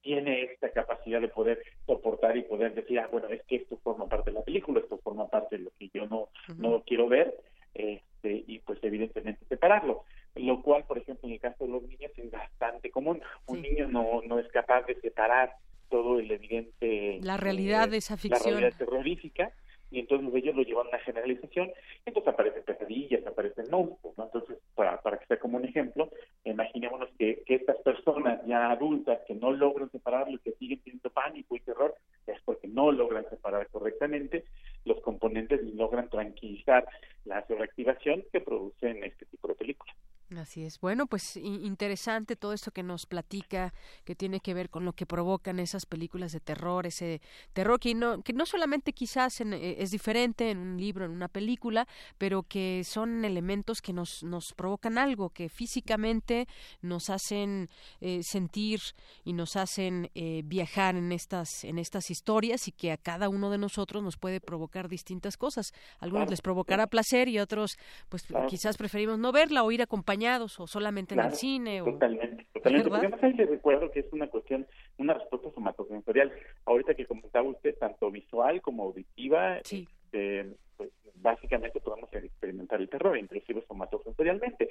[0.00, 4.08] tiene esta capacidad de poder soportar y poder decir, ah, bueno, es que esto forma
[4.08, 6.28] parte de la película, esto forma parte de lo que yo no,
[6.58, 7.36] no quiero ver,
[7.74, 10.04] este, y pues evidentemente separarlo.
[10.34, 13.22] Lo cual, por ejemplo, en el caso de los niños es bastante común.
[13.46, 15.54] Un niño no, no es capaz de separar
[15.92, 17.20] todo el evidente...
[17.22, 18.54] La realidad de esa ficción.
[18.54, 19.52] La realidad terrorífica
[19.90, 21.70] y entonces ellos lo llevan a una generalización,
[22.06, 24.24] entonces aparecen pesadillas, aparecen monstruos, ¿no?
[24.24, 26.08] Entonces, para, para que sea como un ejemplo,
[26.44, 31.10] imaginémonos que, que estas personas ya adultas que no logran separarlo y que siguen teniendo
[31.10, 31.94] pánico y terror,
[32.26, 34.44] es porque no logran separar correctamente
[34.84, 36.86] los componentes y logran tranquilizar
[37.24, 39.96] la sobreactivación que producen este tipo de películas.
[40.38, 40.80] Así es.
[40.80, 43.72] Bueno, pues interesante todo esto que nos platica,
[44.04, 47.20] que tiene que ver con lo que provocan esas películas de terror, ese
[47.52, 51.28] terror que no, que no solamente quizás eh, es diferente en un libro, en una
[51.28, 51.86] película,
[52.18, 56.46] pero que son elementos que nos, nos provocan algo, que físicamente
[56.80, 57.68] nos hacen
[58.00, 58.80] eh, sentir
[59.24, 63.50] y nos hacen eh, viajar en estas, en estas historias y que a cada uno
[63.50, 65.72] de nosotros nos puede provocar distintas cosas.
[66.00, 67.78] algunos les provocará placer y otros,
[68.08, 71.82] pues quizás preferimos no verla o ir acompañados o solamente en el cine?
[71.84, 72.88] Totalmente, totalmente.
[72.88, 74.66] Porque además ahí le recuerdo que es una cuestión,
[74.98, 76.32] una respuesta somatosensorial.
[76.66, 80.46] Ahorita que comentaba usted, tanto visual como auditiva, este,
[80.76, 84.70] pues básicamente podemos experimentar el terror, inclusive somatosensorialmente.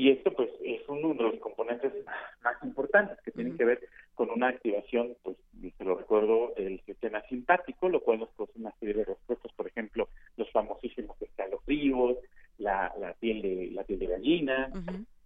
[0.00, 1.92] Y esto pues es uno de los componentes
[2.42, 3.80] más importantes que tienen que ver
[4.14, 5.36] con una activación, pues
[5.76, 9.66] se lo recuerdo, del sistema simpático, lo cual nos produce una serie de respuestas, por
[9.66, 10.08] ejemplo,
[10.38, 12.16] los famosísimos escalofríos,
[12.56, 14.72] la, la piel de la piel de gallina,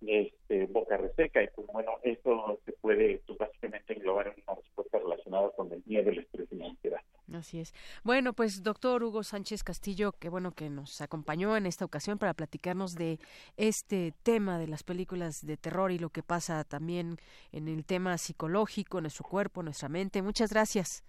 [0.09, 4.99] este, boca reseca y pues bueno, eso se puede pues, básicamente englobar en una respuesta
[4.99, 7.01] relacionada con el miedo, el estrés y la ansiedad.
[7.33, 7.73] Así es.
[8.05, 12.35] Bueno, pues doctor Hugo Sánchez Castillo, qué bueno que nos acompañó en esta ocasión para
[12.35, 13.19] platicarnos de
[13.57, 17.17] este tema de las películas de terror y lo que pasa también
[17.53, 20.23] en el tema psicológico, nuestro cuerpo, nuestra mente.
[20.23, 21.03] Muchas gracias.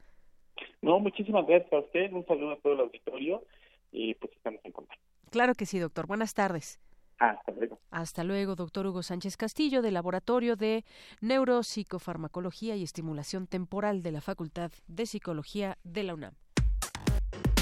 [0.81, 2.11] No, muchísimas gracias a usted.
[2.13, 3.43] Un saludo a todo el auditorio
[3.91, 5.03] y pues estamos en contacto.
[5.31, 6.07] Claro que sí, doctor.
[6.07, 6.79] Buenas tardes.
[7.17, 7.79] Hasta luego.
[7.91, 10.83] Hasta luego, doctor Hugo Sánchez Castillo, del Laboratorio de
[11.21, 16.33] Neuropsicofarmacología y Estimulación Temporal de la Facultad de Psicología de la UNAM.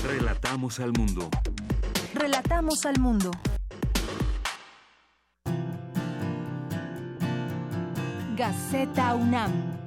[0.03, 1.29] Relatamos al mundo.
[2.13, 3.31] Relatamos al mundo.
[8.35, 9.82] Gaceta UNAM.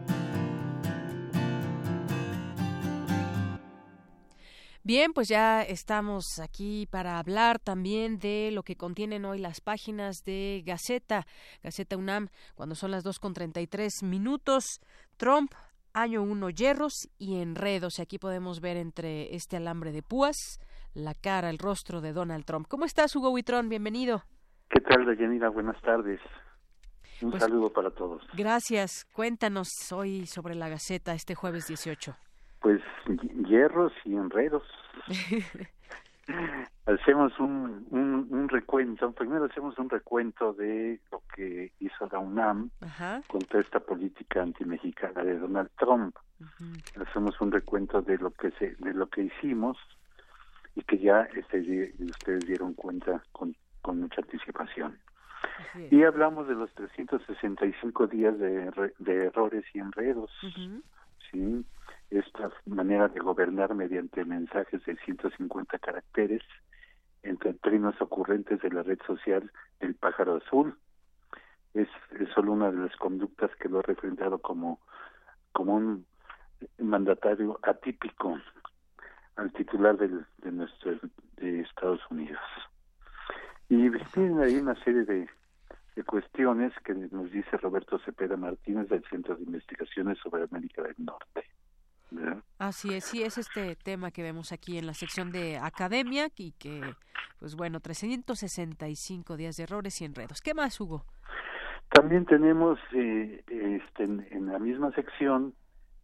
[4.86, 10.22] Bien, pues ya estamos aquí para hablar también de lo que contienen hoy las páginas
[10.24, 11.26] de Gaceta,
[11.60, 14.78] Gaceta UNAM, cuando son las dos con tres minutos.
[15.16, 15.50] Trump,
[15.92, 17.98] año uno, hierros y enredos.
[17.98, 20.36] Y aquí podemos ver entre este alambre de púas
[20.94, 22.68] la cara, el rostro de Donald Trump.
[22.68, 23.68] ¿Cómo estás, Hugo Huitrón?
[23.68, 24.22] Bienvenido.
[24.70, 25.48] ¿Qué tal, Dayanira?
[25.48, 26.20] Buenas tardes.
[27.22, 28.22] Un Pues, saludo para todos.
[28.34, 29.04] Gracias.
[29.12, 32.16] Cuéntanos hoy sobre la Gaceta este jueves 18.
[32.60, 34.62] Pues hi- hierros y enredos.
[36.86, 42.70] hacemos un, un, un recuento, primero hacemos un recuento de lo que hizo la UNAM
[42.80, 43.22] Ajá.
[43.28, 46.16] contra esta política antimexicana de Donald Trump.
[46.96, 49.76] Hacemos un recuento de lo que se, de lo que hicimos
[50.74, 54.98] y que ya este, ustedes dieron cuenta con, con mucha anticipación.
[55.90, 60.30] Y hablamos de los 365 días de, de errores y enredos.
[61.30, 61.64] ¿sí?
[62.10, 66.42] Esta manera de gobernar mediante mensajes de 150 caracteres
[67.22, 69.50] entre trinos ocurrentes de la red social
[69.80, 70.76] El Pájaro Azul.
[71.74, 71.88] Es,
[72.34, 74.80] solo una de las conductas que lo ha refrendado como,
[75.52, 76.06] como un
[76.78, 78.38] mandatario atípico
[79.36, 80.92] al titular del, de nuestro
[81.36, 82.40] de Estados Unidos.
[83.68, 85.28] Y tienen ahí una serie de,
[85.96, 90.94] de cuestiones que nos dice Roberto Cepeda Martínez del Centro de Investigaciones sobre América del
[90.98, 91.44] Norte.
[92.10, 92.42] ¿Verdad?
[92.58, 96.52] Así es, sí, es este tema que vemos aquí en la sección de academia y
[96.52, 96.94] que,
[97.38, 100.40] pues bueno, 365 días de errores y enredos.
[100.40, 101.04] ¿Qué más, Hugo?
[101.90, 105.54] También tenemos eh, este, en, en la misma sección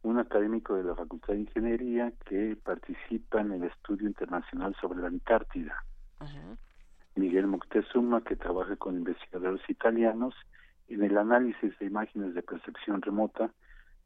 [0.03, 5.09] un académico de la Facultad de Ingeniería que participa en el estudio internacional sobre la
[5.09, 5.85] Antártida.
[7.15, 10.35] Miguel Moctezuma, que trabaja con investigadores italianos
[10.89, 13.51] en el análisis de imágenes de percepción remota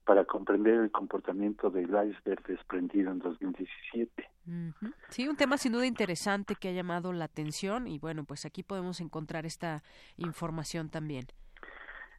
[0.06, 4.30] para comprender el comportamiento del iceberg desprendido en 2017.
[4.46, 4.92] Ujú.
[5.08, 8.62] Sí, un tema sin duda interesante que ha llamado la atención y bueno, pues aquí
[8.62, 9.82] podemos encontrar esta
[10.16, 11.26] información también.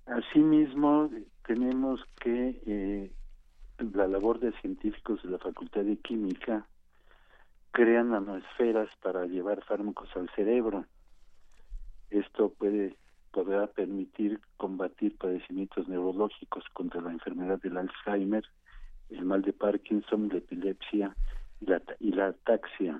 [0.06, 1.10] Asimismo,
[1.46, 3.12] tenemos que eh,
[3.94, 6.68] la labor de científicos de la Facultad de Química
[7.72, 10.84] crean nanosferas para llevar fármacos al cerebro.
[12.10, 12.98] Esto puede
[13.38, 18.44] podrá permitir combatir padecimientos neurológicos contra la enfermedad del Alzheimer,
[19.12, 21.16] el mal de Parkinson, la epilepsia
[21.62, 23.00] y la, y ataxia.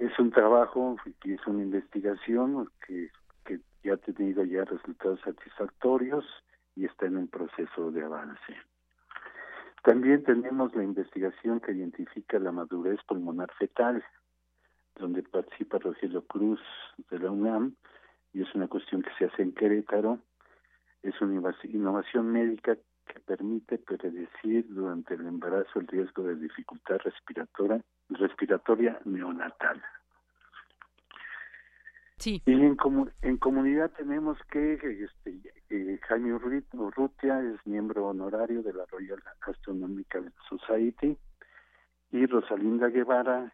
[0.00, 3.10] Es un trabajo y es una investigación que,
[3.44, 6.24] que ya ha tenido ya resultados satisfactorios
[6.74, 8.56] y está en un proceso de avance.
[9.84, 14.02] También tenemos la investigación que identifica la madurez pulmonar fetal,
[14.96, 16.60] donde participa Rogelio Cruz
[17.08, 17.76] de la UNAM,
[18.32, 20.18] y es una cuestión que se hace en Querétaro.
[21.02, 22.76] Es una innova- innovación médica
[23.06, 29.82] que permite predecir durante el embarazo el riesgo de dificultad respiratoria, respiratoria neonatal.
[32.18, 32.40] Sí.
[32.46, 35.40] Y en, comu- en comunidad tenemos que este,
[35.70, 41.18] eh, Jaime Urrutia es miembro honorario de la Royal Astronomical Society
[42.12, 43.52] y Rosalinda Guevara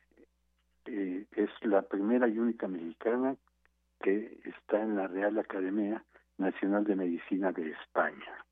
[0.85, 3.37] eh, es la primera y única mexicana
[4.01, 6.03] que está en la Real Academia
[6.39, 8.45] Nacional de Medicina de España.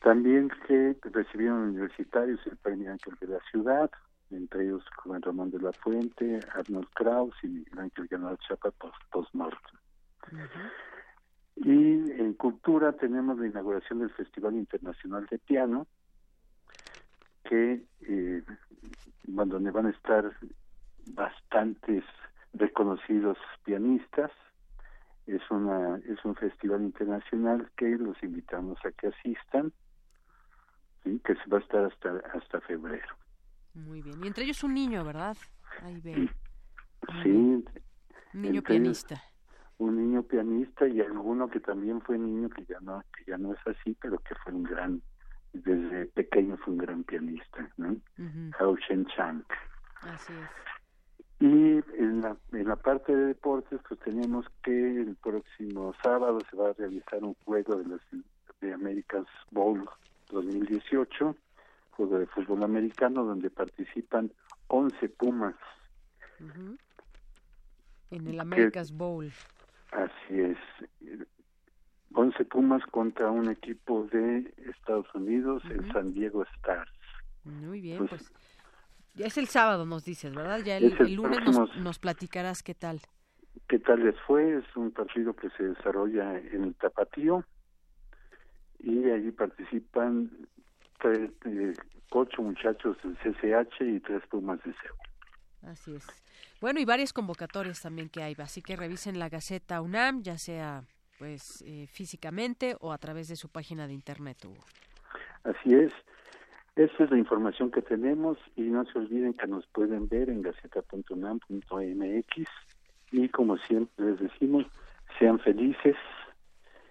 [0.00, 3.90] También que recibieron universitarios el premio Ángel de la Ciudad,
[4.30, 9.32] entre ellos Juan Ramón de la Fuente, Arnold Kraus y el Ángel Ganado Chapa post-.
[11.56, 15.86] Y en cultura tenemos la inauguración del Festival Internacional de Piano,
[17.44, 18.42] que eh,
[19.24, 20.32] donde van a estar
[21.06, 22.04] bastantes
[22.54, 24.30] reconocidos pianistas.
[25.26, 29.72] Es una es un festival internacional que los invitamos a que asistan,
[31.04, 31.20] ¿sí?
[31.24, 33.14] que se va a estar hasta hasta febrero.
[33.74, 34.22] Muy bien.
[34.22, 35.36] Y entre ellos un niño, ¿verdad?
[35.82, 36.28] Ahí ve.
[37.22, 37.64] Sí, Un
[38.34, 39.22] niño ellos pianista.
[39.78, 43.52] un niño pianista y alguno que también fue niño que ya no que ya no
[43.52, 45.02] es así, pero que fue un gran
[45.52, 47.92] desde pequeño fue un gran pianista, ¿no?
[48.18, 48.50] Ujú.
[48.58, 49.42] Hao Shen Chang.
[50.02, 50.48] Así es.
[51.42, 54.70] Y en la, en la parte de deportes, pues tenemos que
[55.00, 58.00] el próximo sábado se va a realizar un juego de los
[58.60, 59.84] de America's Bowl
[60.30, 61.34] 2018,
[61.90, 64.30] juego de fútbol americano, donde participan
[64.68, 65.56] 11 Pumas.
[68.12, 69.32] En el America's Bowl.
[69.90, 70.58] Así es.
[72.14, 76.92] 11 Pumas contra un equipo de Estados Unidos, el San Diego Stars.
[77.42, 78.32] Muy bien, Pues- pues.
[79.14, 80.60] Ya es el sábado, nos dices, ¿verdad?
[80.64, 83.00] Ya el, el el lunes nos, próximo- nos platicarás qué tal.
[83.68, 84.58] ¿Qué tal les fue?
[84.58, 87.44] Es un partido que se desarrolla en el Tapatío
[88.78, 90.30] y allí participan
[91.00, 91.72] tres, eh,
[92.10, 95.70] ocho muchachos del CCH y tres plumas de CEU.
[95.70, 96.06] Así es.
[96.60, 100.84] Bueno, y varias convocatorias también que hay, así que revisen la Gaceta UNAM, ya sea
[101.18, 104.38] pues eh, físicamente o a través de su página de internet.
[105.44, 105.92] Así es.
[106.76, 110.40] Esa es la información que tenemos y no se olviden que nos pueden ver en
[110.40, 112.48] gaceta.unam.mx
[113.10, 114.64] y como siempre les decimos,
[115.18, 115.96] sean felices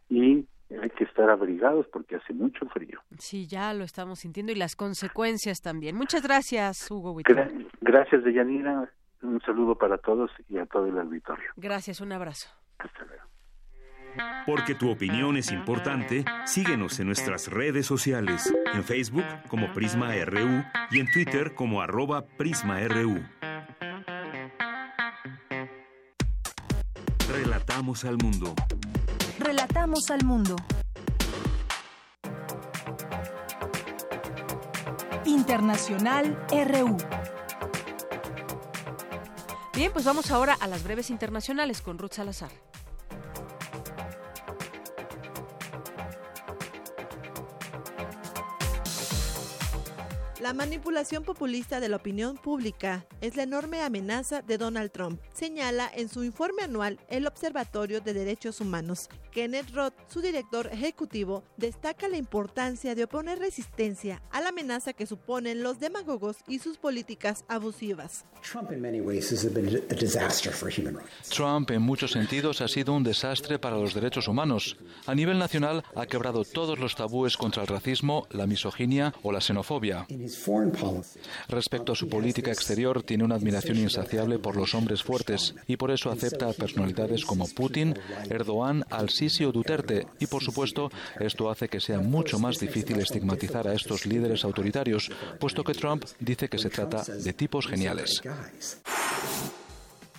[0.10, 3.00] y hay que estar abrigados porque hace mucho frío.
[3.18, 5.96] Sí, ya lo estamos sintiendo y las consecuencias también.
[5.96, 7.16] Muchas gracias, Hugo
[7.82, 8.90] gracias, Deyanira.
[9.24, 11.52] Un saludo para todos y a todo el auditorio.
[11.56, 12.50] Gracias, un abrazo.
[12.80, 13.31] Hasta luego.
[14.46, 20.64] Porque tu opinión es importante, síguenos en nuestras redes sociales, en Facebook como Prisma RU
[20.90, 23.24] y en Twitter como arroba PrismaRU.
[27.30, 28.54] Relatamos al mundo.
[29.40, 30.56] Relatamos al mundo.
[35.26, 36.98] Internacional RU.
[39.74, 42.52] Bien, pues vamos ahora a las breves internacionales con Ruth Salazar.
[50.42, 55.88] La manipulación populista de la opinión pública es la enorme amenaza de Donald Trump, señala
[55.94, 59.08] en su informe anual el Observatorio de Derechos Humanos.
[59.32, 65.06] Kenneth Roth, su director ejecutivo, destaca la importancia de oponer resistencia a la amenaza que
[65.06, 68.26] suponen los demagogos y sus políticas abusivas.
[71.30, 74.76] Trump en muchos sentidos ha sido un desastre para los derechos humanos.
[75.06, 79.40] A nivel nacional ha quebrado todos los tabúes contra el racismo, la misoginia o la
[79.40, 80.08] xenofobia.
[81.48, 85.92] Respecto a su política exterior, tiene una admiración insaciable por los hombres fuertes y por
[85.92, 87.98] eso acepta a personalidades como Putin,
[88.30, 90.08] Erdogan, Al-Sisi o Duterte.
[90.20, 95.12] Y por supuesto, esto hace que sea mucho más difícil estigmatizar a estos líderes autoritarios,
[95.40, 98.22] puesto que Trump dice que se trata de tipos geniales.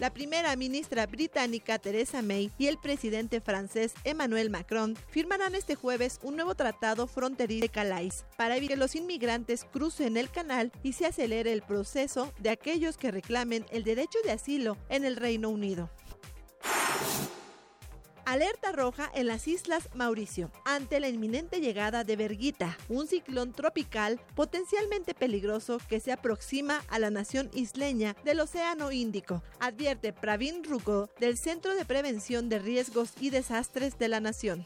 [0.02, 6.18] La primera ministra británica Theresa May y el presidente francés Emmanuel Macron firmarán este jueves
[6.24, 10.94] un nuevo tratado fronterizo de Calais para evitar que los inmigrantes crucen el canal y
[10.94, 15.50] se acelere el proceso de aquellos que reclamen el derecho de asilo en el Reino
[15.50, 15.88] Unido.
[18.24, 24.20] Alerta roja en las Islas Mauricio ante la inminente llegada de Verguita, un ciclón tropical
[24.36, 31.10] potencialmente peligroso que se aproxima a la nación isleña del Océano Índico, advierte Pravin Rugo
[31.18, 34.64] del Centro de Prevención de Riesgos y Desastres de la nación.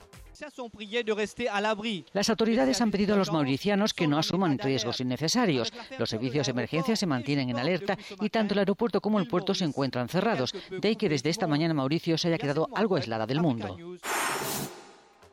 [2.12, 5.72] Las autoridades han pedido a los mauricianos que no asuman riesgos innecesarios.
[5.98, 9.54] Los servicios de emergencia se mantienen en alerta y tanto el aeropuerto como el puerto
[9.54, 10.52] se encuentran cerrados.
[10.70, 13.76] De ahí que desde esta mañana Mauricio se haya quedado algo aislada del mundo.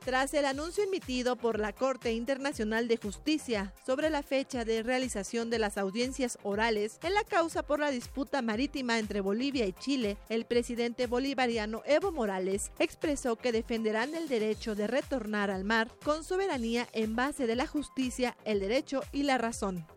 [0.05, 5.49] Tras el anuncio emitido por la Corte Internacional de Justicia sobre la fecha de realización
[5.49, 10.17] de las audiencias orales en la causa por la disputa marítima entre Bolivia y Chile,
[10.27, 16.25] el presidente bolivariano Evo Morales expresó que defenderán el derecho de retornar al mar con
[16.25, 19.87] soberanía en base de la justicia, el derecho y la razón.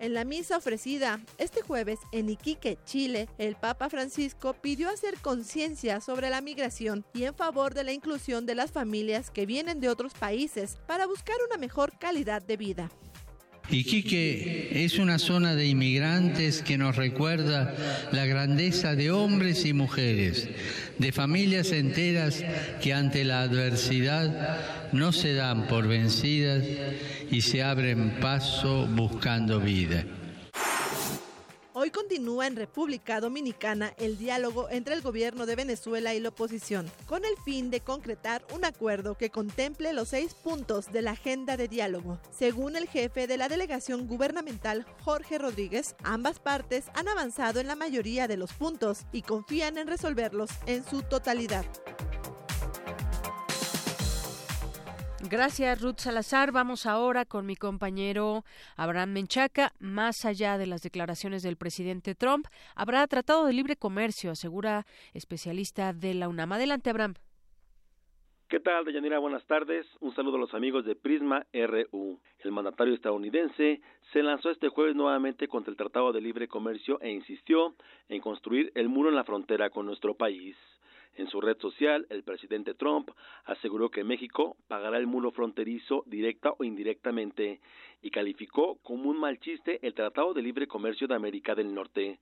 [0.00, 6.00] En la misa ofrecida este jueves en Iquique, Chile, el Papa Francisco pidió hacer conciencia
[6.00, 9.90] sobre la migración y en favor de la inclusión de las familias que vienen de
[9.90, 12.90] otros países para buscar una mejor calidad de vida.
[13.70, 17.74] Iquique es una zona de inmigrantes que nos recuerda
[18.10, 20.48] la grandeza de hombres y mujeres,
[20.98, 22.44] de familias enteras
[22.82, 26.64] que ante la adversidad no se dan por vencidas
[27.30, 30.04] y se abren paso buscando vida.
[31.72, 36.90] Hoy continúa en República Dominicana el diálogo entre el gobierno de Venezuela y la oposición,
[37.06, 41.56] con el fin de concretar un acuerdo que contemple los seis puntos de la agenda
[41.56, 42.18] de diálogo.
[42.36, 47.76] Según el jefe de la delegación gubernamental, Jorge Rodríguez, ambas partes han avanzado en la
[47.76, 51.64] mayoría de los puntos y confían en resolverlos en su totalidad.
[55.30, 56.50] Gracias, Ruth Salazar.
[56.50, 58.42] Vamos ahora con mi compañero
[58.76, 59.70] Abraham Menchaca.
[59.78, 65.92] Más allá de las declaraciones del presidente Trump, habrá tratado de libre comercio, asegura especialista
[65.92, 66.50] de la UNAM.
[66.54, 67.14] Adelante, Abraham.
[68.48, 69.20] ¿Qué tal, Deyanira?
[69.20, 69.86] Buenas tardes.
[70.00, 72.18] Un saludo a los amigos de Prisma RU.
[72.40, 73.80] El mandatario estadounidense
[74.12, 77.76] se lanzó este jueves nuevamente contra el Tratado de Libre Comercio e insistió
[78.08, 80.56] en construir el muro en la frontera con nuestro país.
[81.16, 83.10] En su red social, el presidente Trump
[83.44, 87.60] aseguró que México pagará el muro fronterizo directa o indirectamente
[88.02, 92.18] y calificó como un mal chiste el Tratado de Libre Comercio de América del Norte.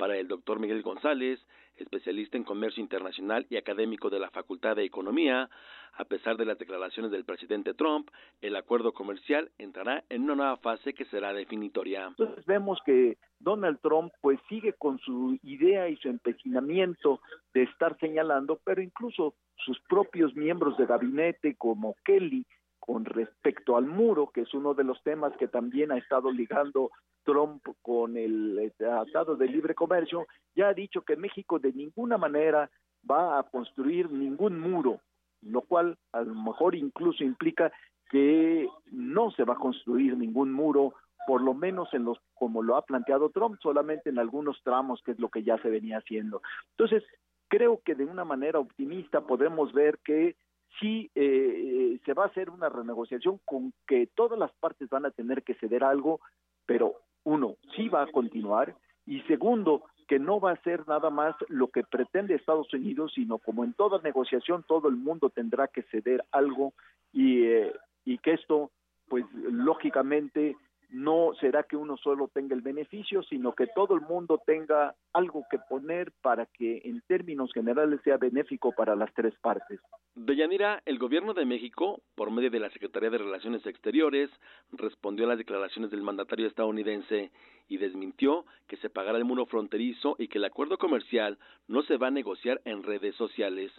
[0.00, 1.38] Para el doctor Miguel González,
[1.76, 5.50] especialista en comercio internacional y académico de la Facultad de Economía,
[5.92, 8.08] a pesar de las declaraciones del presidente Trump,
[8.40, 12.06] el acuerdo comercial entrará en una nueva fase que será definitoria.
[12.06, 17.20] Entonces vemos que Donald Trump pues sigue con su idea y su empecinamiento
[17.52, 22.46] de estar señalando, pero incluso sus propios miembros de gabinete como Kelly
[22.90, 26.90] con respecto al muro, que es uno de los temas que también ha estado ligando
[27.22, 30.26] Trump con el Tratado de Libre Comercio,
[30.56, 32.68] ya ha dicho que México de ninguna manera
[33.08, 34.98] va a construir ningún muro,
[35.40, 37.70] lo cual a lo mejor incluso implica
[38.10, 40.94] que no se va a construir ningún muro,
[41.28, 45.12] por lo menos en los como lo ha planteado Trump, solamente en algunos tramos, que
[45.12, 46.42] es lo que ya se venía haciendo.
[46.72, 47.04] Entonces,
[47.46, 50.34] creo que de una manera optimista podemos ver que
[50.78, 55.10] sí eh, se va a hacer una renegociación con que todas las partes van a
[55.10, 56.20] tener que ceder algo,
[56.66, 56.94] pero
[57.24, 58.74] uno, sí va a continuar
[59.06, 63.38] y segundo, que no va a ser nada más lo que pretende Estados Unidos, sino
[63.38, 66.72] como en toda negociación todo el mundo tendrá que ceder algo
[67.12, 67.72] y, eh,
[68.04, 68.70] y que esto,
[69.08, 70.56] pues lógicamente
[70.90, 75.44] no será que uno solo tenga el beneficio, sino que todo el mundo tenga algo
[75.50, 79.80] que poner para que en términos generales sea benéfico para las tres partes.
[80.14, 84.30] Deyanira, el gobierno de México, por medio de la Secretaría de Relaciones Exteriores,
[84.72, 87.30] respondió a las declaraciones del mandatario estadounidense
[87.68, 91.38] y desmintió que se pagará el muro fronterizo y que el acuerdo comercial
[91.68, 93.70] no se va a negociar en redes sociales.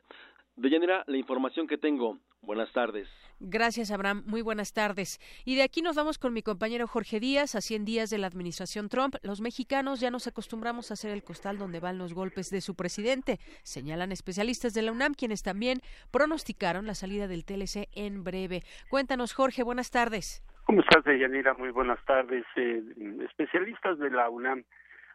[0.56, 2.18] Deyanira, la información que tengo.
[2.42, 3.08] Buenas tardes.
[3.40, 4.24] Gracias, Abraham.
[4.28, 5.20] Muy buenas tardes.
[5.46, 7.56] Y de aquí nos vamos con mi compañero Jorge Díaz.
[7.56, 11.24] A 100 días de la administración Trump, los mexicanos ya nos acostumbramos a hacer el
[11.24, 15.80] costal donde van los golpes de su presidente, señalan especialistas de la UNAM, quienes también
[16.12, 18.62] pronosticaron la salida del TLC en breve.
[18.90, 19.64] Cuéntanos, Jorge.
[19.64, 20.44] Buenas tardes.
[20.66, 21.54] ¿Cómo estás, Deyanira?
[21.56, 22.46] Muy buenas tardes.
[22.56, 22.84] Eh,
[23.26, 24.64] especialistas de la UNAM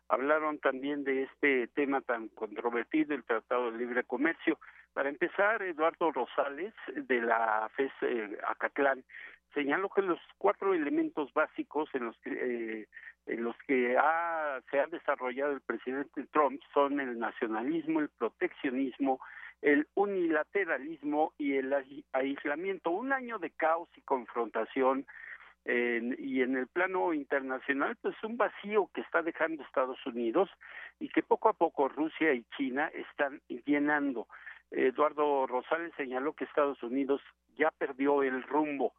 [0.08, 4.58] hablaron también de este tema tan controvertido, el Tratado de Libre Comercio.
[4.96, 9.04] Para empezar, Eduardo Rosales, de la FES eh, Acatlán,
[9.52, 12.88] señaló que los cuatro elementos básicos en los que, eh,
[13.26, 19.20] en los que ha, se ha desarrollado el presidente Trump son el nacionalismo, el proteccionismo,
[19.60, 21.74] el unilateralismo y el
[22.14, 22.88] aislamiento.
[22.88, 25.04] Un año de caos y confrontación
[25.66, 30.48] y en el plano internacional, pues un vacío que está dejando Estados Unidos
[31.00, 34.28] y que poco a poco Rusia y China están llenando.
[34.70, 37.20] Eduardo Rosales señaló que Estados Unidos
[37.56, 38.92] ya perdió el rumbo,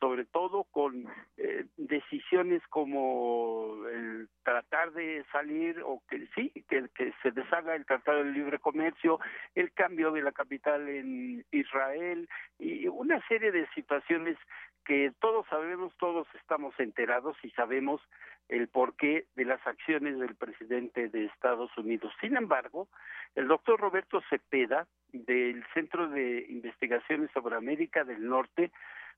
[0.00, 7.12] sobre todo con eh, decisiones como el tratar de salir o que sí, que, que
[7.22, 9.20] se deshaga el Tratado de Libre Comercio,
[9.54, 12.28] el cambio de la capital en Israel
[12.58, 14.36] y una serie de situaciones
[14.84, 18.00] que todos sabemos, todos estamos enterados y sabemos
[18.48, 22.12] el porqué de las acciones del presidente de Estados Unidos.
[22.20, 22.88] Sin embargo,
[23.34, 28.70] el doctor Roberto Cepeda, del Centro de Investigaciones sobre América del Norte,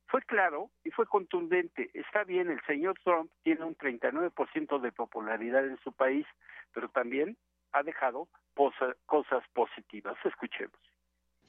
[0.07, 1.91] fue claro y fue contundente.
[1.95, 6.27] Está bien, el señor Trump tiene un 39% de popularidad en su país,
[6.73, 7.37] pero también
[7.73, 10.17] ha dejado cosas positivas.
[10.25, 10.79] Escuchemos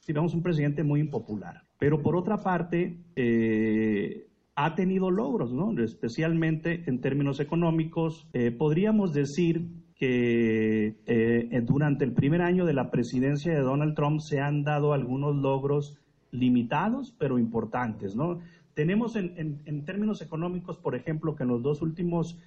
[0.06, 1.65] tenemos un presidente muy impopular.
[1.78, 5.78] Pero por otra parte, eh, ha tenido logros, ¿no?
[5.82, 8.28] Especialmente en términos económicos.
[8.34, 14.20] Eh, podríamos decir que eh, durante el primer año de la presidencia de Donald Trump
[14.20, 15.98] se han dado algunos logros
[16.32, 18.40] limitados, pero importantes, ¿no?
[18.74, 22.38] Tenemos en, en, términos económicos, por ejemplo, que en los dos últimos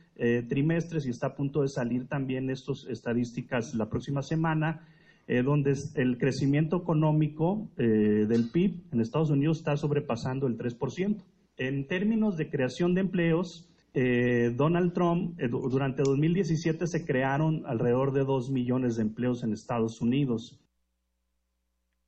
[0.49, 4.83] trimestres, y está a punto de salir también estas estadísticas la próxima semana,
[5.29, 7.85] eh, donde el crecimiento económico eh,
[8.27, 11.23] del PIB en Estados Unidos está sobrepasando el 3%.
[11.59, 18.25] En términos de creación de empleos, eh, Donald Trump, durante 2017 se crearon alrededor de
[18.25, 20.59] 2 millones de empleos en Estados Unidos.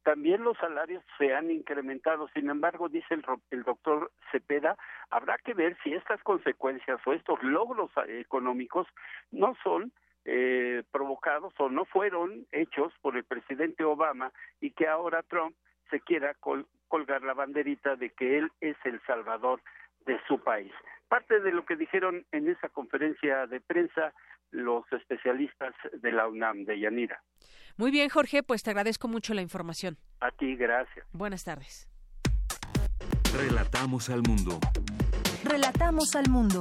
[0.02, 4.78] También los salarios se han incrementado, sin embargo, dice el, el doctor Cepeda,
[5.10, 8.86] habrá que ver si estas consecuencias o estos logros económicos
[9.30, 9.92] no son
[10.24, 15.55] eh, provocados o no fueron hechos por el presidente Obama y que ahora Trump
[15.90, 16.36] se quiera
[16.88, 19.60] colgar la banderita de que él es el salvador
[20.06, 20.72] de su país.
[21.09, 24.12] Parte de lo que dijeron en esa conferencia de prensa
[24.51, 27.22] los especialistas de la UNAM, de Yanira.
[27.76, 29.97] Muy bien, Jorge, pues te agradezco mucho la información.
[30.20, 31.06] A ti, gracias.
[31.12, 31.88] Buenas tardes.
[33.36, 34.59] Relatamos al mundo.
[35.44, 36.60] Relatamos al mundo.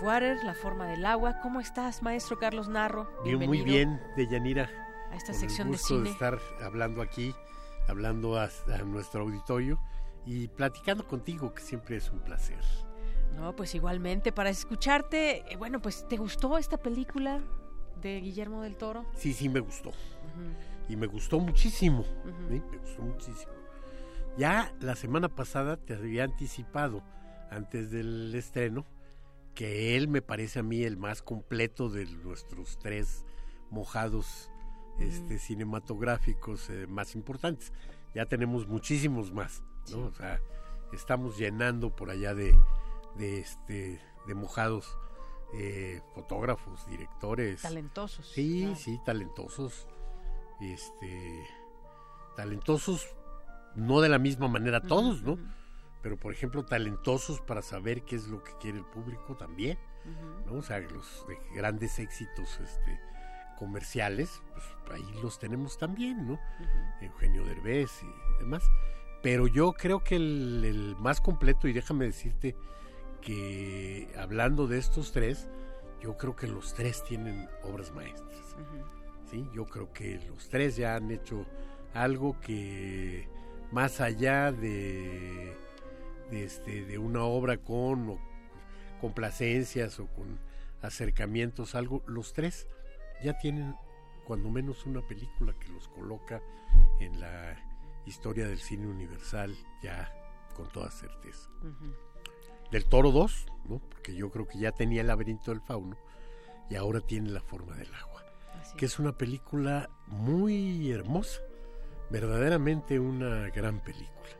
[0.00, 1.40] Of Water, La forma del agua.
[1.40, 3.08] ¿Cómo estás, maestro Carlos Narro?
[3.24, 4.68] Bien, muy bien, Deyanira.
[5.10, 7.34] A esta sección el gusto de estar hablando aquí,
[7.88, 8.48] hablando a,
[8.84, 9.80] nuestro auditorio
[10.24, 12.62] y platicando contigo, que siempre es un placer.
[13.34, 17.40] No, pues igualmente, para escucharte, eh, bueno, pues ¿te gustó esta película
[18.00, 19.06] de Guillermo del Toro?
[19.14, 19.90] Sí, sí, me gustó.
[20.88, 22.04] Y me gustó muchísimo,
[22.48, 23.52] me gustó muchísimo.
[24.36, 27.02] Ya la semana pasada te había anticipado,
[27.50, 28.86] antes del estreno,
[29.54, 33.24] que él me parece a mí el más completo de nuestros tres
[33.70, 34.50] mojados
[34.98, 37.72] este, cinematográficos eh, más importantes.
[38.14, 40.06] Ya tenemos muchísimos más, ¿no?
[40.06, 40.40] O sea,
[40.92, 42.58] estamos llenando por allá de,
[43.16, 44.96] de este, de mojados
[45.54, 47.62] eh, fotógrafos, directores.
[47.62, 48.26] Talentosos.
[48.26, 49.86] Sí, sí, talentosos.
[50.60, 51.46] Este,
[52.36, 53.08] talentosos,
[53.74, 55.38] no de la misma manera todos, ¿no?
[56.02, 59.78] Pero por ejemplo talentosos para saber qué es lo que quiere el público también,
[60.46, 60.54] ¿no?
[60.54, 63.00] O sea, los de grandes éxitos este,
[63.58, 66.38] comerciales, pues ahí los tenemos también, ¿no?
[67.00, 68.70] Eugenio Derbez y demás.
[69.22, 72.56] Pero yo creo que el, más completo, y déjame decirte
[73.20, 75.48] que hablando de estos tres,
[76.00, 78.56] yo creo que los tres tienen obras maestras.
[79.30, 79.46] ¿sí?
[79.54, 81.44] Yo creo que los tres ya han hecho
[81.92, 83.28] algo que
[83.72, 85.54] más allá de
[86.30, 88.18] de, este, de una obra con
[89.00, 90.38] complacencias o con
[90.82, 92.66] acercamientos, algo, los tres
[93.22, 93.74] ya tienen
[94.24, 96.40] cuando menos una película que los coloca
[97.00, 97.56] en la
[98.06, 100.12] historia del cine universal ya
[100.54, 101.48] con toda certeza.
[102.70, 103.78] Del Toro 2, ¿no?
[103.78, 105.96] porque yo creo que ya tenía el laberinto del fauno
[106.68, 108.24] y ahora tiene la forma del agua,
[108.76, 111.40] que es una película muy hermosa,
[112.10, 114.39] verdaderamente una gran película.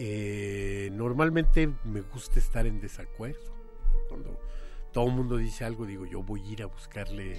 [0.00, 3.52] Eh, normalmente me gusta estar en desacuerdo.
[4.08, 4.38] Cuando
[4.92, 7.36] todo el mundo dice algo, digo, yo voy a ir a buscarle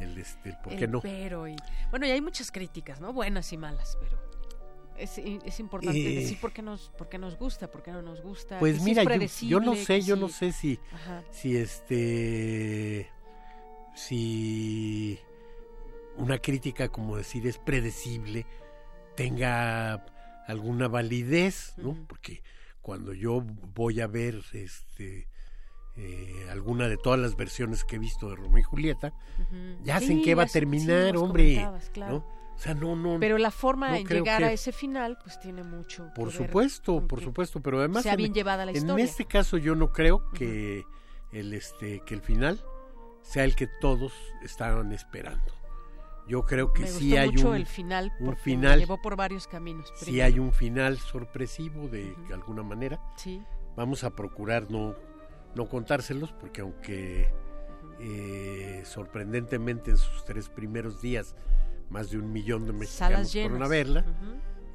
[0.00, 1.00] el, este, ¿por qué no?
[1.00, 1.56] Pero, y,
[1.90, 3.12] bueno, y hay muchas críticas, ¿no?
[3.12, 4.16] Buenas y malas, pero
[4.96, 8.00] es, es importante eh, decir por qué, nos, por qué nos gusta, por qué no
[8.00, 8.60] nos gusta.
[8.60, 9.02] Pues mira,
[9.42, 10.78] yo, no sé, yo no sé si,
[11.30, 13.10] si este,
[13.96, 15.18] si
[16.16, 18.46] una crítica, como decir, es predecible,
[19.16, 20.04] tenga
[20.48, 21.94] alguna validez, ¿no?
[22.08, 22.42] Porque
[22.80, 23.44] cuando yo
[23.74, 25.28] voy a ver este
[25.94, 29.12] eh, alguna de todas las versiones que he visto de Romeo y Julieta,
[29.82, 31.56] ya sé en qué va a terminar, hombre,
[31.96, 32.16] ¿no?
[32.16, 33.20] O sea, no, no.
[33.20, 36.10] Pero la forma de llegar a ese final, pues tiene mucho.
[36.14, 39.04] Por supuesto, por supuesto, pero además sea bien llevada la historia.
[39.04, 40.82] En este caso yo no creo que
[41.30, 42.58] el este que el final
[43.22, 44.12] sea el que todos
[44.42, 45.57] estaban esperando.
[46.28, 49.92] Yo creo que sí hay un, el final, un final llevó por varios caminos.
[49.96, 53.00] Sí hay un final sorpresivo de alguna manera.
[53.16, 53.42] Sí.
[53.76, 54.94] Vamos a procurar no,
[55.54, 57.32] no contárselos porque aunque
[58.00, 61.34] eh, sorprendentemente en sus tres primeros días
[61.90, 64.04] más de un millón de mexicanos fueron a verla,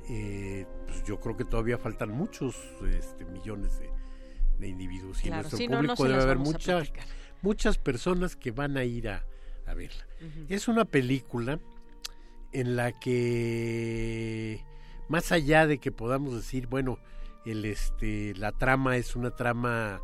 [0.10, 2.56] eh, pues yo creo que todavía faltan muchos
[2.90, 6.94] este, millones de, individuos y en nuestro público debe haber muchas
[7.42, 9.26] muchas personas que van a ir a,
[9.66, 10.06] a verla.
[10.50, 11.60] Es una película
[12.52, 14.64] en la que
[15.10, 17.00] más allá de que podamos decir, bueno,
[17.46, 20.02] el este la trama es una trama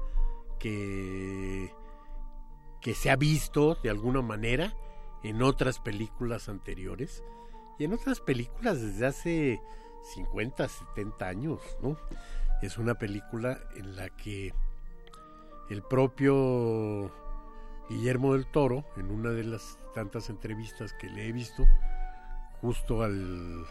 [0.59, 1.71] que
[2.81, 4.73] que se ha visto de alguna manera
[5.23, 7.23] en otras películas anteriores
[7.77, 9.61] y en otras películas desde hace
[10.15, 11.97] 50, 70 años, ¿no?
[12.61, 14.53] Es una película en la que
[15.69, 17.11] el propio
[17.89, 21.65] Guillermo del Toro, en una de las tantas entrevistas que le he visto,
[22.61, 23.65] justo al,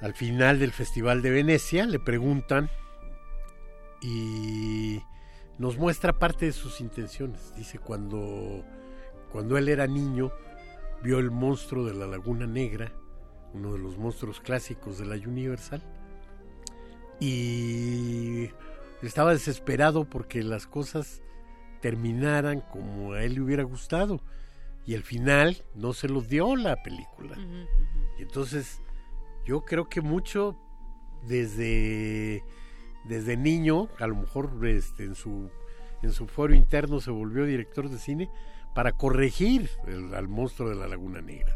[0.00, 2.68] al final del Festival de Venecia, le preguntan
[4.02, 5.00] y
[5.58, 7.54] nos muestra parte de sus intenciones.
[7.56, 8.64] Dice, cuando,
[9.30, 10.32] cuando él era niño,
[11.02, 12.92] vio el monstruo de la Laguna Negra,
[13.54, 15.82] uno de los monstruos clásicos de la Universal,
[17.20, 18.50] y
[19.02, 21.22] estaba desesperado porque las cosas
[21.82, 24.22] terminaran como a él le hubiera gustado.
[24.86, 27.36] Y el final no se lo dio la película.
[28.18, 28.80] Y entonces
[29.44, 30.56] yo creo que mucho
[31.28, 32.42] desde,
[33.04, 35.50] desde niño, a lo mejor este, en, su,
[36.02, 38.30] en su foro interno se volvió director de cine
[38.74, 39.68] para corregir
[40.14, 41.54] al monstruo de la Laguna Negra.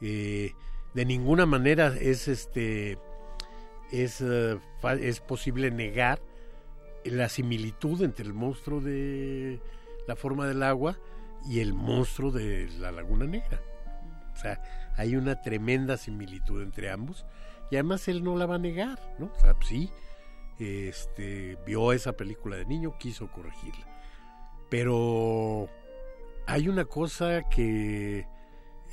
[0.00, 0.52] Eh,
[0.94, 2.98] de ninguna manera es este
[3.90, 4.58] es, eh,
[5.00, 6.20] es posible negar
[7.04, 9.60] la similitud entre el monstruo de
[10.06, 10.98] la forma del agua
[11.48, 13.60] y el monstruo de la Laguna Negra.
[14.32, 14.60] O sea,
[14.96, 17.26] hay una tremenda similitud entre ambos
[17.70, 19.26] y además él no la va a negar, ¿no?
[19.34, 19.90] O sea, sí,
[20.58, 23.86] este, vio esa película de niño, quiso corregirla.
[24.68, 25.68] Pero
[26.46, 28.26] hay una cosa que,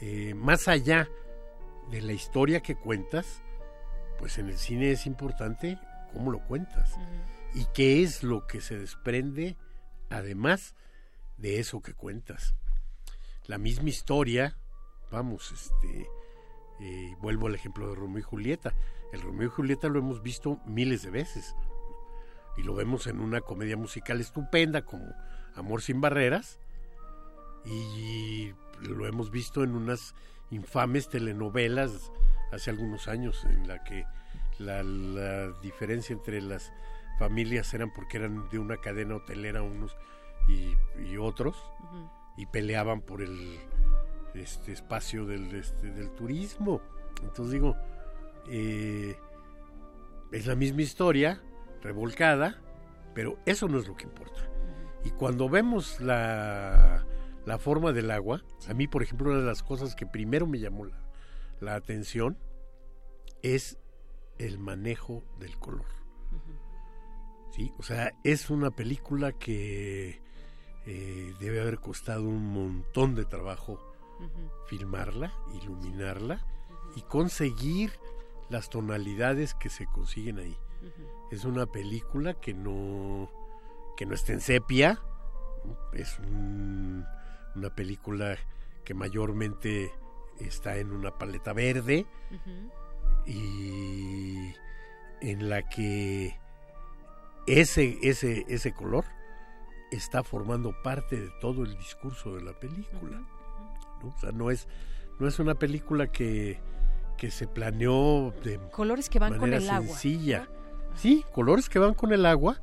[0.01, 1.09] eh, más allá
[1.91, 3.41] de la historia que cuentas,
[4.17, 5.79] pues en el cine es importante
[6.13, 6.97] cómo lo cuentas
[7.53, 9.57] y qué es lo que se desprende
[10.09, 10.75] además
[11.37, 12.55] de eso que cuentas.
[13.45, 14.57] La misma historia,
[15.11, 16.07] vamos, este,
[16.81, 18.73] eh, vuelvo al ejemplo de Romeo y Julieta.
[19.11, 21.55] El Romeo y Julieta lo hemos visto miles de veces
[22.57, 25.13] y lo vemos en una comedia musical estupenda como
[25.55, 26.59] Amor sin Barreras
[27.65, 30.13] y lo hemos visto en unas
[30.51, 32.11] infames telenovelas
[32.51, 34.05] hace algunos años en la que
[34.57, 36.71] la, diferencia entre las
[37.19, 39.95] familias eran porque eran de una cadena hotelera unos
[40.47, 41.55] y, otros
[42.37, 43.59] y peleaban por el
[44.33, 46.81] este espacio del, este, del turismo.
[47.21, 47.75] Entonces digo
[48.49, 49.15] eh,
[50.31, 51.41] es la misma historia
[51.83, 52.59] revolcada
[53.13, 54.41] pero eso no es lo que importa.
[55.03, 57.05] Y cuando vemos la,
[57.45, 60.59] la forma del agua a mí por ejemplo una de las cosas que primero me
[60.59, 61.03] llamó la,
[61.59, 62.37] la atención
[63.43, 63.77] es
[64.37, 65.98] el manejo del color.
[67.51, 67.73] ¿Sí?
[67.77, 70.21] O sea, es una película que
[70.85, 73.79] eh, debe haber costado un montón de trabajo
[74.67, 76.45] filmarla, iluminarla
[76.95, 77.91] y conseguir
[78.49, 80.57] las tonalidades que se consiguen ahí.
[81.31, 83.29] Es una película que no
[83.97, 85.01] que no está en sepia,
[85.93, 88.37] es una película
[88.85, 89.93] que mayormente
[90.39, 92.05] está en una paleta verde
[93.25, 94.53] y
[95.21, 96.39] en la que
[97.49, 99.05] ese, ese, ese color
[99.91, 103.17] está formando parte de todo el discurso de la película.
[104.01, 104.09] ¿no?
[104.09, 104.67] O sea, no es,
[105.19, 106.59] no es una película que,
[107.17, 110.43] que se planeó de colores que van con el sencilla.
[110.43, 110.55] agua.
[110.95, 112.61] Sí, colores que van con el agua.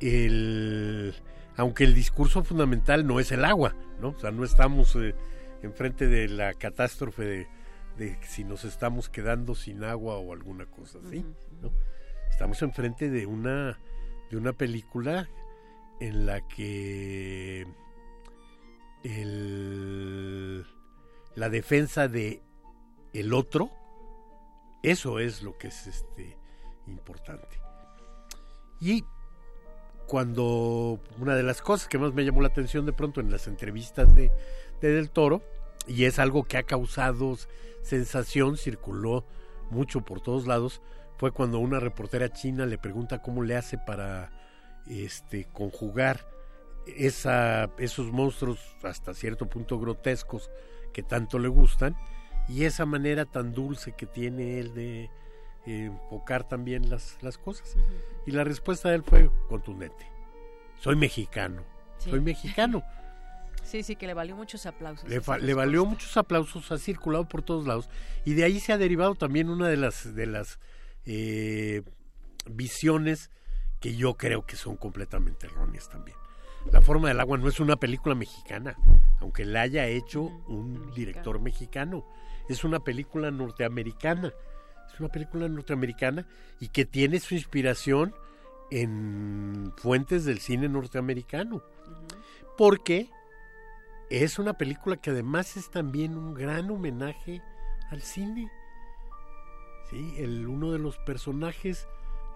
[0.00, 1.14] El,
[1.56, 4.10] aunque el discurso fundamental no es el agua, ¿no?
[4.10, 5.14] O sea, no estamos eh,
[5.62, 7.48] enfrente de la catástrofe de,
[7.96, 11.24] de si nos estamos quedando sin agua o alguna cosa así,
[11.60, 11.70] ¿no?
[12.30, 13.78] Estamos enfrente de una
[14.32, 15.28] de una película
[16.00, 17.66] en la que
[21.34, 22.42] la defensa de
[23.12, 23.70] el otro
[24.82, 26.38] eso es lo que es este
[26.86, 27.60] importante.
[28.80, 29.04] Y
[30.06, 33.46] cuando una de las cosas que más me llamó la atención de pronto en las
[33.46, 34.32] entrevistas de
[34.80, 35.42] Del Toro
[35.86, 37.36] y es algo que ha causado
[37.82, 39.26] sensación, circuló
[39.70, 40.80] mucho por todos lados,
[41.22, 44.32] fue cuando una reportera china le pregunta cómo le hace para
[44.88, 46.26] este conjugar
[46.96, 50.50] esa, esos monstruos hasta cierto punto grotescos
[50.92, 51.94] que tanto le gustan
[52.48, 55.10] y esa manera tan dulce que tiene él de
[55.64, 57.76] enfocar también las, las cosas.
[58.26, 60.04] Y la respuesta de él fue contundente.
[60.80, 61.62] Soy mexicano.
[61.98, 62.82] Soy mexicano.
[63.62, 65.08] Sí, sí, que le valió muchos aplausos.
[65.08, 67.88] Le, valió muchos aplausos, ha circulado por todos lados
[68.24, 70.58] y de ahí se ha derivado también una de las de las
[71.06, 71.82] eh,
[72.46, 73.30] visiones
[73.80, 76.16] que yo creo que son completamente erróneas también.
[76.70, 78.76] La forma del agua no es una película mexicana,
[79.20, 82.06] aunque la haya hecho un director mexicano.
[82.48, 84.32] Es una película norteamericana.
[84.92, 86.26] Es una película norteamericana
[86.60, 88.14] y que tiene su inspiración
[88.70, 91.62] en fuentes del cine norteamericano.
[92.56, 93.10] Porque
[94.10, 97.42] es una película que además es también un gran homenaje
[97.90, 98.50] al cine.
[99.92, 100.14] ¿Sí?
[100.18, 101.86] El, uno de los personajes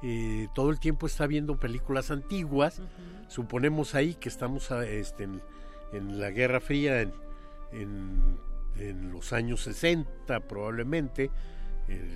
[0.02, 2.80] eh, todo el tiempo está viendo películas antiguas.
[3.28, 5.28] Suponemos ahí que estamos este,
[5.92, 7.12] en, la Guerra Fría, en,
[7.72, 11.30] en, los años 60 probablemente,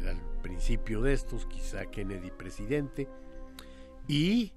[0.07, 3.09] al principio de estos, quizá Kennedy presidente.
[4.07, 4.53] Y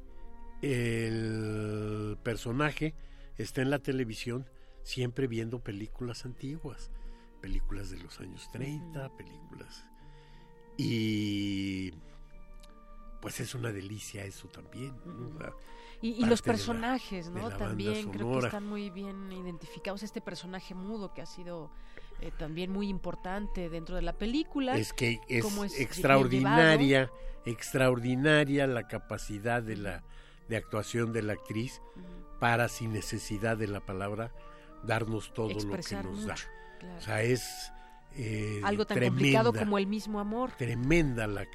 [0.62, 2.94] el personaje
[3.38, 4.46] está en la televisión
[4.84, 6.92] siempre viendo películas antiguas,
[7.42, 9.86] películas de los años 30, películas.
[10.78, 11.94] Y
[13.22, 14.94] pues es una delicia eso también.
[16.02, 17.50] y, los personajes, ¿no?
[17.50, 20.04] También creo que están muy bien identificados.
[20.04, 21.72] Este personaje mudo que ha sido
[22.20, 24.78] eh, también muy importante dentro de la película.
[24.78, 27.12] Es que es, extraordinaria,
[27.46, 30.04] extraordinaria la capacidad de la
[30.50, 31.82] de actuación de la actriz
[32.40, 34.34] para sin necesidad de la palabra
[34.84, 36.36] darnos todo lo que nos da.
[36.98, 37.72] O sea, es
[38.16, 40.52] eh, algo tan complicado como el mismo amor.
[40.58, 41.46] Tremenda la,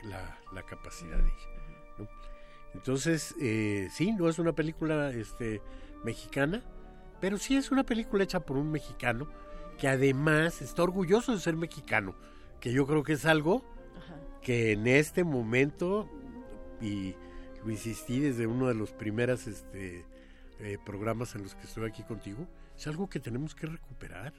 [0.52, 2.08] la, capacidad de ella.
[2.74, 5.62] Entonces, eh, sí, no es una película este,
[6.04, 6.62] mexicana,
[7.20, 9.28] pero sí es una película hecha por un mexicano
[9.78, 12.14] que además está orgulloso de ser mexicano,
[12.60, 13.64] que yo creo que es algo
[14.42, 16.08] que en este momento,
[16.80, 17.14] y
[17.64, 20.04] lo insistí desde uno de los primeros este,
[20.60, 24.32] eh, programas en los que estoy aquí contigo, es algo que tenemos que recuperar.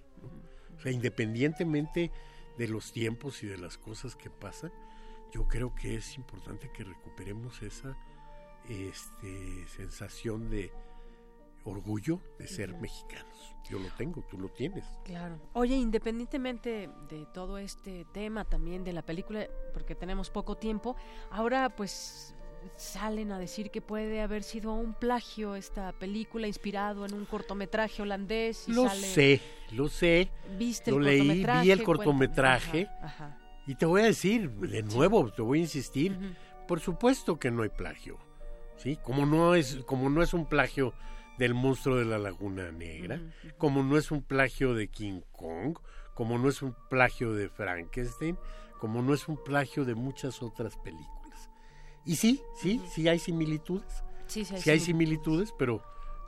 [0.79, 2.11] O sea, independientemente
[2.57, 4.71] de los tiempos y de las cosas que pasan,
[5.31, 7.97] yo creo que es importante que recuperemos esa
[8.67, 10.71] este, sensación de
[11.65, 13.55] orgullo de ser mexicanos.
[13.69, 14.85] Yo lo tengo, tú lo tienes.
[15.03, 15.37] Claro.
[15.53, 20.95] Oye, independientemente de todo este tema también de la película, porque tenemos poco tiempo,
[21.29, 22.35] ahora pues
[22.75, 28.01] salen a decir que puede haber sido un plagio esta película inspirado en un cortometraje
[28.01, 28.67] holandés.
[28.67, 29.41] lo sé,
[29.71, 30.29] lo sé.
[30.57, 32.87] ¿Viste lo el leí, vi el cortometraje.
[33.67, 36.17] Y te voy a decir, de nuevo, te voy a insistir,
[36.67, 38.17] por supuesto que no hay plagio.
[38.77, 38.97] ¿Sí?
[39.03, 40.93] Como no es como no es un plagio
[41.37, 43.21] del monstruo de la Laguna Negra,
[43.57, 45.77] como no es un plagio de King Kong,
[46.13, 48.37] como no es un plagio de Frankenstein,
[48.79, 51.18] como no es un plagio de muchas otras películas.
[52.09, 54.03] Y sí, sí, sí hay similitudes.
[54.25, 54.83] Sí, sí hay hay similitudes.
[54.83, 55.83] similitudes, pero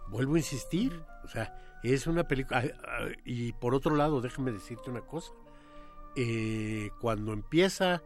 [0.10, 2.60] vuelvo a insistir, o sea, es una película...
[2.64, 5.32] ah, ah, Y por otro lado, déjame decirte una cosa.
[6.16, 8.04] Eh, cuando empieza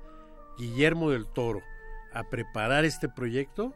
[0.58, 1.62] Guillermo del Toro
[2.14, 3.74] a preparar este proyecto,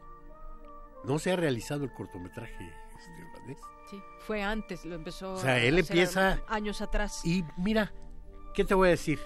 [1.04, 3.58] no se ha realizado el cortometraje este, holandés.
[3.90, 7.20] Sí, fue antes, lo empezó O sea, él empieza- años atrás.
[7.26, 7.92] Y mira,
[8.54, 9.18] ¿qué te voy a decir?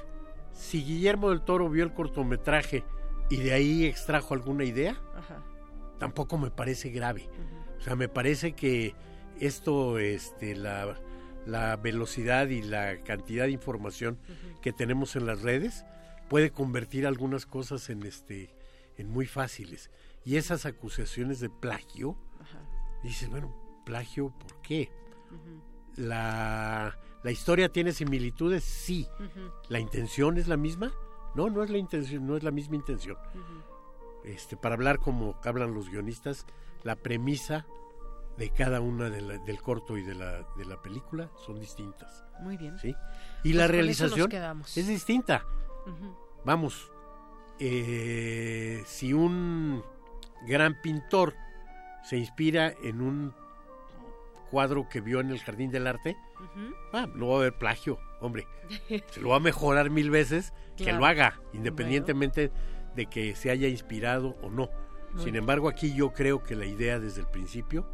[0.52, 2.82] Si Guillermo del Toro vio el cortometraje
[3.30, 5.42] y de ahí extrajo alguna idea, Ajá.
[5.98, 7.28] tampoco me parece grave.
[7.78, 8.94] O sea, me parece que
[9.40, 10.98] esto, este, la,
[11.46, 14.18] la velocidad y la cantidad de información
[14.62, 15.84] que tenemos en las redes
[16.28, 18.54] puede convertir algunas cosas en este
[18.96, 19.90] en muy fáciles.
[20.24, 22.16] Y esas acusaciones de plagio,
[23.02, 24.90] dices, bueno, plagio, ¿por qué?
[25.96, 29.06] La, la historia tiene similitudes, sí.
[29.68, 30.92] ¿La intención es la misma?
[31.34, 33.16] No, no es la intención, no es la misma intención.
[34.24, 36.46] Este, para hablar como hablan los guionistas,
[36.82, 37.66] la premisa
[38.38, 42.24] de cada una de la- del corto y de la, de la película son distintas.
[42.40, 42.78] Muy bien.
[42.78, 42.88] ¿sí?
[42.88, 42.94] Y
[43.42, 45.44] Pues la nos realización es distinta.
[46.44, 46.90] Vamos,
[47.58, 49.82] eh, si un
[50.46, 51.34] gran pintor
[52.02, 53.34] se inspira en un
[54.50, 56.74] cuadro que vio en el Jardín del Arte, Ujú.
[56.92, 58.46] ah, no va a haber plagio, hombre.
[59.10, 62.50] Se lo va a mejorar mil veces que lo haga, independientemente
[62.94, 64.70] de que se haya inspirado o no.
[65.12, 65.36] Muy Sin bien.
[65.36, 67.86] embargo, aquí yo creo que la idea desde el principio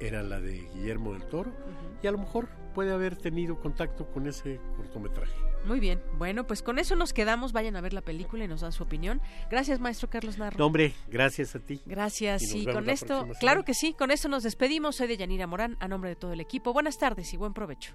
[0.00, 1.52] era la de Guillermo del Toro
[2.02, 5.34] y a lo mejor puede haber tenido contacto con ese cortometraje.
[5.64, 6.00] Muy bien.
[6.16, 7.52] Bueno, pues con eso nos quedamos.
[7.52, 9.20] Vayan a ver la película y nos dan su opinión.
[9.50, 10.58] Gracias, maestro Carlos Narro.
[10.58, 11.80] No, hombre, gracias a ti.
[11.84, 12.42] Gracias.
[12.54, 14.96] Y Y, con esto, claro que sí, con esto nos despedimos.
[14.96, 16.72] Soy de Yanira Morán, a nombre de todo el equipo.
[16.72, 17.94] Buenas tardes y buen provecho.